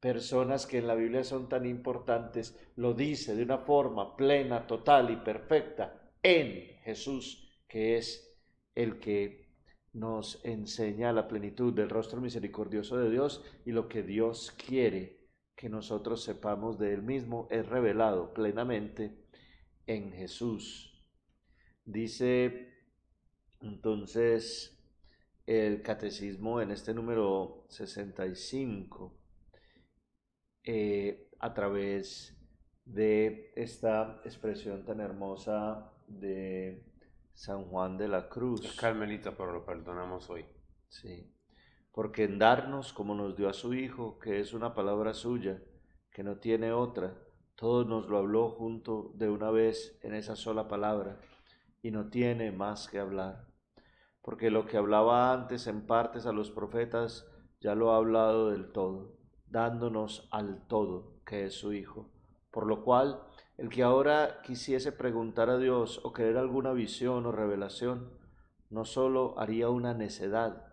personas 0.02 0.68
que 0.68 0.80
en 0.80 0.88
la 0.88 0.96
Biblia 0.96 1.24
son 1.24 1.48
tan 1.48 1.66
importantes, 1.66 2.60
lo 2.76 2.94
dice 2.94 3.34
de 3.34 3.44
una 3.44 3.60
forma 3.60 4.18
plena, 4.18 4.68
total 4.68 5.10
y 5.10 5.16
perfecta 5.16 6.12
en 6.22 6.82
Jesús, 6.84 7.50
que 7.66 7.96
es 7.96 8.38
el 8.76 9.00
que 9.00 9.54
nos 9.94 10.44
enseña 10.44 11.14
la 11.14 11.30
plenitud 11.30 11.74
del 11.74 11.90
rostro 11.90 12.20
misericordioso 12.20 12.98
de 12.98 13.10
Dios 13.10 13.42
y 13.66 13.72
lo 13.72 13.88
que 13.88 14.04
Dios 14.04 14.52
quiere 14.52 15.23
que 15.64 15.70
nosotros 15.70 16.22
sepamos 16.22 16.78
de 16.78 16.94
Él 16.94 17.04
mismo 17.04 17.48
es 17.50 17.66
revelado 17.66 18.34
plenamente 18.34 19.18
en 19.88 20.12
Jesús. 20.12 21.02
Dice 21.86 22.82
entonces 23.62 24.78
el 25.46 25.82
catecismo 25.82 26.60
en 26.60 26.72
este 26.72 26.94
número 26.94 27.66
65 27.70 29.18
eh, 30.66 31.30
a 31.40 31.54
través 31.54 32.38
de 32.84 33.54
esta 33.56 34.20
expresión 34.26 34.84
tan 34.84 35.00
hermosa 35.00 35.94
de 36.10 36.84
San 37.34 37.64
Juan 37.70 37.98
de 37.98 38.10
la 38.10 38.28
Cruz. 38.28 38.76
Carmelita, 38.78 39.32
pero 39.32 39.54
lo 39.54 39.66
perdonamos 39.66 40.30
hoy. 40.30 40.46
Sí 40.90 41.34
porque 41.94 42.24
en 42.24 42.40
darnos 42.40 42.92
como 42.92 43.14
nos 43.14 43.38
dio 43.38 43.48
a 43.48 43.54
su 43.54 43.76
Hijo, 43.76 44.18
que 44.18 44.40
es 44.40 44.54
una 44.54 44.74
palabra 44.74 45.14
suya, 45.14 45.62
que 46.12 46.24
no 46.24 46.38
tiene 46.38 46.74
otra, 46.74 47.14
todo 47.56 47.86
nos 47.86 48.10
lo 48.10 48.18
habló 48.18 48.50
junto 48.50 49.12
de 49.14 49.30
una 49.30 49.52
vez 49.52 50.00
en 50.02 50.16
esa 50.16 50.36
sola 50.36 50.68
palabra, 50.68 51.20
y 51.84 51.92
no 51.92 52.10
tiene 52.10 52.52
más 52.52 52.88
que 52.88 52.98
hablar. 52.98 53.46
Porque 54.24 54.50
lo 54.50 54.66
que 54.66 54.78
hablaba 54.78 55.34
antes 55.34 55.68
en 55.68 55.86
partes 55.86 56.26
a 56.26 56.32
los 56.32 56.50
profetas, 56.50 57.28
ya 57.62 57.76
lo 57.76 57.92
ha 57.92 57.98
hablado 57.98 58.50
del 58.50 58.72
todo, 58.72 59.16
dándonos 59.46 60.28
al 60.32 60.66
todo, 60.66 61.22
que 61.28 61.46
es 61.46 61.54
su 61.54 61.74
Hijo. 61.74 62.10
Por 62.50 62.66
lo 62.66 62.84
cual, 62.84 63.22
el 63.56 63.70
que 63.70 63.84
ahora 63.84 64.42
quisiese 64.42 64.92
preguntar 64.92 65.52
a 65.52 65.60
Dios 65.60 66.02
o 66.04 66.12
querer 66.12 66.38
alguna 66.38 66.74
visión 66.74 67.28
o 67.28 67.32
revelación, 67.32 68.18
no 68.72 68.84
sólo 68.84 69.38
haría 69.38 69.70
una 69.70 69.94
necedad, 69.94 70.73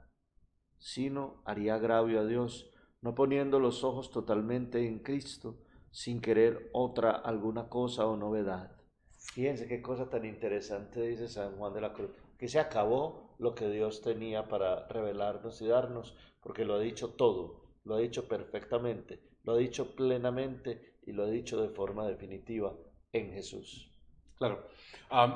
sino 0.80 1.42
haría 1.44 1.76
agravio 1.76 2.20
a 2.20 2.24
Dios, 2.24 2.72
no 3.02 3.14
poniendo 3.14 3.60
los 3.60 3.84
ojos 3.84 4.10
totalmente 4.10 4.86
en 4.86 4.98
Cristo, 4.98 5.56
sin 5.90 6.20
querer 6.20 6.70
otra 6.72 7.12
alguna 7.12 7.68
cosa 7.68 8.06
o 8.06 8.16
novedad. 8.16 8.72
Fíjense 9.18 9.68
qué 9.68 9.80
cosa 9.82 10.08
tan 10.08 10.24
interesante 10.24 11.02
dice 11.02 11.28
San 11.28 11.56
Juan 11.56 11.74
de 11.74 11.82
la 11.82 11.92
Cruz, 11.92 12.10
que 12.38 12.48
se 12.48 12.58
acabó 12.58 13.36
lo 13.38 13.54
que 13.54 13.68
Dios 13.68 14.00
tenía 14.00 14.48
para 14.48 14.88
revelarnos 14.88 15.60
y 15.60 15.66
darnos, 15.66 16.16
porque 16.42 16.64
lo 16.64 16.74
ha 16.74 16.80
dicho 16.80 17.10
todo, 17.10 17.62
lo 17.84 17.94
ha 17.94 17.98
dicho 17.98 18.26
perfectamente, 18.26 19.20
lo 19.44 19.52
ha 19.52 19.56
dicho 19.58 19.94
plenamente 19.94 20.96
y 21.06 21.12
lo 21.12 21.24
ha 21.24 21.30
dicho 21.30 21.60
de 21.60 21.68
forma 21.68 22.06
definitiva 22.06 22.74
en 23.12 23.32
Jesús. 23.32 23.92
Claro. 24.36 24.66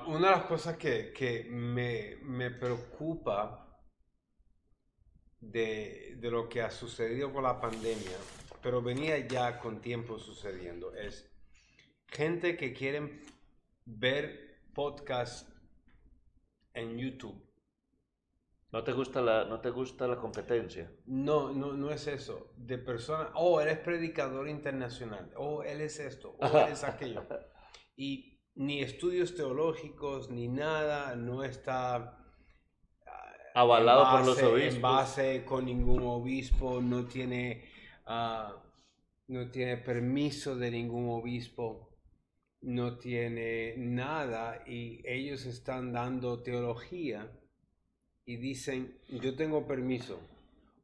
una 0.06 0.30
de 0.30 0.36
las 0.36 0.46
cosas 0.46 0.78
que, 0.78 1.12
que 1.12 1.44
me, 1.50 2.16
me 2.22 2.50
preocupa 2.50 3.63
de, 5.50 6.16
lo 6.22 6.48
que 6.48 6.62
ha 6.62 6.70
sucedido 6.70 7.32
con 7.32 7.42
la 7.44 7.60
pandemia, 7.60 8.16
pero 8.62 8.82
venía 8.82 9.18
ya 9.26 9.58
con 9.58 9.80
tiempo 9.80 10.18
sucediendo, 10.18 10.94
es 10.94 11.30
gente 12.06 12.56
que 12.56 12.72
quieren 12.72 13.22
ver 13.84 14.60
podcast 14.72 15.48
en 16.72 16.98
YouTube. 16.98 17.40
¿No 18.72 18.82
te 18.82 18.92
gusta 18.92 19.20
la, 19.20 19.44
no 19.44 19.60
te 19.60 19.70
gusta 19.70 20.08
la 20.08 20.16
competencia? 20.16 20.90
No, 21.06 21.52
no, 21.52 21.74
no 21.74 21.92
es 21.92 22.08
eso. 22.08 22.52
De 22.56 22.76
personas, 22.76 23.28
oh, 23.34 23.60
él 23.60 23.68
es 23.68 23.78
predicador 23.78 24.48
internacional, 24.48 25.30
oh, 25.36 25.62
él 25.62 25.80
es 25.80 26.00
esto, 26.00 26.36
oh, 26.40 26.58
él 26.58 26.72
es 26.72 26.84
aquello. 26.84 27.24
Y 27.96 28.40
ni 28.56 28.82
estudios 28.82 29.36
teológicos, 29.36 30.28
ni 30.28 30.48
nada, 30.48 31.14
no 31.14 31.44
está 31.44 32.23
avalado 33.54 34.10
por 34.10 34.26
los 34.26 34.42
obispos. 34.42 34.74
En 34.74 34.82
base 34.82 35.44
con 35.44 35.64
ningún 35.64 36.02
obispo, 36.02 36.82
no 36.82 37.06
tiene, 37.06 37.64
uh, 38.06 38.52
no 39.28 39.50
tiene 39.50 39.76
permiso 39.78 40.56
de 40.56 40.70
ningún 40.70 41.08
obispo, 41.08 41.88
no 42.60 42.98
tiene 42.98 43.74
nada 43.76 44.62
y 44.66 45.02
ellos 45.06 45.46
están 45.46 45.92
dando 45.92 46.42
teología 46.42 47.30
y 48.26 48.36
dicen, 48.36 48.98
yo 49.08 49.36
tengo 49.36 49.66
permiso. 49.66 50.20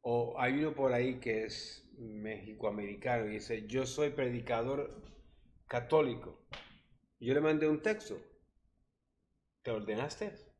O 0.01 0.35
hay 0.39 0.53
uno 0.53 0.73
por 0.73 0.93
ahí 0.93 1.19
que 1.19 1.43
es 1.45 1.87
mexicoamericano 1.97 3.25
y 3.25 3.33
dice, 3.33 3.67
yo 3.67 3.85
soy 3.85 4.11
predicador 4.11 4.89
católico. 5.67 6.39
Yo 7.19 7.33
le 7.33 7.41
mandé 7.41 7.67
un 7.67 7.81
texto. 7.81 8.17
¿Te 9.61 9.71
ordenaste? 9.71 10.50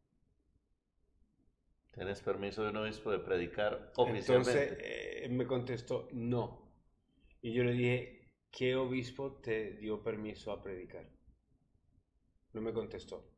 ¿Tienes 1.92 2.22
permiso 2.22 2.64
de 2.64 2.70
un 2.70 2.78
obispo 2.78 3.12
de 3.12 3.20
predicar 3.20 3.92
oficialmente? 3.98 4.52
Entonces 4.52 4.78
eh, 4.82 5.28
me 5.30 5.46
contestó, 5.46 6.08
no. 6.14 6.72
Y 7.42 7.52
yo 7.54 7.64
le 7.64 7.74
dije, 7.74 8.32
¿qué 8.50 8.76
obispo 8.76 9.42
te 9.42 9.74
dio 9.74 10.02
permiso 10.02 10.52
a 10.52 10.64
predicar? 10.64 11.06
No 12.54 12.62
me 12.62 12.72
contestó. 12.72 13.30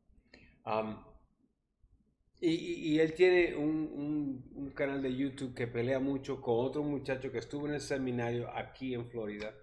y, 2.40 2.98
él 2.98 3.14
tiene 3.14 3.56
un, 3.56 4.72
canal 4.74 5.02
de 5.02 5.14
YouTube 5.14 5.54
que 5.54 5.66
pelea 5.66 6.00
mucho 6.00 6.40
con 6.40 6.66
otro 6.66 6.82
muchacho 6.82 7.30
que 7.30 7.38
estuvo 7.38 7.66
en 7.68 7.74
el 7.74 7.80
seminario 7.80 8.50
aquí 8.50 8.94
en 8.94 9.08
Florida, 9.08 9.54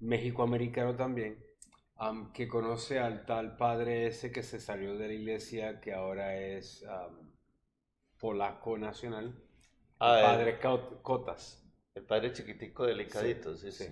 México-americano 0.00 0.96
también, 0.96 1.38
que 2.34 2.48
conoce 2.48 2.98
al 2.98 3.24
tal 3.24 3.56
padre 3.56 4.06
ese 4.06 4.30
que 4.30 4.42
se 4.42 4.60
salió 4.60 4.96
de 4.96 5.08
la 5.08 5.14
iglesia, 5.14 5.80
que 5.80 5.92
ahora 5.92 6.36
es 6.36 6.84
polaco 8.22 8.78
nacional, 8.78 9.34
ah, 9.98 10.16
el 10.16 10.22
padre 10.22 10.60
Cotas. 11.02 11.60
El 11.92 12.04
padre 12.04 12.32
chiquitico 12.32 12.86
delicadito, 12.86 13.56
sí, 13.56 13.72
sí, 13.72 13.84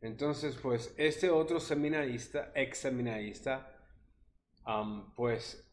Entonces, 0.00 0.56
pues, 0.60 0.94
este 0.96 1.30
otro 1.30 1.60
seminarista, 1.60 2.50
ex 2.54 2.78
seminarista, 2.78 3.78
pues 5.14 5.70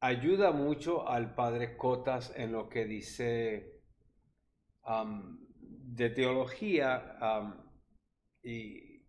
ayuda 0.00 0.52
mucho 0.52 1.08
al 1.08 1.34
padre 1.34 1.78
Cotas 1.78 2.30
en 2.36 2.52
lo 2.52 2.68
que 2.68 2.84
dice 2.84 3.82
de 5.56 6.10
teología. 6.10 7.18
y 8.42 9.02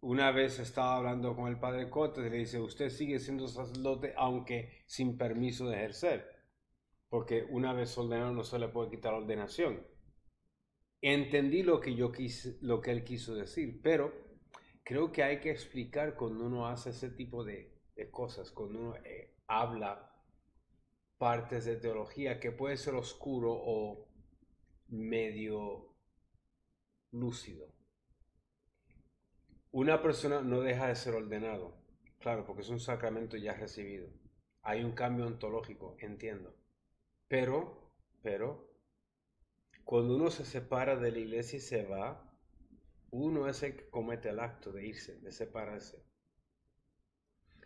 una 0.00 0.32
vez 0.32 0.58
estaba 0.58 0.96
hablando 0.96 1.36
con 1.36 1.46
el 1.46 1.60
padre 1.60 1.88
Cotas 1.88 2.26
y 2.26 2.30
le 2.30 2.38
dice, 2.38 2.60
usted 2.60 2.90
sigue 2.90 3.20
siendo 3.20 3.46
sacerdote 3.46 4.12
aunque 4.16 4.82
sin 4.86 5.16
permiso 5.16 5.68
de 5.68 5.76
ejercer 5.76 6.33
porque 7.14 7.46
una 7.48 7.72
vez 7.72 7.96
ordenado 7.96 8.32
no 8.32 8.42
se 8.42 8.58
le 8.58 8.66
puede 8.66 8.90
quitar 8.90 9.12
la 9.12 9.20
ordenación. 9.20 9.86
entendí 11.00 11.62
lo 11.62 11.78
que 11.78 11.94
yo 11.94 12.10
quise, 12.10 12.58
lo 12.60 12.80
que 12.80 12.90
él 12.90 13.04
quiso 13.04 13.36
decir, 13.36 13.80
pero 13.84 14.12
creo 14.82 15.12
que 15.12 15.22
hay 15.22 15.38
que 15.38 15.52
explicar 15.52 16.16
cuando 16.16 16.44
uno 16.44 16.66
hace 16.66 16.90
ese 16.90 17.10
tipo 17.10 17.44
de, 17.44 17.72
cosas, 18.10 18.50
cuando 18.50 18.80
uno 18.80 18.96
eh, 18.96 19.36
habla 19.46 20.12
partes 21.16 21.66
de 21.66 21.76
teología 21.76 22.40
que 22.40 22.50
puede 22.50 22.76
ser 22.76 22.96
oscuro 22.96 23.52
o 23.52 24.08
medio 24.88 25.94
lúcido. 27.12 27.68
Una 29.70 30.02
persona 30.02 30.40
no 30.42 30.62
deja 30.62 30.88
de 30.88 30.96
ser 30.96 31.14
ordenado, 31.14 31.80
claro, 32.18 32.44
porque 32.44 32.62
es 32.62 32.70
un 32.70 32.80
sacramento 32.80 33.36
ya 33.36 33.54
recibido. 33.54 34.08
Hay 34.62 34.82
un 34.82 34.96
cambio 34.96 35.28
ontológico, 35.28 35.96
entiendo. 36.00 36.63
Pero, 37.28 37.92
pero, 38.22 38.70
cuando 39.84 40.16
uno 40.16 40.30
se 40.30 40.44
separa 40.44 40.96
de 40.96 41.12
la 41.12 41.18
iglesia 41.18 41.56
y 41.58 41.60
se 41.60 41.84
va, 41.84 42.30
uno 43.10 43.48
es 43.48 43.62
el 43.62 43.76
que 43.76 43.88
comete 43.90 44.30
el 44.30 44.40
acto 44.40 44.72
de 44.72 44.86
irse, 44.86 45.20
de 45.20 45.32
separarse. 45.32 46.04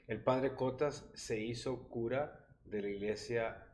El 0.07 0.23
padre 0.23 0.55
Cotas 0.55 1.11
se 1.15 1.41
hizo 1.41 1.89
cura 1.89 2.47
de 2.65 2.83
la 2.83 2.89
iglesia. 2.89 3.65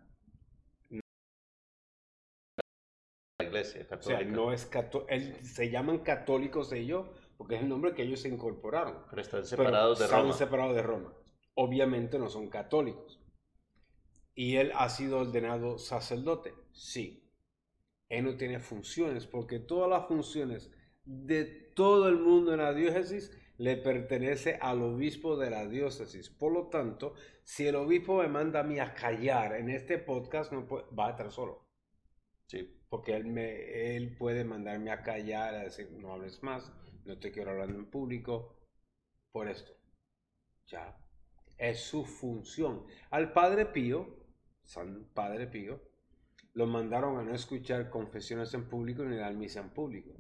La 3.38 3.46
iglesia 3.46 3.86
O 3.90 4.02
sea, 4.02 4.22
no 4.24 4.52
es 4.52 4.66
católico. 4.66 5.38
Se 5.42 5.70
llaman 5.70 5.98
católicos 5.98 6.72
ellos 6.72 7.08
porque 7.36 7.56
es 7.56 7.62
el 7.62 7.68
nombre 7.68 7.94
que 7.94 8.02
ellos 8.02 8.20
se 8.20 8.28
incorporaron. 8.28 9.04
Pero 9.10 9.22
están 9.22 9.44
separados 9.44 9.98
de 9.98 10.06
Roma. 10.06 10.18
Están 10.18 10.38
separados 10.38 10.76
de 10.76 10.82
Roma. 10.82 11.12
Obviamente 11.54 12.18
no 12.18 12.28
son 12.28 12.48
católicos. 12.48 13.23
¿Y 14.34 14.56
él 14.56 14.72
ha 14.74 14.88
sido 14.88 15.20
ordenado 15.20 15.78
sacerdote? 15.78 16.54
Sí 16.72 17.24
él 18.08 18.24
no 18.24 18.36
tiene 18.36 18.60
funciones, 18.60 19.26
porque 19.26 19.58
todas 19.58 19.90
las 19.90 20.06
funciones 20.06 20.70
de 21.04 21.44
todo 21.74 22.08
el 22.08 22.18
mundo 22.18 22.52
en 22.52 22.60
la 22.60 22.72
diócesis 22.72 23.36
le 23.56 23.76
pertenece 23.76 24.58
al 24.60 24.82
obispo 24.82 25.36
de 25.36 25.50
la 25.50 25.66
diócesis. 25.66 26.30
Por 26.30 26.52
lo 26.52 26.68
tanto, 26.68 27.14
si 27.42 27.66
el 27.66 27.76
obispo 27.76 28.18
me 28.18 28.28
manda 28.28 28.60
a 28.60 28.64
mí 28.64 28.78
a 28.78 28.94
callar 28.94 29.54
en 29.54 29.70
este 29.70 29.98
podcast, 29.98 30.52
no 30.52 30.66
va 30.66 31.08
a 31.08 31.10
estar 31.10 31.30
solo. 31.30 31.66
Sí. 32.46 32.80
Porque 32.88 33.14
él, 33.14 33.26
me, 33.26 33.96
él 33.96 34.16
puede 34.16 34.44
mandarme 34.44 34.90
a 34.90 35.02
callar, 35.02 35.54
a 35.54 35.64
decir, 35.64 35.90
no 35.92 36.12
hables 36.12 36.42
más, 36.42 36.72
no 37.04 37.18
te 37.18 37.32
quiero 37.32 37.50
hablar 37.50 37.70
en 37.70 37.90
público, 37.90 38.56
por 39.32 39.48
esto. 39.48 39.72
Ya. 40.66 40.96
Es 41.58 41.80
su 41.80 42.04
función. 42.04 42.86
Al 43.10 43.32
Padre 43.32 43.66
Pío, 43.66 44.23
San 44.64 45.04
Padre 45.12 45.46
Pío, 45.46 45.80
lo 46.54 46.66
mandaron 46.66 47.18
a 47.18 47.22
no 47.22 47.34
escuchar 47.34 47.90
confesiones 47.90 48.54
en 48.54 48.68
público 48.68 49.04
ni 49.04 49.16
dar 49.16 49.34
misa 49.34 49.60
en 49.60 49.70
público. 49.70 50.14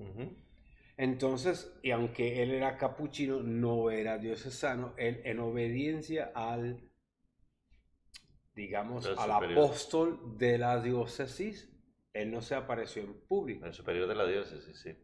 Entonces, 0.96 1.76
y 1.82 1.90
aunque 1.90 2.42
él 2.42 2.50
era 2.52 2.76
capuchino, 2.76 3.40
no 3.40 3.90
era 3.90 4.18
diocesano, 4.18 4.94
él 4.96 5.20
en 5.24 5.40
obediencia 5.40 6.32
al, 6.34 6.88
digamos, 8.54 9.06
al 9.06 9.30
apóstol 9.30 10.36
de 10.38 10.58
la 10.58 10.80
diócesis, 10.80 11.70
él 12.12 12.30
no 12.30 12.42
se 12.42 12.54
apareció 12.54 13.02
en 13.02 13.14
público. 13.26 13.66
El 13.66 13.74
superior 13.74 14.06
de 14.06 14.14
la 14.14 14.26
diócesis, 14.26 14.78
sí. 14.78 14.96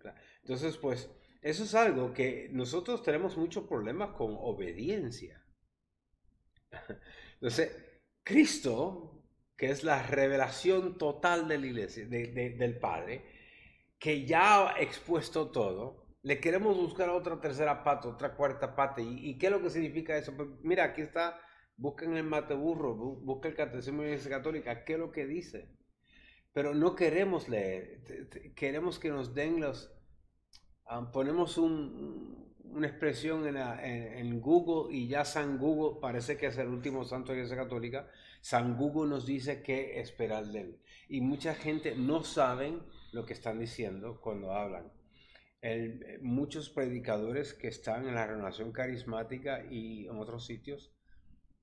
Entonces, 0.42 0.76
pues, 0.76 1.10
eso 1.42 1.64
es 1.64 1.74
algo 1.74 2.12
que 2.12 2.48
nosotros 2.52 3.02
tenemos 3.02 3.36
muchos 3.36 3.64
problemas 3.64 4.10
con 4.10 4.36
obediencia. 4.38 5.44
Entonces, 7.34 7.76
Cristo 8.22 9.19
que 9.60 9.70
es 9.70 9.84
la 9.84 10.02
revelación 10.02 10.96
total 10.96 11.46
de 11.46 11.58
la 11.58 11.66
iglesia, 11.66 12.06
del 12.06 12.78
Padre, 12.78 13.26
que 13.98 14.24
ya 14.24 14.70
ha 14.70 14.80
expuesto 14.80 15.50
todo, 15.50 16.06
le 16.22 16.40
queremos 16.40 16.78
buscar 16.78 17.10
otra 17.10 17.38
tercera 17.42 17.84
pata, 17.84 18.08
otra 18.08 18.34
cuarta 18.36 18.74
pata. 18.74 19.02
¿Y, 19.02 19.36
qué 19.36 19.48
es 19.48 19.52
lo 19.52 19.60
que 19.60 19.68
significa 19.68 20.16
eso? 20.16 20.34
Pues 20.34 20.48
mira, 20.62 20.84
aquí 20.84 21.02
está, 21.02 21.38
busquen 21.76 22.16
el 22.16 22.24
mate 22.24 22.54
burro, 22.54 22.94
busquen 22.94 23.50
el 23.50 23.56
catecismo 23.58 24.00
de 24.00 24.08
la 24.08 24.14
iglesia 24.14 24.30
católica, 24.30 24.82
¿qué 24.82 24.94
es 24.94 24.98
lo 24.98 25.12
que 25.12 25.26
dice? 25.26 25.68
Pero 26.54 26.74
no 26.74 26.94
queremos 26.94 27.50
leer, 27.50 28.00
queremos 28.56 28.98
que 28.98 29.10
nos 29.10 29.34
den 29.34 29.60
los... 29.60 29.92
Ah, 30.86 31.10
ponemos 31.12 31.58
una 31.58 32.86
expresión 32.86 33.46
en, 33.46 34.40
Google 34.40 34.96
y 34.96 35.06
ya 35.06 35.26
San 35.26 35.58
Google 35.58 36.00
parece 36.00 36.38
que 36.38 36.46
es 36.46 36.56
el 36.56 36.68
último 36.68 37.04
santo 37.04 37.32
de 37.32 37.40
la 37.40 37.44
iglesia 37.44 37.62
católica 37.62 38.08
San 38.40 38.76
Google 38.76 39.10
nos 39.10 39.26
dice 39.26 39.62
qué 39.62 40.00
esperar 40.00 40.46
de 40.46 40.60
él. 40.60 40.80
Y 41.08 41.20
mucha 41.20 41.54
gente 41.54 41.94
no 41.94 42.22
saben 42.22 42.82
lo 43.12 43.26
que 43.26 43.32
están 43.32 43.58
diciendo 43.58 44.20
cuando 44.20 44.52
hablan. 44.52 44.90
muchos 46.22 46.70
predicadores 46.70 47.52
que 47.52 47.68
están 47.68 48.08
en 48.08 48.14
la 48.14 48.26
renovación 48.26 48.72
carismática 48.72 49.64
y 49.70 50.06
en 50.06 50.16
otros 50.16 50.46
sitios, 50.46 50.94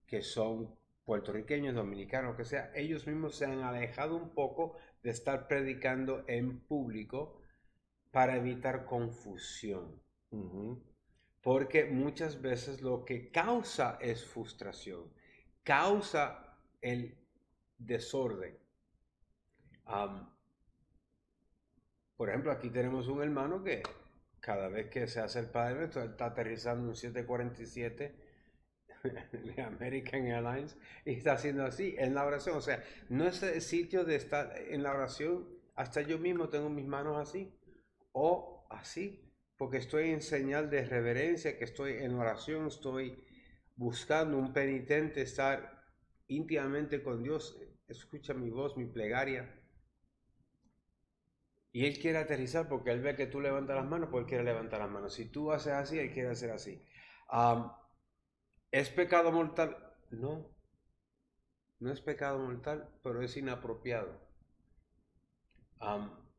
que 0.05 0.21
son 0.21 0.75
puertorriqueños, 1.03 1.73
dominicanos, 1.73 2.35
que 2.35 2.45
sea, 2.45 2.71
ellos 2.75 3.07
mismos 3.07 3.35
se 3.35 3.45
han 3.45 3.61
alejado 3.61 4.15
un 4.15 4.33
poco 4.33 4.75
de 5.01 5.09
estar 5.09 5.47
predicando 5.47 6.25
en 6.27 6.59
público 6.59 7.41
para 8.11 8.35
evitar 8.35 8.85
confusión. 8.85 10.01
Porque 11.41 11.85
muchas 11.85 12.41
veces 12.41 12.81
lo 12.81 13.05
que 13.05 13.31
causa 13.31 13.97
es 14.01 14.25
frustración, 14.25 15.11
causa 15.63 16.46
el 16.81 17.17
desorden. 17.77 18.57
por 22.15 22.29
ejemplo, 22.29 22.51
aquí 22.51 22.69
tenemos 22.69 23.07
un 23.07 23.21
hermano 23.21 23.63
que 23.63 23.83
cada 24.39 24.67
vez 24.69 24.89
que 24.89 25.07
se 25.07 25.19
hace 25.19 25.39
el 25.39 25.47
Padre 25.47 25.85
está 25.85 26.25
aterrizando 26.25 26.89
un 26.89 26.95
747 26.95 28.15
de 29.03 29.61
American 29.61 30.25
Airlines 30.25 30.77
y 31.05 31.13
está 31.13 31.33
haciendo 31.33 31.65
así 31.65 31.95
en 31.97 32.15
la 32.15 32.25
oración. 32.25 32.57
O 32.57 32.61
sea, 32.61 32.83
no 33.09 33.27
es 33.27 33.41
el 33.43 33.61
sitio 33.61 34.03
de 34.03 34.15
estar 34.15 34.53
en 34.57 34.83
la 34.83 34.93
oración, 34.93 35.47
hasta 35.75 36.01
yo 36.01 36.17
mismo 36.17 36.49
tengo 36.49 36.69
mis 36.69 36.87
manos 36.87 37.17
así 37.17 37.53
o 38.11 38.65
así, 38.69 39.31
porque 39.57 39.77
estoy 39.77 40.09
en 40.11 40.21
señal 40.21 40.69
de 40.69 40.85
reverencia, 40.85 41.57
que 41.57 41.63
estoy 41.63 41.93
en 41.93 42.15
oración, 42.15 42.67
estoy 42.67 43.23
buscando 43.75 44.37
un 44.37 44.53
penitente 44.53 45.21
estar 45.21 45.76
íntimamente 46.27 47.03
con 47.03 47.23
Dios, 47.23 47.59
escucha 47.87 48.33
mi 48.33 48.49
voz, 48.49 48.77
mi 48.77 48.85
plegaria. 48.85 49.53
Y 51.71 51.85
Él 51.85 51.99
quiere 51.99 52.17
aterrizar 52.17 52.67
porque 52.67 52.91
Él 52.91 53.01
ve 53.01 53.15
que 53.15 53.27
tú 53.27 53.39
levantas 53.39 53.75
las 53.75 53.85
manos, 53.85 54.09
pues 54.09 54.23
Él 54.23 54.29
quiere 54.29 54.43
levantar 54.43 54.79
las 54.79 54.89
manos. 54.89 55.13
Si 55.13 55.29
tú 55.29 55.51
haces 55.51 55.73
así, 55.73 55.99
Él 55.99 56.11
quiere 56.11 56.29
hacer 56.29 56.51
así. 56.51 56.81
¿Es 58.71 58.89
pecado 58.89 59.31
mortal? 59.31 59.77
No. 60.11 60.49
No 61.79 61.91
es 61.91 62.01
pecado 62.01 62.39
mortal, 62.39 62.89
pero 63.03 63.21
es 63.21 63.37
inapropiado. 63.37 64.19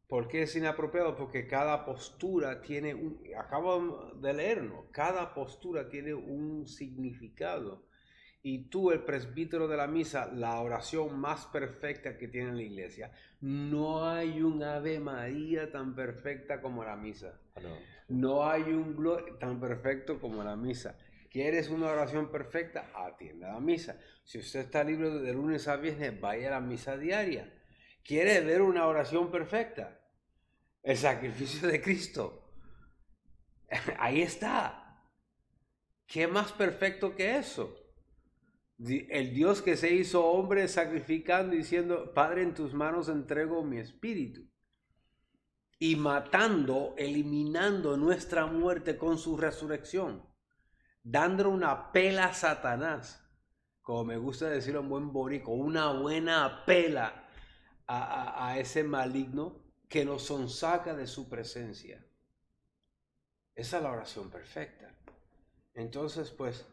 ¿Por 0.09 0.27
qué 0.27 0.43
es 0.43 0.57
inapropiado? 0.57 1.17
Porque 1.17 1.47
cada 1.47 1.85
postura 1.85 2.61
tiene 2.61 2.97
acabo 3.39 4.11
de 4.15 4.33
leerlo, 4.33 4.89
cada 4.91 5.35
postura 5.35 5.89
tiene 5.89 6.15
un 6.15 6.67
significado 6.67 7.88
y 8.43 8.69
tú, 8.69 8.91
el 8.93 9.03
presbítero 9.03 9.67
de 9.67 9.77
la 9.77 9.87
misa, 9.87 10.31
la 10.33 10.61
oración 10.61 11.19
más 11.19 11.47
perfecta 11.47 12.17
que 12.17 12.29
tiene 12.29 12.53
la 12.53 12.63
iglesia. 12.63 13.13
No 13.41 14.09
hay 14.09 14.41
un 14.41 14.63
Ave 14.63 15.01
María 15.01 15.71
tan 15.71 15.95
perfecta 15.95 16.61
como 16.61 16.85
la 16.85 16.97
misa. 16.97 17.41
Ah, 17.57 17.61
no, 18.09 18.49
hay 18.49 18.63
un 18.63 18.97
tan 19.39 19.61
perfecto 19.61 20.21
como 20.21 20.43
la 20.45 20.57
misa. 20.57 20.97
¿Quieres 21.31 21.69
una 21.69 21.89
oración 21.89 22.31
perfecta? 22.31 22.91
Atienda 22.95 23.51
a 23.51 23.55
la 23.55 23.61
misa. 23.61 23.99
Si 24.25 24.39
usted 24.39 24.61
está 24.61 24.83
libre 24.83 25.11
de 25.11 25.33
lunes 25.33 25.69
a 25.69 25.77
viernes, 25.77 26.19
vaya 26.21 26.49
a 26.49 26.53
la 26.53 26.61
misa 26.61 26.97
diaria. 26.97 27.53
¿Quiere 28.03 28.41
ver 28.41 28.63
una 28.63 28.87
oración 28.87 29.31
perfecta? 29.31 30.01
El 30.83 30.97
sacrificio 30.97 31.69
de 31.69 31.83
Cristo. 31.83 32.55
Ahí 33.99 34.23
está. 34.23 35.05
¿Qué 36.07 36.27
más 36.27 36.53
perfecto 36.53 37.15
que 37.15 37.37
eso? 37.37 37.88
El 38.79 39.35
Dios 39.35 39.61
que 39.61 39.77
se 39.77 39.93
hizo 39.93 40.25
hombre 40.25 40.69
sacrificando, 40.69 41.55
diciendo, 41.57 42.13
Padre, 42.15 42.43
en 42.43 42.55
tus 42.55 42.75
manos 42.75 43.09
entrego 43.09 43.63
mi 43.65 43.79
espíritu. 43.79 44.49
Y 45.81 45.97
matando, 45.97 46.95
eliminando 46.97 47.97
nuestra 47.97 48.47
muerte 48.47 48.97
con 48.97 49.19
su 49.19 49.37
resurrección, 49.37 50.29
dando 51.03 51.49
una 51.51 51.93
pela 51.93 52.27
a 52.27 52.35
Satanás, 52.35 53.25
como 53.83 54.05
me 54.05 54.17
gusta 54.17 54.49
decirlo 54.49 54.81
en 54.81 54.89
buen 54.89 55.13
borico, 55.13 55.53
una 55.53 55.93
buena 55.93 56.65
pela 56.65 57.29
a, 57.87 58.49
a 58.49 58.59
ese 58.59 58.85
maligno 58.85 59.63
que 59.89 60.05
nos 60.05 60.23
sonsaca 60.23 60.95
de 60.95 61.07
su 61.07 61.29
presencia. 61.29 62.05
Esa 63.55 63.79
es 63.79 63.83
la 63.83 63.91
oración 63.91 64.31
perfecta. 64.31 64.95
Entonces, 65.75 66.31
pues, 66.31 66.67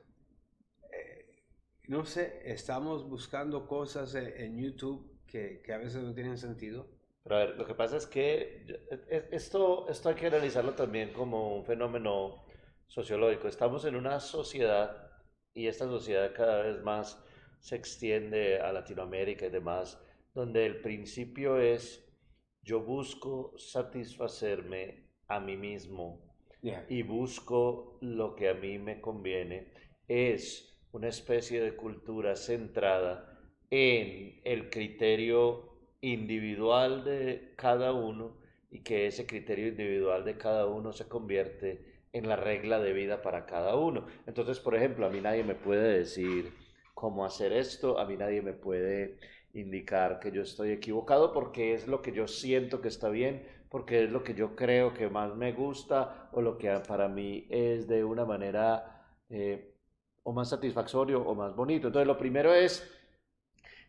no 1.87 2.05
sé, 2.05 2.41
estamos 2.45 3.07
buscando 3.07 3.67
cosas 3.67 4.15
en, 4.15 4.57
YouTube 4.57 5.19
que, 5.27 5.61
a 5.73 5.77
veces 5.77 6.01
no 6.01 6.13
tienen 6.13 6.37
sentido. 6.37 6.87
Pero 7.23 7.35
a 7.35 7.39
ver, 7.39 7.57
lo 7.57 7.65
que 7.65 7.73
pasa 7.73 7.97
es 7.97 8.05
que 8.07 8.65
e, 8.67 9.05
e, 9.09 9.27
esto, 9.31 9.87
esto 9.89 10.09
hay 10.09 10.15
que 10.15 10.27
analizarlo 10.27 10.73
también 10.73 11.11
como 11.11 11.55
un 11.55 11.65
fenómeno 11.65 12.45
sociológico. 12.87 13.47
Estamos 13.47 13.85
en 13.85 13.95
una 13.95 14.19
sociedad 14.19 15.11
y 15.53 15.67
esta 15.67 15.85
sociedad 15.85 16.33
cada 16.35 16.61
vez 16.61 16.81
más 16.83 17.21
se 17.59 17.75
extiende 17.75 18.59
a 18.59 18.71
Latinoamérica 18.71 19.47
y 19.47 19.49
demás, 19.49 19.99
donde 20.33 20.65
el 20.65 20.81
principio 20.81 21.57
es 21.59 22.05
yo 22.61 22.81
busco 22.81 23.53
satisfacerme 23.57 25.09
a 25.27 25.39
mí 25.39 25.55
mismo 25.55 26.19
y 26.89 27.03
busco 27.03 27.97
lo 28.01 28.35
que 28.35 28.49
a 28.49 28.53
mí 28.55 28.79
me 28.79 28.99
conviene. 28.99 29.71
Es 30.07 30.74
una 30.95 31.09
especie 31.09 31.61
de 31.61 31.75
cultura 31.75 32.37
centrada 32.37 33.37
en 33.69 34.39
el 34.45 34.69
criterio 34.69 35.73
individual 35.99 37.03
de 37.03 37.51
cada 37.57 37.91
uno 37.91 38.37
y 38.71 38.81
que 38.81 39.07
ese 39.07 39.25
criterio 39.25 39.67
individual 39.67 40.23
de 40.23 40.37
cada 40.37 40.67
uno 40.67 40.93
se 40.93 41.09
convierte 41.09 42.05
en 42.13 42.29
la 42.29 42.37
regla 42.37 42.79
de 42.79 42.93
vida 42.93 43.21
para 43.21 43.45
cada 43.45 43.75
uno. 43.75 44.05
Entonces, 44.25 44.61
por 44.61 44.73
ejemplo, 44.73 45.05
a 45.05 45.09
mí 45.09 45.19
nadie 45.19 45.43
me 45.43 45.55
puede 45.55 45.97
decir 45.97 46.53
cómo 46.93 47.25
hacer 47.25 47.51
esto, 47.51 47.99
a 47.99 48.05
mí 48.05 48.15
nadie 48.15 48.41
me 48.41 48.53
puede 48.53 49.17
indicar 49.53 50.21
que 50.21 50.31
yo 50.31 50.43
estoy 50.43 50.71
equivocado 50.71 51.33
porque 51.33 51.73
es 51.73 51.87
lo 51.87 52.01
que 52.01 52.13
yo 52.13 52.25
siento 52.25 52.79
que 52.79 52.87
está 52.87 53.09
bien, 53.09 53.45
porque 53.69 54.05
es 54.05 54.11
lo 54.11 54.23
que 54.23 54.33
yo 54.33 54.55
creo 54.55 54.93
que 54.93 55.09
más 55.09 55.35
me 55.35 55.51
gusta 55.51 56.29
o 56.31 56.41
lo 56.41 56.57
que 56.57 56.71
para 56.87 57.09
mí 57.09 57.47
es 57.49 57.85
de 57.85 58.05
una 58.05 58.23
manera 58.23 59.03
eh, 59.29 59.74
o 60.25 60.33
más 60.33 60.49
satisfactorio 60.49 61.21
o 61.21 61.35
más 61.35 61.55
bonito. 61.55 61.87
Entonces, 61.87 62.07
lo 62.07 62.17
primero 62.17 62.53
es 62.53 62.83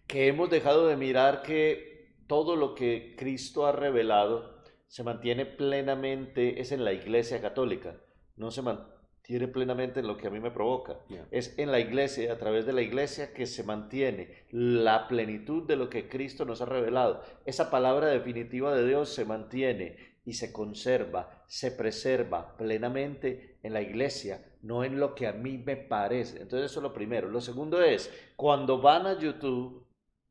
que 0.06 0.28
hemos 0.28 0.50
dejado 0.50 0.86
de 0.86 0.96
mirar 0.96 1.42
que 1.42 2.14
todo 2.26 2.56
lo 2.56 2.74
que 2.74 3.16
Cristo 3.16 3.66
ha 3.66 3.72
revelado 3.72 4.62
se 4.86 5.02
mantiene 5.02 5.46
plenamente, 5.46 6.60
es 6.60 6.72
en 6.72 6.84
la 6.84 6.92
Iglesia 6.92 7.40
Católica, 7.40 7.96
no 8.36 8.50
se 8.50 8.60
mantiene 8.60 9.48
plenamente 9.48 10.00
en 10.00 10.06
lo 10.06 10.18
que 10.18 10.26
a 10.28 10.30
mí 10.30 10.38
me 10.38 10.50
provoca. 10.50 10.98
Es 11.30 11.58
en 11.58 11.72
la 11.72 11.80
Iglesia, 11.80 12.32
a 12.32 12.38
través 12.38 12.66
de 12.66 12.74
la 12.74 12.82
Iglesia, 12.82 13.32
que 13.32 13.46
se 13.46 13.64
mantiene 13.64 14.44
la 14.50 15.08
plenitud 15.08 15.66
de 15.66 15.76
lo 15.76 15.88
que 15.88 16.08
Cristo 16.08 16.44
nos 16.44 16.60
ha 16.60 16.66
revelado. 16.66 17.22
Esa 17.46 17.70
palabra 17.70 18.08
definitiva 18.08 18.74
de 18.74 18.86
Dios 18.86 19.08
se 19.08 19.24
mantiene 19.24 20.15
y 20.26 20.34
se 20.34 20.52
conserva, 20.52 21.44
se 21.46 21.70
preserva 21.70 22.56
plenamente 22.56 23.58
en 23.62 23.72
la 23.72 23.80
iglesia, 23.80 24.44
no 24.60 24.82
en 24.82 24.98
lo 24.98 25.14
que 25.14 25.28
a 25.28 25.32
mí 25.32 25.56
me 25.56 25.76
parece. 25.76 26.42
Entonces 26.42 26.72
eso 26.72 26.80
es 26.80 26.82
lo 26.82 26.92
primero. 26.92 27.30
Lo 27.30 27.40
segundo 27.40 27.80
es, 27.80 28.12
cuando 28.34 28.82
van 28.82 29.06
a 29.06 29.18
YouTube 29.18 29.86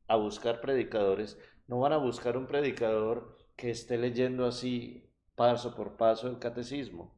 a 0.06 0.16
buscar 0.16 0.60
predicadores, 0.60 1.38
no 1.66 1.80
van 1.80 1.94
a 1.94 1.96
buscar 1.96 2.36
un 2.36 2.46
predicador 2.46 3.38
que 3.56 3.70
esté 3.70 3.96
leyendo 3.96 4.44
así 4.46 5.10
paso 5.34 5.74
por 5.74 5.96
paso 5.96 6.28
el 6.28 6.38
catecismo. 6.38 7.16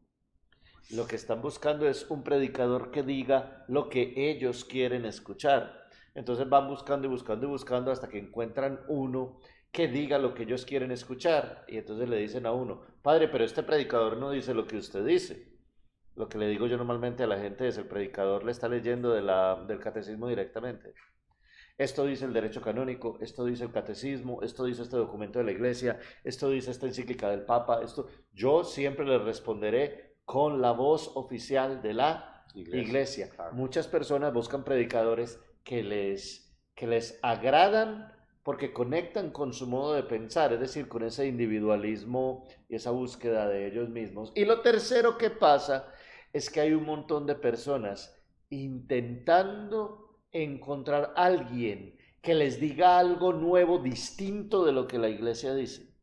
Lo 0.90 1.08
que 1.08 1.16
están 1.16 1.42
buscando 1.42 1.88
es 1.88 2.08
un 2.08 2.22
predicador 2.22 2.92
que 2.92 3.02
diga 3.02 3.64
lo 3.66 3.88
que 3.88 4.14
ellos 4.30 4.64
quieren 4.64 5.04
escuchar. 5.04 5.88
Entonces 6.14 6.48
van 6.48 6.68
buscando 6.68 7.08
y 7.08 7.10
buscando 7.10 7.46
y 7.46 7.50
buscando 7.50 7.90
hasta 7.90 8.08
que 8.08 8.18
encuentran 8.18 8.80
uno 8.88 9.40
que 9.72 9.88
diga 9.88 10.18
lo 10.18 10.34
que 10.34 10.44
ellos 10.44 10.64
quieren 10.64 10.90
escuchar. 10.90 11.64
Y 11.68 11.78
entonces 11.78 12.08
le 12.08 12.16
dicen 12.16 12.46
a 12.46 12.52
uno, 12.52 12.82
padre, 13.02 13.28
pero 13.28 13.44
este 13.44 13.62
predicador 13.62 14.16
no 14.16 14.30
dice 14.30 14.54
lo 14.54 14.66
que 14.66 14.76
usted 14.76 15.04
dice. 15.04 15.58
Lo 16.14 16.28
que 16.28 16.38
le 16.38 16.48
digo 16.48 16.66
yo 16.66 16.76
normalmente 16.76 17.22
a 17.22 17.28
la 17.28 17.38
gente 17.38 17.68
es, 17.68 17.78
el 17.78 17.86
predicador 17.86 18.44
le 18.44 18.50
está 18.50 18.68
leyendo 18.68 19.12
de 19.12 19.22
la, 19.22 19.64
del 19.68 19.78
catecismo 19.78 20.28
directamente. 20.28 20.94
Esto 21.76 22.04
dice 22.04 22.24
el 22.24 22.32
derecho 22.32 22.60
canónico, 22.60 23.18
esto 23.20 23.44
dice 23.44 23.62
el 23.62 23.70
catecismo, 23.70 24.42
esto 24.42 24.64
dice 24.64 24.82
este 24.82 24.96
documento 24.96 25.38
de 25.38 25.44
la 25.44 25.52
iglesia, 25.52 26.00
esto 26.24 26.50
dice 26.50 26.72
esta 26.72 26.86
encíclica 26.86 27.30
del 27.30 27.44
Papa, 27.44 27.82
esto 27.84 28.08
yo 28.32 28.64
siempre 28.64 29.06
le 29.06 29.18
responderé 29.18 30.16
con 30.24 30.60
la 30.60 30.72
voz 30.72 31.12
oficial 31.14 31.80
de 31.80 31.94
la 31.94 32.44
iglesia. 32.52 33.30
Muchas 33.52 33.86
personas 33.86 34.32
buscan 34.32 34.64
predicadores 34.64 35.40
que 35.62 35.84
les, 35.84 36.52
que 36.74 36.88
les 36.88 37.20
agradan 37.22 38.12
porque 38.48 38.72
conectan 38.72 39.30
con 39.30 39.52
su 39.52 39.66
modo 39.66 39.92
de 39.92 40.04
pensar, 40.04 40.54
es 40.54 40.60
decir, 40.60 40.88
con 40.88 41.02
ese 41.02 41.26
individualismo 41.26 42.46
y 42.66 42.76
esa 42.76 42.92
búsqueda 42.92 43.46
de 43.46 43.66
ellos 43.66 43.90
mismos. 43.90 44.32
Y 44.34 44.46
lo 44.46 44.62
tercero 44.62 45.18
que 45.18 45.28
pasa 45.28 45.92
es 46.32 46.48
que 46.48 46.60
hay 46.60 46.72
un 46.72 46.86
montón 46.86 47.26
de 47.26 47.34
personas 47.34 48.18
intentando 48.48 50.22
encontrar 50.32 51.12
alguien 51.14 51.98
que 52.22 52.32
les 52.32 52.58
diga 52.58 52.98
algo 52.98 53.34
nuevo, 53.34 53.80
distinto 53.80 54.64
de 54.64 54.72
lo 54.72 54.86
que 54.86 54.96
la 54.96 55.10
iglesia 55.10 55.52
dice. 55.54 55.94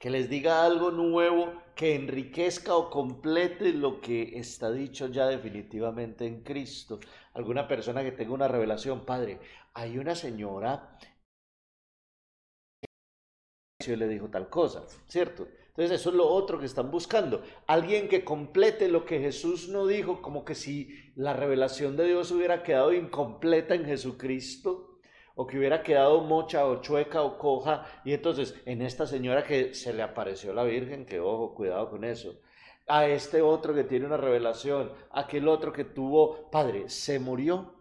Que 0.00 0.10
les 0.10 0.28
diga 0.28 0.66
algo 0.66 0.90
nuevo 0.90 1.52
que 1.76 1.94
enriquezca 1.94 2.74
o 2.74 2.90
complete 2.90 3.72
lo 3.72 4.00
que 4.00 4.40
está 4.40 4.72
dicho 4.72 5.06
ya 5.06 5.28
definitivamente 5.28 6.26
en 6.26 6.42
Cristo. 6.42 6.98
Alguna 7.34 7.68
persona 7.68 8.02
que 8.02 8.10
tenga 8.10 8.34
una 8.34 8.48
revelación, 8.48 9.06
Padre, 9.06 9.38
hay 9.74 9.98
una 9.98 10.14
señora 10.16 10.98
le 13.88 14.08
dijo 14.08 14.28
tal 14.28 14.48
cosa, 14.48 14.84
¿cierto? 15.08 15.46
Entonces 15.68 16.00
eso 16.00 16.10
es 16.10 16.16
lo 16.16 16.28
otro 16.28 16.58
que 16.58 16.66
están 16.66 16.90
buscando. 16.90 17.42
Alguien 17.66 18.08
que 18.08 18.24
complete 18.24 18.88
lo 18.88 19.04
que 19.06 19.20
Jesús 19.20 19.68
no 19.68 19.86
dijo, 19.86 20.20
como 20.20 20.44
que 20.44 20.54
si 20.54 21.12
la 21.16 21.32
revelación 21.32 21.96
de 21.96 22.06
Dios 22.06 22.30
hubiera 22.30 22.62
quedado 22.62 22.92
incompleta 22.92 23.74
en 23.74 23.86
Jesucristo, 23.86 24.98
o 25.34 25.46
que 25.46 25.58
hubiera 25.58 25.82
quedado 25.82 26.20
mocha 26.20 26.66
o 26.66 26.82
chueca 26.82 27.22
o 27.22 27.38
coja, 27.38 27.86
y 28.04 28.12
entonces 28.12 28.54
en 28.66 28.82
esta 28.82 29.06
señora 29.06 29.44
que 29.44 29.74
se 29.74 29.94
le 29.94 30.02
apareció 30.02 30.52
la 30.52 30.64
Virgen, 30.64 31.06
que 31.06 31.20
ojo, 31.20 31.54
cuidado 31.54 31.88
con 31.88 32.04
eso, 32.04 32.34
a 32.86 33.06
este 33.06 33.40
otro 33.40 33.74
que 33.74 33.84
tiene 33.84 34.06
una 34.06 34.16
revelación, 34.18 34.92
aquel 35.10 35.48
otro 35.48 35.72
que 35.72 35.84
tuvo, 35.84 36.50
padre, 36.50 36.90
se 36.90 37.18
murió, 37.18 37.72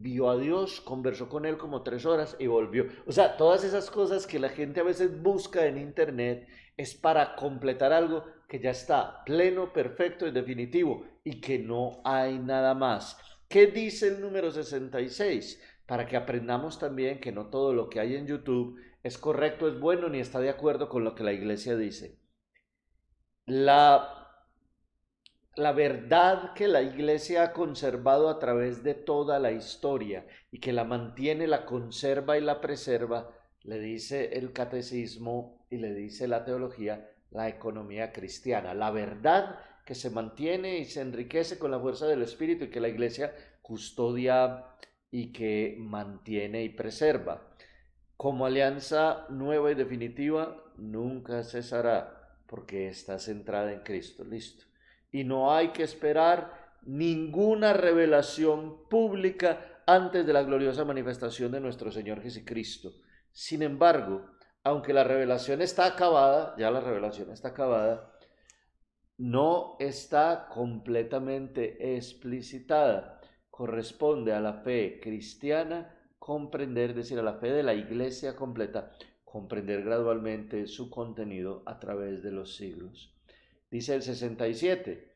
vio 0.00 0.30
a 0.30 0.38
Dios, 0.38 0.80
conversó 0.80 1.28
con 1.28 1.44
él 1.44 1.58
como 1.58 1.82
tres 1.82 2.06
horas 2.06 2.36
y 2.38 2.46
volvió. 2.46 2.86
O 3.06 3.12
sea, 3.12 3.36
todas 3.36 3.64
esas 3.64 3.90
cosas 3.90 4.26
que 4.26 4.38
la 4.38 4.48
gente 4.48 4.80
a 4.80 4.84
veces 4.84 5.20
busca 5.22 5.66
en 5.66 5.78
internet 5.78 6.48
es 6.76 6.94
para 6.94 7.36
completar 7.36 7.92
algo 7.92 8.24
que 8.48 8.60
ya 8.60 8.70
está 8.70 9.22
pleno, 9.24 9.72
perfecto 9.72 10.26
y 10.26 10.30
definitivo 10.30 11.04
y 11.24 11.40
que 11.40 11.58
no 11.58 12.00
hay 12.04 12.38
nada 12.38 12.74
más. 12.74 13.18
¿Qué 13.48 13.66
dice 13.66 14.08
el 14.08 14.20
número 14.20 14.50
66? 14.50 15.60
Para 15.86 16.06
que 16.06 16.16
aprendamos 16.16 16.78
también 16.78 17.20
que 17.20 17.32
no 17.32 17.50
todo 17.50 17.74
lo 17.74 17.90
que 17.90 18.00
hay 18.00 18.16
en 18.16 18.26
YouTube 18.26 18.80
es 19.02 19.18
correcto, 19.18 19.68
es 19.68 19.78
bueno 19.78 20.08
ni 20.08 20.20
está 20.20 20.40
de 20.40 20.48
acuerdo 20.48 20.88
con 20.88 21.04
lo 21.04 21.14
que 21.14 21.24
la 21.24 21.32
iglesia 21.32 21.76
dice. 21.76 22.18
La 23.46 24.21
la 25.54 25.72
verdad 25.72 26.54
que 26.54 26.66
la 26.66 26.80
iglesia 26.80 27.42
ha 27.42 27.52
conservado 27.52 28.30
a 28.30 28.38
través 28.38 28.82
de 28.82 28.94
toda 28.94 29.38
la 29.38 29.52
historia 29.52 30.26
y 30.50 30.60
que 30.60 30.72
la 30.72 30.84
mantiene, 30.84 31.46
la 31.46 31.66
conserva 31.66 32.38
y 32.38 32.40
la 32.40 32.60
preserva, 32.60 33.30
le 33.62 33.78
dice 33.78 34.38
el 34.38 34.52
catecismo 34.52 35.66
y 35.68 35.76
le 35.76 35.92
dice 35.92 36.26
la 36.26 36.44
teología, 36.44 37.10
la 37.30 37.48
economía 37.48 38.12
cristiana. 38.12 38.72
La 38.72 38.90
verdad 38.90 39.58
que 39.84 39.94
se 39.94 40.08
mantiene 40.08 40.78
y 40.78 40.86
se 40.86 41.02
enriquece 41.02 41.58
con 41.58 41.70
la 41.70 41.80
fuerza 41.80 42.06
del 42.06 42.22
Espíritu 42.22 42.64
y 42.64 42.70
que 42.70 42.80
la 42.80 42.88
iglesia 42.88 43.34
custodia 43.60 44.64
y 45.10 45.32
que 45.32 45.76
mantiene 45.78 46.64
y 46.64 46.70
preserva. 46.70 47.46
Como 48.16 48.46
alianza 48.46 49.26
nueva 49.28 49.70
y 49.70 49.74
definitiva, 49.74 50.64
nunca 50.78 51.42
cesará 51.42 52.38
porque 52.46 52.88
está 52.88 53.18
centrada 53.18 53.72
en 53.72 53.80
Cristo. 53.80 54.24
Listo 54.24 54.71
y 55.12 55.24
no 55.24 55.54
hay 55.54 55.68
que 55.68 55.84
esperar 55.84 56.76
ninguna 56.82 57.74
revelación 57.74 58.88
pública 58.88 59.82
antes 59.86 60.26
de 60.26 60.32
la 60.32 60.42
gloriosa 60.42 60.84
manifestación 60.84 61.52
de 61.52 61.60
nuestro 61.60 61.92
Señor 61.92 62.22
Jesucristo. 62.22 62.90
Sin 63.30 63.62
embargo, 63.62 64.26
aunque 64.64 64.92
la 64.92 65.04
revelación 65.04 65.60
está 65.60 65.86
acabada, 65.86 66.54
ya 66.58 66.70
la 66.70 66.80
revelación 66.80 67.30
está 67.30 67.48
acabada, 67.48 68.12
no 69.18 69.76
está 69.78 70.48
completamente 70.48 71.96
explicitada. 71.96 73.20
Corresponde 73.50 74.32
a 74.32 74.40
la 74.40 74.54
fe 74.62 74.98
cristiana 75.00 75.94
comprender, 76.18 76.90
es 76.90 76.96
decir, 76.96 77.18
a 77.18 77.22
la 77.22 77.34
fe 77.34 77.50
de 77.50 77.62
la 77.62 77.74
iglesia 77.74 78.36
completa, 78.36 78.92
comprender 79.24 79.82
gradualmente 79.82 80.66
su 80.66 80.88
contenido 80.88 81.62
a 81.66 81.80
través 81.80 82.22
de 82.22 82.30
los 82.30 82.56
siglos. 82.56 83.11
Dice 83.72 83.94
el 83.94 84.02
67, 84.02 85.08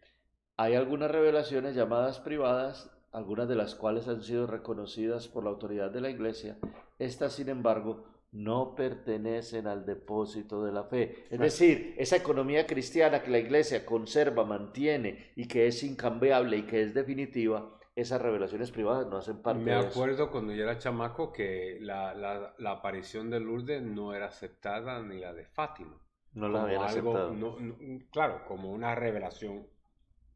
hay 0.57 0.75
algunas 0.75 1.11
revelaciones 1.11 1.77
llamadas 1.77 2.19
privadas, 2.21 2.91
algunas 3.13 3.49
de 3.49 3.55
las 3.55 3.75
cuales 3.75 4.09
han 4.09 4.23
sido 4.23 4.47
reconocidas 4.47 5.29
por 5.29 5.45
la 5.45 5.51
autoridad 5.51 5.91
de 5.91 6.01
la 6.01 6.09
Iglesia. 6.11 6.57
Estas, 6.99 7.35
sin 7.35 7.51
embargo, 7.51 8.07
no 8.33 8.75
pertenecen 8.75 9.67
al 9.67 9.85
depósito 9.85 10.65
de 10.65 10.73
la 10.73 10.85
fe. 10.85 11.27
Es 11.31 11.39
decir, 11.39 11.95
esa 11.99 12.17
economía 12.17 12.67
cristiana 12.67 13.23
que 13.23 13.31
la 13.31 13.39
Iglesia 13.39 13.85
conserva, 13.85 14.45
mantiene 14.45 15.33
y 15.37 15.47
que 15.47 15.67
es 15.67 15.83
incambiable 15.85 16.57
y 16.57 16.63
que 16.63 16.81
es 16.83 16.95
definitiva, 16.95 17.79
esas 17.95 18.21
revelaciones 18.23 18.71
privadas 18.71 19.07
no 19.07 19.19
hacen 19.19 19.43
parte 19.43 19.63
Me 19.63 19.73
de 19.73 19.81
eso. 19.81 19.89
acuerdo 19.89 20.31
cuando 20.31 20.55
yo 20.55 20.63
era 20.65 20.79
chamaco 20.79 21.31
que 21.33 21.79
la, 21.81 22.15
la- 22.15 22.55
la 22.59 22.71
aparición 22.73 23.29
de 23.31 23.41
Lourdes 23.41 23.83
no 23.83 24.15
era 24.15 24.27
aceptada 24.29 25.03
ni 25.03 25.19
la 25.21 25.35
de 25.35 25.45
Fátima. 25.47 25.99
No 26.37 26.53
como 26.53 26.65
habían 26.67 26.83
algo, 26.83 27.11
aceptado. 27.11 27.31
no- 27.35 27.59
no- 27.59 27.77
claro, 28.13 28.45
como 28.47 28.71
una 28.71 28.95
revelación 28.95 29.67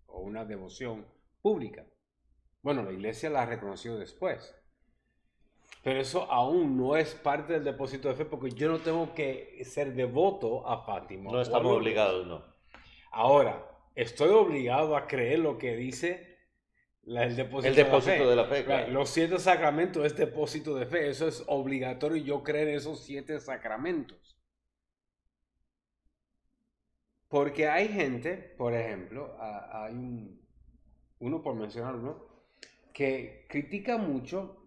o 0.07 0.21
una 0.21 0.45
devoción 0.45 1.07
pública. 1.43 1.87
Bueno, 2.63 2.83
la 2.83 2.93
iglesia 2.93 3.31
la 3.31 3.47
reconoció 3.47 3.97
después. 3.97 4.55
Pero 5.83 6.01
eso 6.01 6.31
aún 6.31 6.77
no 6.77 6.97
es 6.97 7.15
parte 7.15 7.55
del 7.55 7.65
depósito 7.65 8.09
de 8.09 8.15
fe 8.15 8.25
porque 8.27 8.51
yo 8.51 8.69
no 8.69 8.81
tengo 8.81 9.15
que 9.15 9.63
ser 9.65 9.95
devoto 9.95 10.67
a 10.69 10.85
Fátima. 10.85 11.31
No 11.33 11.41
estamos 11.41 11.73
obligados, 11.77 12.27
no. 12.27 12.45
Ahora, 13.13 13.67
estoy 13.95 14.31
obligado 14.31 14.97
a 14.97 15.07
creer 15.07 15.39
lo 15.39 15.57
que 15.59 15.77
dice 15.77 16.39
la- 17.03 17.25
el 17.25 17.35
depósito, 17.35 17.69
El 17.69 17.77
depósito 17.77 18.25
de 18.25 18.31
de 18.31 18.37
la 18.37 18.43
la 18.43 18.49
fe, 18.49 18.57
fe. 18.57 18.65
claro. 18.65 18.93
Los 18.93 19.09
siete 19.11 19.39
sacramentos 19.39 20.05
es 20.05 20.17
depósito 20.17 20.75
de 20.75 20.87
fe. 20.87 21.09
Eso 21.09 21.27
es 21.29 21.43
obligatorio 21.47 22.23
yo 22.23 22.43
creer 22.43 22.69
esos 22.69 23.01
siete 23.03 23.41
sacramentos. 23.41 24.37
Porque 27.31 27.69
hay 27.69 27.89
gente, 27.89 28.37
por 28.59 28.75
ejemplo, 28.75 29.37
a- 29.41 29.85
hay 29.87 29.95
un, 29.95 30.41
uno 31.21 31.43
por 31.43 31.55
mencionar 31.55 31.95
uno, 31.97 32.27
que 32.93 33.47
critica 33.49 33.97
mucho, 33.97 34.59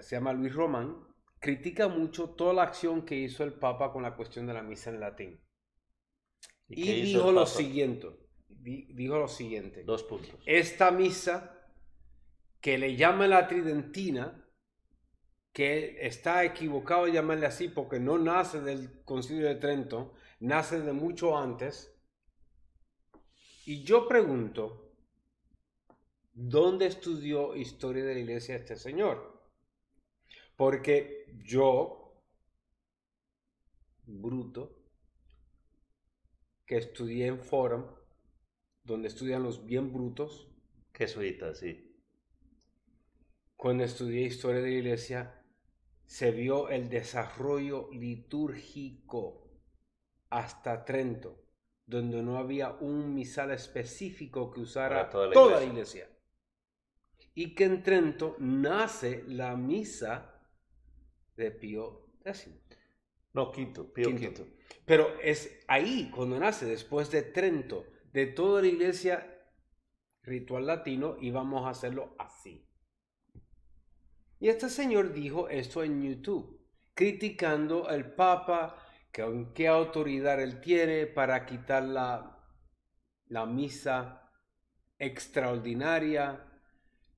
se 0.00 0.16
llama 0.16 0.32
Luis 0.34 0.54
Román, 0.54 0.96
critica 1.40 1.88
mucho 1.88 2.30
toda 2.30 2.52
la 2.54 2.62
acción 2.64 3.04
que 3.06 3.16
hizo 3.16 3.42
el 3.44 3.54
Papa 3.54 3.92
con 3.92 4.02
la 4.02 4.14
cuestión 4.16 4.46
de 4.46 4.54
la 4.54 4.62
misa 4.62 4.90
en 4.90 5.00
latín. 5.00 5.40
¿Y 6.68 7.02
dijo 7.02 7.32
lo 7.32 7.46
siguiente, 7.46 8.08
di- 8.48 8.86
dijo 8.92 9.18
lo 9.18 9.28
siguiente, 9.28 9.82
Dos 9.84 10.02
puntos. 10.04 10.34
esta 10.46 10.90
misa 10.90 11.58
que 12.60 12.78
le 12.78 12.96
llama 12.96 13.26
la 13.26 13.48
tridentina, 13.48 14.44
que 15.52 16.06
está 16.06 16.44
equivocado 16.44 17.08
llamarle 17.08 17.46
así 17.46 17.68
porque 17.68 18.00
no 18.00 18.18
nace 18.18 18.60
del 18.60 19.02
concilio 19.04 19.46
de 19.48 19.56
Trento, 19.56 20.14
nace 20.42 20.80
de 20.80 20.92
mucho 20.92 21.38
antes. 21.38 21.94
Y 23.64 23.84
yo 23.84 24.08
pregunto, 24.08 24.92
¿dónde 26.32 26.86
estudió 26.86 27.54
historia 27.54 28.04
de 28.04 28.14
la 28.14 28.20
iglesia 28.20 28.56
este 28.56 28.76
señor? 28.76 29.40
Porque 30.56 31.32
yo, 31.44 32.20
bruto, 34.04 34.76
que 36.66 36.76
estudié 36.76 37.26
en 37.26 37.38
Forum, 37.38 37.84
donde 38.82 39.08
estudian 39.08 39.44
los 39.44 39.64
bien 39.64 39.92
brutos, 39.92 40.48
Jesuita, 40.92 41.54
sí. 41.54 41.88
cuando 43.56 43.84
estudié 43.84 44.22
historia 44.22 44.60
de 44.60 44.70
la 44.70 44.76
iglesia, 44.76 45.44
se 46.04 46.32
vio 46.32 46.68
el 46.68 46.90
desarrollo 46.90 47.88
litúrgico 47.92 49.41
hasta 50.32 50.84
Trento, 50.84 51.44
donde 51.84 52.22
no 52.22 52.38
había 52.38 52.70
un 52.70 53.14
misal 53.14 53.50
específico 53.50 54.50
que 54.50 54.60
usara 54.60 54.96
Para 54.96 55.10
toda 55.10 55.26
la 55.28 55.32
toda 55.34 55.60
la 55.60 55.66
iglesia. 55.66 56.08
Y 57.34 57.54
que 57.54 57.64
en 57.64 57.82
Trento 57.82 58.36
nace 58.38 59.24
la 59.28 59.56
misa 59.56 60.40
de 61.36 61.50
Pío 61.50 62.14
X. 62.24 62.48
No, 63.34 63.52
quinto, 63.52 63.92
Pío 63.92 64.08
Quinto. 64.08 64.44
quinto. 64.44 64.46
Pero 64.86 65.20
es 65.20 65.64
ahí 65.68 66.10
cuando 66.14 66.38
nace, 66.38 66.66
después 66.66 67.10
de 67.10 67.22
Trento, 67.22 67.84
de 68.12 68.26
toda 68.26 68.62
la 68.62 68.68
iglesia 68.68 69.28
ritual 70.22 70.66
latino, 70.66 71.16
y 71.20 71.30
vamos 71.30 71.66
a 71.66 71.70
hacerlo 71.70 72.14
así. 72.18 72.66
Y 74.38 74.48
este 74.48 74.70
señor 74.70 75.12
dijo 75.12 75.48
esto 75.48 75.82
en 75.82 76.02
YouTube, 76.02 76.60
criticando 76.94 77.86
al 77.86 78.14
Papa, 78.14 78.81
con 79.14 79.52
qué 79.52 79.68
autoridad 79.68 80.40
él 80.40 80.60
tiene 80.60 81.06
para 81.06 81.44
quitar 81.44 81.84
la, 81.84 82.38
la 83.26 83.46
misa 83.46 84.30
extraordinaria, 84.98 86.46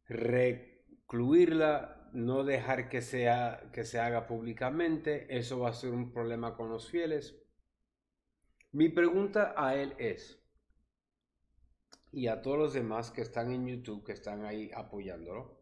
recluirla, 0.07 2.11
no 2.13 2.45
dejar 2.45 2.89
que, 2.89 3.03
sea, 3.03 3.71
que 3.73 3.85
se 3.85 3.99
haga 3.99 4.27
públicamente, 4.27 5.37
eso 5.37 5.61
va 5.61 5.71
a 5.71 5.75
ser 5.75 5.91
un 5.91 6.13
problema 6.13 6.57
con 6.57 6.71
los 6.71 6.91
fieles. 6.91 7.37
Mi 8.73 8.89
pregunta 8.89 9.55
a 9.57 9.77
él 9.77 9.95
es, 9.99 10.41
y 12.11 12.29
a 12.29 12.43
todos 12.43 12.59
los 12.59 12.73
demás 12.73 13.11
que 13.11 13.23
están 13.23 13.53
en 13.53 13.67
YouTube, 13.67 14.05
que 14.05 14.13
están 14.13 14.45
ahí 14.45 14.71
apoyándolo, 14.75 15.61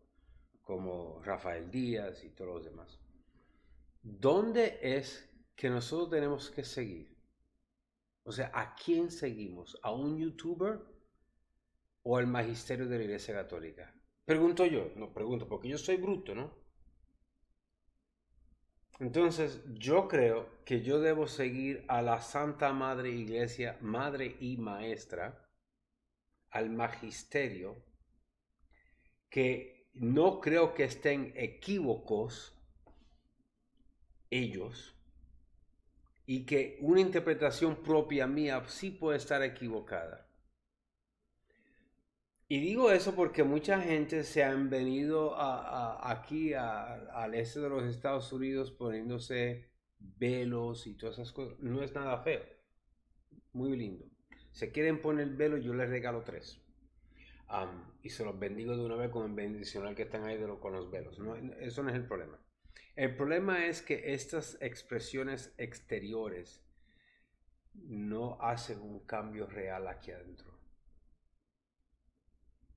como 0.63 1.21
Rafael 1.23 1.71
Díaz 1.71 2.25
y 2.25 2.31
todos 2.31 2.55
los 2.55 2.65
demás, 2.65 3.01
¿dónde 4.03 4.79
es 4.83 5.32
que 5.55 5.71
nosotros 5.71 6.11
tenemos 6.11 6.51
que 6.51 6.65
seguir? 6.65 7.17
O 8.25 8.33
sea, 8.33 8.51
¿a 8.55 8.75
quién 8.75 9.11
seguimos? 9.11 9.79
¿A 9.83 9.93
un 9.93 10.19
youtuber 10.19 10.81
o 12.03 12.17
al 12.17 12.27
magisterio 12.27 12.87
de 12.87 12.99
la 12.99 13.05
Iglesia 13.05 13.35
Católica? 13.35 13.95
Pregunto 14.25 14.65
yo, 14.67 14.93
no 14.97 15.13
pregunto, 15.13 15.49
porque 15.49 15.69
yo 15.69 15.79
soy 15.79 15.97
bruto, 15.97 16.35
¿no? 16.35 16.63
Entonces, 19.01 19.61
yo 19.75 20.07
creo 20.07 20.63
que 20.65 20.83
yo 20.83 21.01
debo 21.01 21.27
seguir 21.27 21.85
a 21.89 22.03
la 22.03 22.21
Santa 22.21 22.73
Madre 22.73 23.11
Iglesia, 23.11 23.77
Madre 23.81 24.37
y 24.39 24.59
Maestra, 24.59 25.51
al 26.51 26.71
magisterio, 26.71 27.85
que 29.29 29.89
no 29.95 30.41
creo 30.41 30.75
que 30.75 30.85
estén 30.85 31.33
equívocos 31.37 32.57
ellos, 34.31 34.92
y 36.27 36.47
que 36.47 36.79
una 36.81 37.01
interpretación 37.01 37.77
propia 37.83 38.27
mía 38.27 38.63
sí 38.69 38.91
puede 38.91 39.19
estar 39.19 39.43
equivocada. 39.43 40.27
Y 42.49 42.61
digo 42.61 42.93
eso 42.93 43.15
porque 43.17 43.43
mucha 43.43 43.81
gente 43.81 44.23
se 44.25 44.45
han 44.45 44.71
venido 44.71 45.35
aquí 45.37 46.55
al 46.55 47.35
este 47.35 47.61
de 47.61 47.69
los 47.69 47.83
Estados 47.85 48.33
Unidos 48.33 48.71
poniéndose 48.71 49.71
velos 49.99 50.87
y 50.87 50.95
todas 50.95 51.17
esas 51.19 51.33
cosas. 51.33 51.59
No 51.61 51.83
es 51.83 51.93
nada 51.95 52.19
feo. 52.23 52.43
Muy 53.55 53.77
lindo. 53.79 54.05
Se 54.51 54.73
quieren 54.73 55.01
poner 55.01 55.29
velo, 55.31 55.57
yo 55.57 55.73
les 55.73 55.89
regalo 55.89 56.23
tres. 56.23 56.61
Y 58.03 58.11
se 58.11 58.25
los 58.25 58.39
bendigo 58.39 58.77
de 58.77 58.85
una 58.85 58.97
vez 58.97 59.11
con 59.11 59.25
el 59.31 59.35
bendicional 59.35 59.95
que 59.95 60.03
están 60.03 60.25
ahí 60.25 60.37
de 60.37 60.47
lo- 60.47 60.61
con 60.61 60.73
los 60.75 60.91
velos. 60.91 61.19
No, 61.19 61.35
eso 61.37 61.83
no 61.83 61.89
es 61.91 61.95
el 61.97 62.05
problema. 62.07 62.39
El 62.95 63.17
problema 63.17 63.67
es 63.67 63.83
que 63.83 64.13
estas 64.13 64.59
expresiones 64.61 65.55
exteriores 65.57 66.63
no 67.75 68.41
hacen 68.41 68.81
un 68.81 69.01
cambio 69.07 69.47
real 69.47 69.89
aquí 69.89 70.11
adentro. 70.11 70.59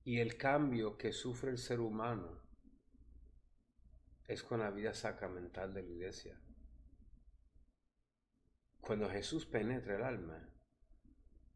Y 0.04 0.20
el 0.20 0.36
cambio 0.36 0.96
que 0.96 1.12
sufre 1.12 1.50
el 1.50 1.58
ser 1.58 1.80
humano 1.80 2.40
es 4.24 4.42
con 4.42 4.60
la 4.60 4.70
vida 4.70 4.94
sacramental 4.94 5.74
de 5.74 5.82
la 5.82 5.88
iglesia. 5.88 6.40
Cuando 8.80 9.10
Jesús 9.10 9.46
penetra 9.46 9.96
el 9.96 10.02
alma, 10.02 10.48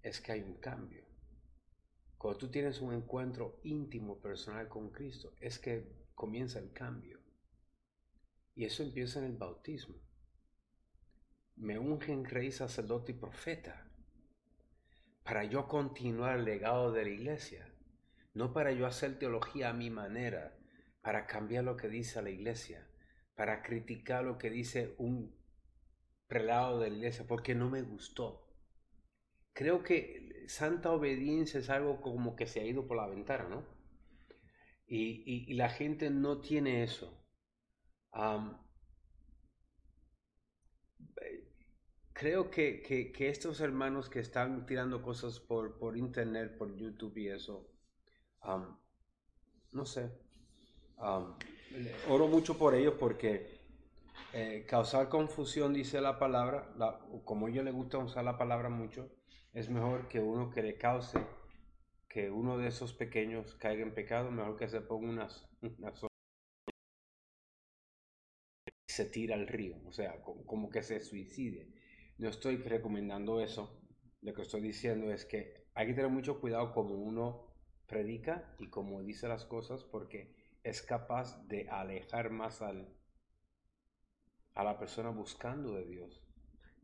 es 0.03 0.21
que 0.21 0.33
hay 0.33 0.43
un 0.43 0.57
cambio. 0.57 1.05
Cuando 2.19 2.39
tú 2.39 2.51
tienes 2.51 2.81
un 2.81 2.93
encuentro 2.93 3.61
íntimo, 3.63 4.21
personal 4.21 4.69
con 4.69 4.91
Cristo, 4.91 5.35
es 5.41 5.59
que 5.59 6.09
comienza 6.15 6.59
el 6.59 6.73
cambio. 6.73 7.20
Y 8.55 8.65
eso 8.65 8.85
empieza 8.85 9.19
en 9.19 9.25
el 9.25 9.37
bautismo. 9.37 9.97
Me 11.67 11.77
ungen 11.79 12.25
rey, 12.25 12.51
sacerdote 12.51 13.13
y 13.13 13.15
profeta 13.15 13.87
para 15.25 15.45
yo 15.45 15.67
continuar 15.67 16.39
el 16.39 16.45
legado 16.45 16.93
de 16.93 17.05
la 17.05 17.09
iglesia, 17.11 17.67
no 18.35 18.53
para 18.53 18.73
yo 18.73 18.87
hacer 18.87 19.19
teología 19.19 19.71
a 19.71 19.73
mi 19.73 19.89
manera, 19.91 20.59
para 21.03 21.27
cambiar 21.27 21.65
lo 21.65 21.77
que 21.77 21.89
dice 21.89 22.21
la 22.23 22.31
iglesia, 22.31 22.87
para 23.35 23.63
criticar 23.63 24.25
lo 24.25 24.37
que 24.39 24.51
dice 24.51 24.95
un 24.99 25.35
prelado 26.29 26.81
de 26.81 26.91
la 26.91 26.97
iglesia, 26.97 27.27
porque 27.29 27.55
no 27.55 27.71
me 27.71 27.83
gustó. 27.83 28.47
Creo 29.53 29.85
que 29.85 30.45
santa 30.49 30.91
obediencia 30.91 31.61
es 31.61 31.71
algo 31.71 32.01
como 32.01 32.35
que 32.35 32.49
se 32.49 32.59
ha 32.61 32.65
ido 32.65 32.89
por 32.89 32.97
la 32.97 33.07
ventana, 33.07 33.49
¿no? 33.49 33.63
Y, 34.87 35.23
y- 35.25 35.45
y 35.51 35.55
la 35.55 35.71
gente 35.71 36.11
no 36.11 36.43
tiene 36.43 36.83
eso. 36.83 37.20
Eh, 41.23 41.45
creo 42.13 42.51
que, 42.51 42.83
que- 42.83 43.13
que 43.13 43.29
estos 43.29 43.61
hermanos 43.61 44.09
que 44.11 44.21
están 44.21 44.67
tirando 44.67 45.03
cosas 45.03 45.41
por, 45.41 45.79
por 45.79 45.97
internet, 45.97 46.57
por 46.59 46.77
YouTube 46.77 47.17
y 47.19 47.29
eso, 47.29 47.69
am, 48.43 48.79
no 49.73 49.87
sé, 49.87 50.11
le- 51.71 51.95
oro 52.09 52.27
mucho 52.29 52.57
por 52.59 52.75
ellos 52.75 52.95
porque 52.99 53.59
eh, 54.35 54.67
causar 54.69 55.09
confusión, 55.09 55.73
dice 55.75 56.01
la 56.01 56.19
palabra, 56.19 56.73
la- 56.79 57.01
como 57.25 57.47
a 57.47 57.51
ellos 57.51 57.65
les 57.65 57.75
gusta 57.75 57.99
usar 57.99 58.25
la 58.25 58.39
palabra 58.39 58.69
mucho, 58.69 59.11
es 59.55 59.71
mejor 59.71 60.09
que 60.09 60.21
uno 60.21 60.51
que 60.51 60.63
le 60.63 60.77
cause 60.79 61.19
que 62.09 62.31
uno 62.31 62.59
de 62.59 62.69
esos 62.69 62.93
pequeños 62.95 63.55
caiga 63.57 63.83
en 63.85 63.95
pecado, 63.95 64.31
mejor 64.31 64.57
que 64.57 64.69
se 64.69 64.81
ponga 64.83 65.11
unas, 65.11 65.49
unas 65.63 66.05
se 69.01 69.07
tira 69.07 69.35
al 69.35 69.47
río, 69.47 69.77
o 69.87 69.93
sea, 69.93 70.21
como 70.23 70.69
que 70.69 70.83
se 70.83 71.01
suicide. 71.01 71.73
No 72.19 72.29
estoy 72.29 72.57
recomendando 72.59 73.41
eso. 73.41 73.81
Lo 74.21 74.35
que 74.35 74.43
estoy 74.43 74.61
diciendo 74.61 75.11
es 75.11 75.25
que 75.25 75.69
hay 75.75 75.87
que 75.87 75.95
tener 75.95 76.11
mucho 76.11 76.39
cuidado 76.39 76.73
como 76.75 76.95
uno 76.97 77.47
predica 77.87 78.55
y 78.59 78.69
como 78.69 79.03
dice 79.03 79.27
las 79.27 79.47
cosas 79.47 79.85
porque 79.85 80.35
es 80.63 80.83
capaz 80.83 81.49
de 81.49 81.67
alejar 81.71 82.31
más 82.31 82.61
al, 82.61 82.95
a 84.55 84.65
la 84.65 84.79
persona 84.79 85.09
buscando 85.09 85.73
de 85.73 85.87
Dios. 85.87 86.23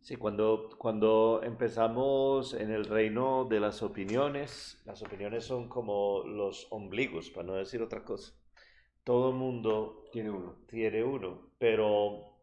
Sí, 0.01 0.17
cuando, 0.17 0.71
cuando 0.79 1.43
empezamos 1.43 2.55
en 2.55 2.71
el 2.71 2.87
reino 2.87 3.45
de 3.45 3.61
las 3.61 3.83
opiniones, 3.83 4.81
las 4.87 5.03
opiniones 5.03 5.45
son 5.45 5.69
como 5.69 6.23
los 6.25 6.67
ombligos, 6.71 7.29
para 7.29 7.47
no 7.49 7.55
decir 7.57 7.83
otra 7.83 8.05
cosa. 8.05 8.33
Todo 9.07 9.29
el 9.31 9.37
mundo 9.37 10.03
tiene 10.11 10.31
uno. 10.31 10.57
Tiene 10.67 11.05
uno, 11.05 11.53
pero 11.59 12.41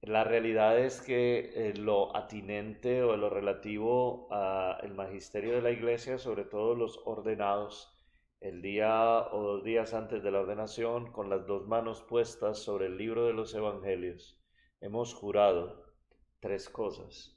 la 0.00 0.24
realidad 0.24 0.78
es 0.78 1.02
que 1.02 1.50
eh, 1.54 1.74
lo 1.76 2.16
atinente 2.16 3.02
o 3.02 3.14
lo 3.18 3.28
relativo 3.28 4.26
al 4.32 4.94
magisterio 4.94 5.52
de 5.56 5.60
la 5.60 5.72
iglesia, 5.72 6.16
sobre 6.16 6.44
todo 6.44 6.74
los 6.74 6.98
ordenados, 7.04 7.94
el 8.40 8.62
día 8.62 9.28
o 9.32 9.42
dos 9.42 9.64
días 9.64 9.92
antes 9.92 10.22
de 10.22 10.30
la 10.30 10.40
ordenación, 10.40 11.12
con 11.12 11.28
las 11.28 11.46
dos 11.46 11.66
manos 11.66 12.00
puestas 12.00 12.58
sobre 12.58 12.86
el 12.86 12.96
libro 12.96 13.26
de 13.26 13.34
los 13.34 13.54
evangelios, 13.54 14.40
hemos 14.80 15.12
jurado 15.12 15.92
tres 16.40 16.70
cosas. 16.70 17.36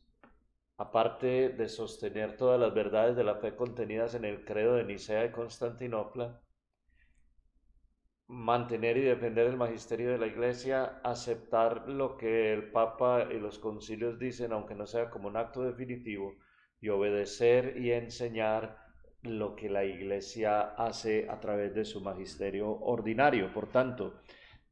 Aparte 0.78 1.50
de 1.50 1.68
sostener 1.68 2.38
todas 2.38 2.58
las 2.58 2.74
verdades 2.74 3.18
de 3.18 3.26
la 3.26 3.36
fe 3.36 3.58
contenidas 3.58 4.16
en 4.16 4.24
el 4.24 4.46
credo 4.46 4.76
de 4.76 4.86
Nicea 4.86 5.26
y 5.26 5.32
Constantinopla, 5.34 6.42
mantener 8.30 8.96
y 8.98 9.02
defender 9.02 9.48
el 9.48 9.58
magisterio 9.58 10.12
de 10.12 10.20
la 10.20 10.28
Iglesia, 10.28 11.02
aceptar 11.04 11.90
lo 11.90 12.16
que 12.16 12.54
el 12.54 12.70
Papa 12.72 13.28
y 13.32 13.40
los 13.40 13.58
concilios 13.58 14.20
dicen, 14.20 14.54
aunque 14.54 14.76
no 14.76 14.86
sea 14.86 15.10
como 15.10 15.28
un 15.28 15.36
acto 15.36 15.64
definitivo, 15.64 16.36
y 16.80 16.90
obedecer 16.90 17.78
y 17.78 17.92
enseñar 17.92 18.78
lo 19.24 19.56
que 19.56 19.68
la 19.68 19.84
Iglesia 19.84 20.62
hace 20.62 21.28
a 21.28 21.40
través 21.40 21.74
de 21.74 21.84
su 21.86 22.02
magisterio 22.02 22.70
ordinario. 22.70 23.52
Por 23.52 23.68
tanto, 23.68 24.22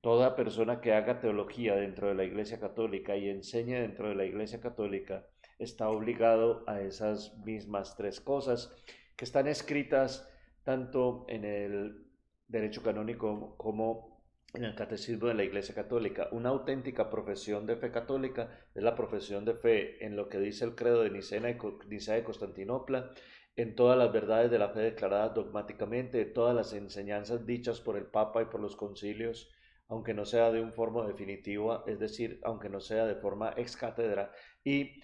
toda 0.01 0.35
persona 0.35 0.79
que 0.79 0.93
haga 0.93 1.19
teología 1.19 1.75
dentro 1.75 2.09
de 2.09 2.15
la 2.15 2.25
Iglesia 2.25 2.59
Católica 2.59 3.17
y 3.17 3.27
enseñe 3.27 3.73
dentro 3.73 4.07
de 4.07 4.15
la 4.15 4.25
Iglesia 4.25 4.61
Católica 4.61 5.25
está 5.57 5.89
obligado 5.89 6.63
a 6.67 6.79
esas 6.81 7.35
mismas 7.39 7.95
tres 7.97 8.21
cosas 8.21 8.71
que 9.15 9.25
están 9.25 9.47
escritas 9.47 10.31
tanto 10.63 11.25
en 11.27 11.43
el 11.43 12.06
derecho 12.47 12.81
canónico 12.81 13.55
como 13.57 14.17
en 14.53 14.63
el 14.63 14.75
catecismo 14.75 15.27
de 15.27 15.33
la 15.33 15.43
Iglesia 15.43 15.75
Católica. 15.75 16.29
Una 16.31 16.49
auténtica 16.49 17.09
profesión 17.09 17.65
de 17.65 17.75
fe 17.75 17.91
católica 17.91 18.49
es 18.73 18.81
la 18.81 18.95
profesión 18.95 19.45
de 19.45 19.55
fe 19.55 20.05
en 20.05 20.15
lo 20.15 20.29
que 20.29 20.39
dice 20.39 20.65
el 20.65 20.75
credo 20.75 21.03
de 21.03 21.11
Nicea 21.11 21.41
de 21.41 22.23
Constantinopla, 22.23 23.11
en 23.55 23.75
todas 23.75 23.97
las 23.97 24.11
verdades 24.13 24.51
de 24.51 24.59
la 24.59 24.69
fe 24.69 24.81
declaradas 24.81 25.33
dogmáticamente, 25.33 26.21
en 26.21 26.33
todas 26.33 26.55
las 26.55 26.73
enseñanzas 26.73 27.45
dichas 27.45 27.81
por 27.81 27.97
el 27.97 28.05
Papa 28.05 28.41
y 28.43 28.45
por 28.45 28.61
los 28.61 28.75
concilios, 28.75 29.51
aunque 29.89 30.13
no 30.13 30.25
sea 30.25 30.51
de 30.51 30.61
un 30.61 30.73
forma 30.73 31.05
definitiva, 31.07 31.83
es 31.87 31.99
decir, 31.99 32.39
aunque 32.43 32.69
no 32.69 32.79
sea 32.79 33.05
de 33.05 33.15
forma 33.15 33.53
ex 33.57 33.75
cátedra, 33.75 34.31
y 34.63 35.01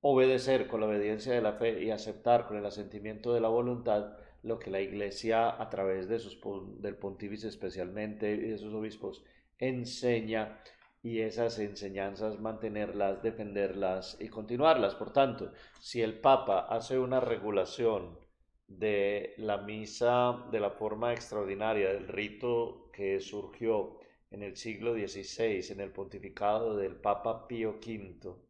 obedecer 0.00 0.68
con 0.68 0.80
la 0.80 0.86
obediencia 0.86 1.34
de 1.34 1.42
la 1.42 1.54
fe 1.54 1.82
y 1.82 1.90
aceptar 1.90 2.46
con 2.46 2.56
el 2.56 2.66
asentimiento 2.66 3.34
de 3.34 3.40
la 3.40 3.48
voluntad 3.48 4.16
lo 4.46 4.58
que 4.60 4.70
la 4.70 4.80
Iglesia 4.80 5.60
a 5.60 5.68
través 5.68 6.08
de 6.08 6.20
sus, 6.20 6.38
del 6.80 6.96
pontífice 6.96 7.48
especialmente 7.48 8.32
y 8.32 8.50
de 8.50 8.58
sus 8.58 8.72
obispos 8.72 9.24
enseña 9.58 10.60
y 11.02 11.20
esas 11.20 11.58
enseñanzas 11.58 12.38
mantenerlas, 12.38 13.22
defenderlas 13.22 14.16
y 14.20 14.28
continuarlas. 14.28 14.94
Por 14.94 15.12
tanto, 15.12 15.52
si 15.80 16.00
el 16.00 16.20
Papa 16.20 16.66
hace 16.68 16.98
una 16.98 17.20
regulación 17.20 18.18
de 18.68 19.34
la 19.36 19.58
misa 19.58 20.46
de 20.50 20.60
la 20.60 20.70
forma 20.70 21.12
extraordinaria 21.12 21.92
del 21.92 22.08
rito 22.08 22.90
que 22.92 23.20
surgió 23.20 23.98
en 24.30 24.42
el 24.42 24.56
siglo 24.56 24.94
XVI 24.94 25.72
en 25.72 25.80
el 25.80 25.92
pontificado 25.92 26.76
del 26.76 26.96
Papa 26.96 27.46
Pío 27.46 27.78
V, 27.84 28.45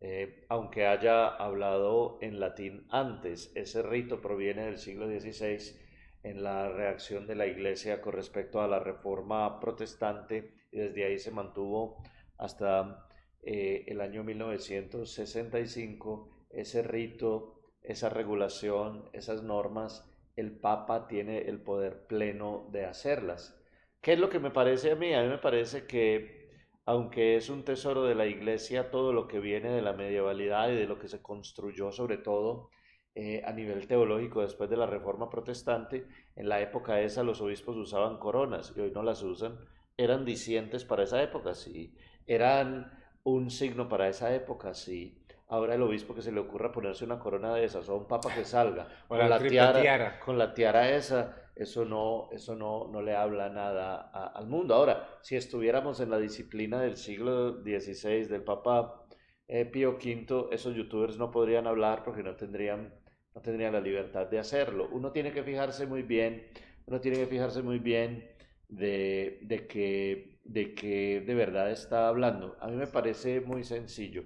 eh, 0.00 0.44
aunque 0.48 0.86
haya 0.86 1.28
hablado 1.28 2.18
en 2.22 2.40
latín 2.40 2.86
antes. 2.90 3.52
Ese 3.54 3.82
rito 3.82 4.20
proviene 4.20 4.64
del 4.64 4.78
siglo 4.78 5.06
XVI 5.06 5.78
en 6.22 6.42
la 6.42 6.70
reacción 6.70 7.26
de 7.26 7.34
la 7.34 7.46
Iglesia 7.46 8.00
con 8.00 8.14
respecto 8.14 8.60
a 8.60 8.68
la 8.68 8.78
reforma 8.78 9.60
protestante 9.60 10.52
y 10.70 10.78
desde 10.78 11.04
ahí 11.04 11.18
se 11.18 11.30
mantuvo 11.30 12.02
hasta 12.38 13.06
eh, 13.42 13.84
el 13.88 14.00
año 14.00 14.24
1965 14.24 16.46
ese 16.50 16.82
rito, 16.82 17.60
esa 17.82 18.08
regulación, 18.08 19.08
esas 19.12 19.42
normas, 19.42 20.06
el 20.36 20.52
Papa 20.52 21.06
tiene 21.06 21.42
el 21.42 21.60
poder 21.60 22.06
pleno 22.06 22.68
de 22.72 22.84
hacerlas. 22.84 23.56
¿Qué 24.00 24.14
es 24.14 24.18
lo 24.18 24.30
que 24.30 24.38
me 24.38 24.50
parece 24.50 24.92
a 24.92 24.96
mí? 24.96 25.14
A 25.14 25.22
mí 25.22 25.28
me 25.28 25.38
parece 25.38 25.86
que 25.86 26.39
aunque 26.84 27.36
es 27.36 27.50
un 27.50 27.64
tesoro 27.64 28.04
de 28.04 28.14
la 28.14 28.26
iglesia 28.26 28.90
todo 28.90 29.12
lo 29.12 29.28
que 29.28 29.40
viene 29.40 29.70
de 29.70 29.82
la 29.82 29.92
medievalidad 29.92 30.70
y 30.70 30.76
de 30.76 30.86
lo 30.86 30.98
que 30.98 31.08
se 31.08 31.22
construyó 31.22 31.92
sobre 31.92 32.16
todo 32.18 32.70
eh, 33.14 33.42
a 33.44 33.52
nivel 33.52 33.86
teológico 33.88 34.40
después 34.40 34.70
de 34.70 34.76
la 34.76 34.86
reforma 34.86 35.28
protestante, 35.28 36.06
en 36.36 36.48
la 36.48 36.60
época 36.60 37.00
esa 37.00 37.24
los 37.24 37.40
obispos 37.40 37.76
usaban 37.76 38.18
coronas 38.18 38.72
y 38.76 38.80
hoy 38.80 38.92
no 38.92 39.02
las 39.02 39.22
usan, 39.22 39.58
eran 39.96 40.24
disientes 40.24 40.84
para 40.84 41.02
esa 41.02 41.20
época, 41.20 41.54
sí, 41.54 41.92
eran 42.26 42.90
un 43.24 43.50
signo 43.50 43.88
para 43.88 44.08
esa 44.08 44.34
época, 44.34 44.74
sí. 44.74 45.18
Ahora 45.48 45.74
el 45.74 45.82
obispo 45.82 46.14
que 46.14 46.22
se 46.22 46.30
le 46.30 46.38
ocurra 46.38 46.70
ponerse 46.70 47.04
una 47.04 47.18
corona 47.18 47.52
de 47.52 47.64
esas 47.64 47.88
o 47.88 47.96
un 47.96 48.06
papa 48.06 48.32
que 48.32 48.44
salga 48.44 48.86
con, 49.08 49.18
la 49.18 49.40
tiara, 49.40 50.20
con 50.20 50.38
la 50.38 50.54
tiara 50.54 50.90
esa, 50.90 51.39
eso 51.54 51.84
no, 51.84 52.28
eso 52.32 52.54
no, 52.56 52.88
no 52.88 53.02
le 53.02 53.14
habla 53.14 53.48
nada 53.48 54.10
al 54.34 54.46
mundo. 54.46 54.74
Ahora, 54.74 55.06
si 55.22 55.36
estuviéramos 55.36 56.00
en 56.00 56.10
la 56.10 56.18
disciplina 56.18 56.80
del 56.80 56.96
siglo 56.96 57.62
XVI 57.62 58.24
del 58.26 58.42
Papa 58.42 59.04
eh, 59.48 59.64
Pío 59.66 59.92
V, 59.92 60.48
esos 60.52 60.74
youtubers 60.74 61.18
no 61.18 61.30
podrían 61.30 61.66
hablar 61.66 62.02
porque 62.04 62.22
no 62.22 62.36
tendrían, 62.36 62.94
no 63.34 63.40
tendrían 63.42 63.72
la 63.72 63.80
libertad 63.80 64.26
de 64.26 64.38
hacerlo. 64.38 64.88
Uno 64.92 65.12
tiene 65.12 65.32
que 65.32 65.42
fijarse 65.42 65.86
muy 65.86 66.02
bien, 66.02 66.46
uno 66.86 67.00
tiene 67.00 67.18
que 67.18 67.26
fijarse 67.26 67.62
muy 67.62 67.78
bien 67.78 68.30
de, 68.68 69.40
de, 69.42 69.66
que, 69.66 70.38
de 70.44 70.74
que 70.74 71.20
de 71.20 71.34
verdad 71.34 71.70
está 71.70 72.08
hablando. 72.08 72.56
A 72.60 72.68
mí 72.68 72.76
me 72.76 72.86
parece 72.86 73.40
muy 73.40 73.64
sencillo. 73.64 74.24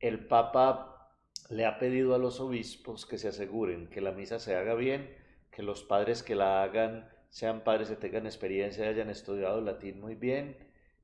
El 0.00 0.26
Papa 0.26 1.14
le 1.50 1.64
ha 1.66 1.78
pedido 1.78 2.14
a 2.14 2.18
los 2.18 2.40
obispos 2.40 3.06
que 3.06 3.18
se 3.18 3.28
aseguren 3.28 3.88
que 3.88 4.00
la 4.00 4.12
misa 4.12 4.38
se 4.38 4.54
haga 4.54 4.74
bien, 4.74 5.08
que 5.58 5.64
los 5.64 5.82
padres 5.82 6.22
que 6.22 6.36
la 6.36 6.62
hagan 6.62 7.08
sean 7.30 7.64
padres 7.64 7.88
que 7.88 7.96
tengan 7.96 8.26
experiencia 8.26 8.84
y 8.84 8.88
hayan 8.90 9.10
estudiado 9.10 9.60
latín 9.60 10.00
muy 10.00 10.14
bien, 10.14 10.56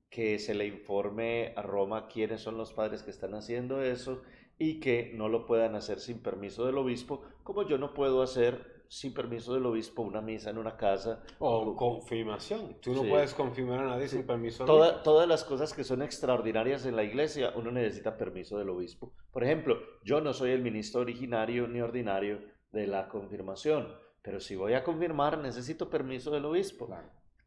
que 0.08 0.38
se 0.38 0.54
le 0.54 0.64
informe 0.64 1.52
a 1.56 1.62
Roma 1.62 2.06
quiénes 2.06 2.42
son 2.42 2.56
los 2.56 2.72
padres 2.72 3.02
que 3.02 3.10
están 3.10 3.34
haciendo 3.34 3.82
eso 3.82 4.22
y 4.56 4.78
que 4.78 5.10
no 5.16 5.28
lo 5.28 5.44
puedan 5.44 5.74
hacer 5.74 5.98
sin 5.98 6.22
permiso 6.22 6.66
del 6.66 6.78
obispo, 6.78 7.22
como 7.42 7.66
yo 7.66 7.78
no 7.78 7.94
puedo 7.94 8.22
hacer 8.22 8.84
sin 8.86 9.12
permiso 9.12 9.54
del 9.54 9.66
obispo 9.66 10.02
una 10.02 10.20
misa 10.20 10.50
en 10.50 10.58
una 10.58 10.76
casa. 10.76 11.24
O 11.40 11.74
confirmación. 11.74 12.76
Tú 12.80 12.94
no 12.94 13.02
puedes 13.08 13.34
confirmar 13.34 13.80
a 13.80 13.88
nadie 13.88 14.06
sin 14.06 14.24
permiso 14.24 14.64
del 14.64 14.72
obispo. 14.72 15.00
Todas 15.02 15.26
las 15.26 15.42
cosas 15.42 15.72
que 15.74 15.82
son 15.82 16.00
extraordinarias 16.00 16.86
en 16.86 16.94
la 16.94 17.02
iglesia, 17.02 17.52
uno 17.56 17.72
necesita 17.72 18.16
permiso 18.16 18.56
del 18.56 18.68
obispo. 18.68 19.14
Por 19.32 19.42
ejemplo, 19.42 19.80
yo 20.04 20.20
no 20.20 20.32
soy 20.32 20.52
el 20.52 20.62
ministro 20.62 21.00
originario 21.00 21.66
ni 21.66 21.80
ordinario 21.80 22.38
de 22.70 22.86
la 22.86 23.08
confirmación 23.08 24.03
pero 24.24 24.40
si 24.40 24.56
voy 24.56 24.72
a 24.72 24.82
confirmar, 24.82 25.36
necesito 25.36 25.90
permiso 25.90 26.30
del 26.30 26.46
obispo. 26.46 26.88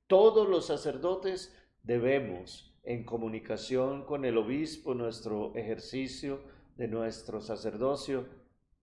Todos 0.06 0.48
los 0.48 0.68
sacerdotes 0.68 1.58
debemos, 1.82 2.72
en 2.84 3.04
comunicación 3.04 4.06
con 4.06 4.26
el 4.26 4.38
obispo, 4.38 4.94
nuestro 4.94 5.56
ejercicio 5.56 6.40
de 6.76 6.88
nuestro 6.88 7.42
sacerdocio, 7.42 8.28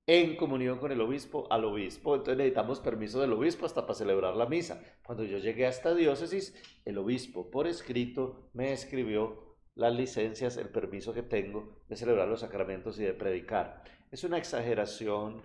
en 0.09 0.35
comunión 0.37 0.79
con 0.81 0.91
el 0.91 1.01
obispo, 1.01 1.47
al 1.51 1.65
obispo. 1.65 2.17
Entonces 2.17 2.37
necesitamos 2.37 2.81
permiso 2.81 3.21
del 3.21 3.33
obispo 3.33 3.65
hasta 3.65 3.83
para 3.83 3.95
celebrar 3.95 4.35
la 4.35 4.47
misa. 4.47 4.83
Cuando 5.05 5.23
yo 5.23 5.39
llegué 5.39 5.67
a 5.67 5.71
esta 5.71 5.95
diócesis, 5.95 6.53
el 6.85 6.99
obispo 6.99 7.49
por 7.49 7.69
escrito 7.69 8.51
me 8.55 8.73
escribió 8.73 9.55
las 9.77 9.95
licencias, 9.95 10.57
el 10.57 10.69
permiso 10.69 11.15
que 11.15 11.23
tengo 11.23 11.79
de 11.89 11.95
celebrar 11.95 12.27
los 12.27 12.41
sacramentos 12.41 12.99
y 12.99 13.05
de 13.05 13.15
predicar. 13.15 13.85
Es 14.11 14.25
una 14.25 14.39
exageración 14.39 15.43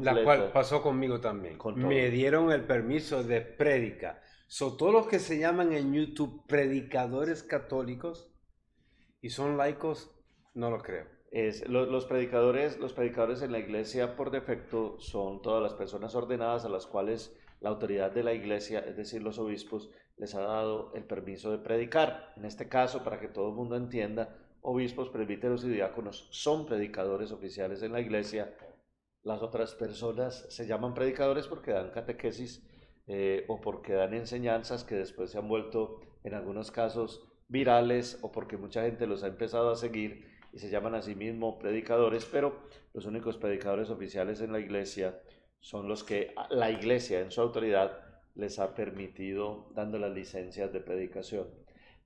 la 0.00 0.22
cual 0.22 0.50
pasó 0.52 0.82
conmigo 0.82 1.20
también. 1.20 1.58
Me 1.76 2.10
dieron 2.10 2.52
el 2.52 2.64
permiso 2.64 3.22
de 3.22 3.40
prédica. 3.40 4.22
Son 4.46 4.76
todos 4.76 4.92
los 4.92 5.06
que 5.06 5.18
se 5.18 5.38
llaman 5.38 5.72
en 5.72 5.92
YouTube 5.92 6.44
predicadores 6.46 7.42
católicos 7.42 8.32
y 9.22 9.30
son 9.30 9.56
laicos, 9.56 10.10
no 10.54 10.70
lo 10.70 10.78
creo. 10.78 11.06
es, 11.30 11.68
los, 11.68 12.04
predicadores, 12.06 12.78
los 12.78 12.92
predicadores 12.92 13.42
en 13.42 13.52
la 13.52 13.58
iglesia 13.58 14.16
por 14.16 14.30
defecto 14.30 14.98
son 14.98 15.40
todas 15.42 15.62
las 15.62 15.74
personas 15.74 16.14
ordenadas 16.14 16.64
a 16.64 16.68
las 16.68 16.86
cuales 16.86 17.36
la 17.60 17.70
autoridad 17.70 18.10
de 18.10 18.24
la 18.24 18.32
iglesia, 18.32 18.80
es 18.80 18.96
decir, 18.96 19.22
los 19.22 19.38
obispos, 19.38 19.90
les 20.16 20.34
ha 20.34 20.40
dado 20.40 20.92
el 20.94 21.04
permiso 21.04 21.50
de 21.50 21.58
predicar. 21.58 22.34
En 22.36 22.44
este 22.44 22.68
caso, 22.68 23.04
para 23.04 23.20
que 23.20 23.28
todo 23.28 23.50
el 23.50 23.54
mundo 23.54 23.76
entienda, 23.76 24.36
obispos, 24.62 25.08
presbíteros 25.10 25.64
y 25.64 25.68
diáconos 25.68 26.28
son 26.30 26.66
predicadores 26.66 27.32
oficiales 27.32 27.82
en 27.82 27.92
la 27.92 28.00
iglesia. 28.00 28.54
Las 29.22 29.42
otras 29.42 29.74
personas 29.74 30.46
se 30.48 30.66
llaman 30.66 30.94
predicadores 30.94 31.46
porque 31.46 31.72
dan 31.72 31.90
catequesis 31.90 32.66
eh, 33.06 33.44
o 33.48 33.60
porque 33.60 33.92
dan 33.92 34.14
enseñanzas 34.14 34.84
que 34.84 34.94
después 34.94 35.30
se 35.30 35.38
han 35.38 35.48
vuelto 35.48 36.00
en 36.24 36.34
algunos 36.34 36.70
casos 36.70 37.26
virales 37.48 38.18
o 38.22 38.32
porque 38.32 38.56
mucha 38.56 38.82
gente 38.82 39.06
los 39.06 39.22
ha 39.22 39.26
empezado 39.26 39.70
a 39.70 39.76
seguir 39.76 40.30
y 40.52 40.58
se 40.58 40.70
llaman 40.70 40.94
a 40.94 41.02
sí 41.02 41.14
mismos 41.14 41.56
predicadores, 41.60 42.24
pero 42.24 42.60
los 42.94 43.04
únicos 43.06 43.36
predicadores 43.36 43.90
oficiales 43.90 44.40
en 44.40 44.52
la 44.52 44.60
iglesia 44.60 45.20
son 45.60 45.88
los 45.88 46.02
que 46.02 46.34
la 46.48 46.70
iglesia 46.70 47.20
en 47.20 47.30
su 47.30 47.40
autoridad 47.40 47.98
les 48.34 48.58
ha 48.58 48.74
permitido 48.74 49.70
dando 49.74 49.98
las 49.98 50.12
licencias 50.12 50.72
de 50.72 50.80
predicación. 50.80 51.48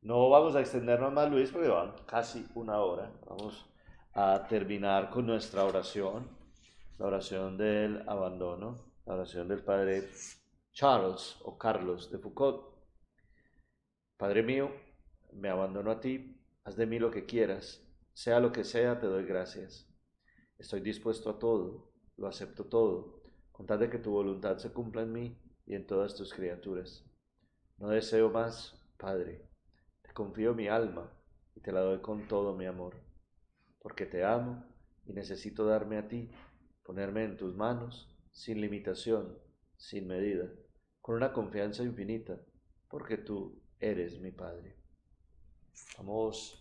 No 0.03 0.29
vamos 0.29 0.57
a 0.57 0.61
extendernos 0.61 1.13
más, 1.13 1.31
Luis, 1.31 1.51
porque 1.51 1.69
van 1.69 1.95
casi 2.07 2.47
una 2.55 2.81
hora. 2.81 3.11
Vamos 3.27 3.67
a 4.13 4.47
terminar 4.49 5.11
con 5.11 5.27
nuestra 5.27 5.65
oración, 5.65 6.29
la 6.99 7.07
oración 7.07 7.57
del 7.57 8.09
abandono, 8.09 8.93
la 9.07 9.15
oración 9.15 9.49
del 9.49 9.63
Padre 9.63 10.09
Charles 10.73 11.37
o 11.43 11.59
Carlos 11.59 12.11
de 12.11 12.19
Foucault. 12.19 12.75
Padre 14.17 14.43
mío, 14.43 14.71
me 15.33 15.49
abandono 15.49 15.91
a 15.91 16.01
ti, 16.01 16.41
haz 16.63 16.77
de 16.77 16.87
mí 16.87 16.99
lo 16.99 17.11
que 17.11 17.27
quieras, 17.27 17.85
sea 18.13 18.39
lo 18.39 18.53
que 18.53 18.65
sea, 18.65 19.01
te 19.01 19.07
doy 19.07 19.25
gracias. 19.25 19.89
Estoy 20.59 20.81
dispuesto 20.81 21.31
a 21.31 21.39
todo, 21.39 21.91
lo 22.17 22.29
acepto 22.29 22.67
todo, 22.67 23.23
con 23.51 23.67
tal 23.67 23.81
de 23.81 23.91
que 23.91 23.99
tu 23.99 24.13
voluntad 24.13 24.59
se 24.59 24.73
cumpla 24.73 25.03
en 25.03 25.13
mí 25.13 25.39
y 25.67 25.75
en 25.75 25.87
todas 25.87 26.15
tus 26.15 26.33
criaturas. 26.33 27.05
No 27.79 27.89
deseo 27.89 28.31
más, 28.31 28.81
Padre, 28.97 29.49
te 30.03 30.13
confío 30.13 30.55
mi 30.55 30.69
alma 30.69 31.13
y 31.57 31.61
te 31.61 31.73
la 31.73 31.81
doy 31.81 31.99
con 32.01 32.29
todo 32.29 32.55
mi 32.55 32.67
amor, 32.67 32.95
porque 33.81 34.07
te 34.07 34.25
amo 34.25 34.65
y 35.07 35.13
necesito 35.13 35.67
darme 35.67 35.99
a 35.99 36.09
ti, 36.09 36.31
ponerme 36.85 37.25
en 37.25 37.37
tus 37.37 37.55
manos, 37.57 38.15
sin 38.31 38.61
limitación, 38.61 39.37
sin 39.77 40.07
medida, 40.07 40.49
con 41.01 41.17
una 41.17 41.33
confianza 41.33 41.83
infinita, 41.83 42.39
porque 42.89 43.17
tú 43.17 43.61
eres 43.81 44.21
mi 44.21 44.31
Padre. 44.31 44.77
Vamos 45.99 46.61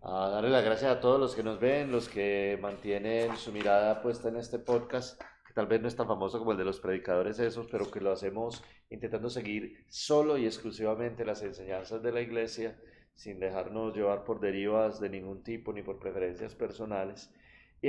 a 0.00 0.28
darle 0.28 0.50
las 0.50 0.64
gracias 0.64 0.90
a 0.90 1.00
todos 1.00 1.20
los 1.20 1.34
que 1.34 1.42
nos 1.42 1.60
ven, 1.60 1.92
los 1.92 2.08
que 2.08 2.58
mantienen 2.60 3.36
su 3.36 3.52
mirada 3.52 4.02
puesta 4.02 4.28
en 4.28 4.36
este 4.36 4.58
podcast, 4.58 5.20
que 5.46 5.54
tal 5.54 5.66
vez 5.66 5.80
no 5.80 5.88
es 5.88 5.96
tan 5.96 6.06
famoso 6.06 6.38
como 6.38 6.52
el 6.52 6.58
de 6.58 6.64
los 6.64 6.80
predicadores 6.80 7.38
esos, 7.38 7.66
pero 7.70 7.90
que 7.90 8.00
lo 8.00 8.12
hacemos 8.12 8.62
intentando 8.90 9.30
seguir 9.30 9.84
solo 9.88 10.36
y 10.36 10.46
exclusivamente 10.46 11.24
las 11.24 11.42
enseñanzas 11.42 12.02
de 12.02 12.12
la 12.12 12.20
iglesia, 12.20 12.78
sin 13.14 13.38
dejarnos 13.38 13.94
llevar 13.94 14.24
por 14.24 14.40
derivas 14.40 15.00
de 15.00 15.08
ningún 15.08 15.42
tipo 15.42 15.72
ni 15.72 15.82
por 15.82 15.98
preferencias 15.98 16.54
personales. 16.54 17.32
Y, 17.80 17.88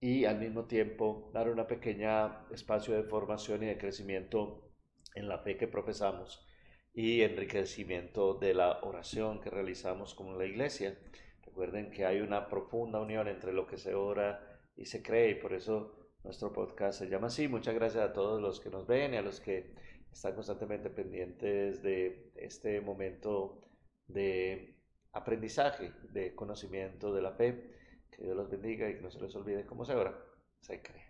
y 0.00 0.24
al 0.24 0.38
mismo 0.38 0.64
tiempo 0.64 1.30
dar 1.34 1.50
una 1.50 1.66
pequeña 1.66 2.46
espacio 2.50 2.94
de 2.94 3.02
formación 3.02 3.62
y 3.62 3.66
de 3.66 3.78
crecimiento 3.78 4.70
en 5.14 5.28
la 5.28 5.38
fe 5.38 5.56
que 5.56 5.68
profesamos 5.68 6.46
y 6.92 7.22
enriquecimiento 7.22 8.34
de 8.34 8.54
la 8.54 8.80
oración 8.82 9.40
que 9.40 9.50
realizamos 9.50 10.14
como 10.14 10.36
la 10.36 10.46
iglesia. 10.46 10.98
Recuerden 11.44 11.90
que 11.90 12.06
hay 12.06 12.20
una 12.20 12.48
profunda 12.48 13.00
unión 13.00 13.28
entre 13.28 13.52
lo 13.52 13.66
que 13.66 13.76
se 13.76 13.94
ora 13.94 14.60
y 14.76 14.86
se 14.86 15.02
cree 15.02 15.30
y 15.30 15.34
por 15.34 15.52
eso 15.52 16.10
nuestro 16.24 16.52
podcast 16.52 16.98
se 16.98 17.08
llama 17.08 17.28
así. 17.28 17.48
Muchas 17.48 17.74
gracias 17.74 18.02
a 18.02 18.12
todos 18.12 18.40
los 18.40 18.60
que 18.60 18.70
nos 18.70 18.86
ven 18.86 19.14
y 19.14 19.18
a 19.18 19.22
los 19.22 19.40
que 19.40 19.74
están 20.10 20.34
constantemente 20.34 20.90
pendientes 20.90 21.82
de 21.82 22.32
este 22.36 22.80
momento 22.80 23.68
de 24.06 24.76
aprendizaje, 25.12 25.92
de 26.10 26.34
conocimiento 26.34 27.12
de 27.12 27.22
la 27.22 27.32
fe. 27.32 27.79
Que 28.20 28.26
Dios 28.26 28.36
los 28.36 28.50
bendiga 28.50 28.90
y 28.90 29.00
no 29.00 29.10
se 29.10 29.18
les 29.18 29.34
olvide 29.34 29.64
cómo 29.64 29.86
se 29.86 29.94
ora, 29.94 30.14
se 30.60 30.82
cree. 30.82 31.09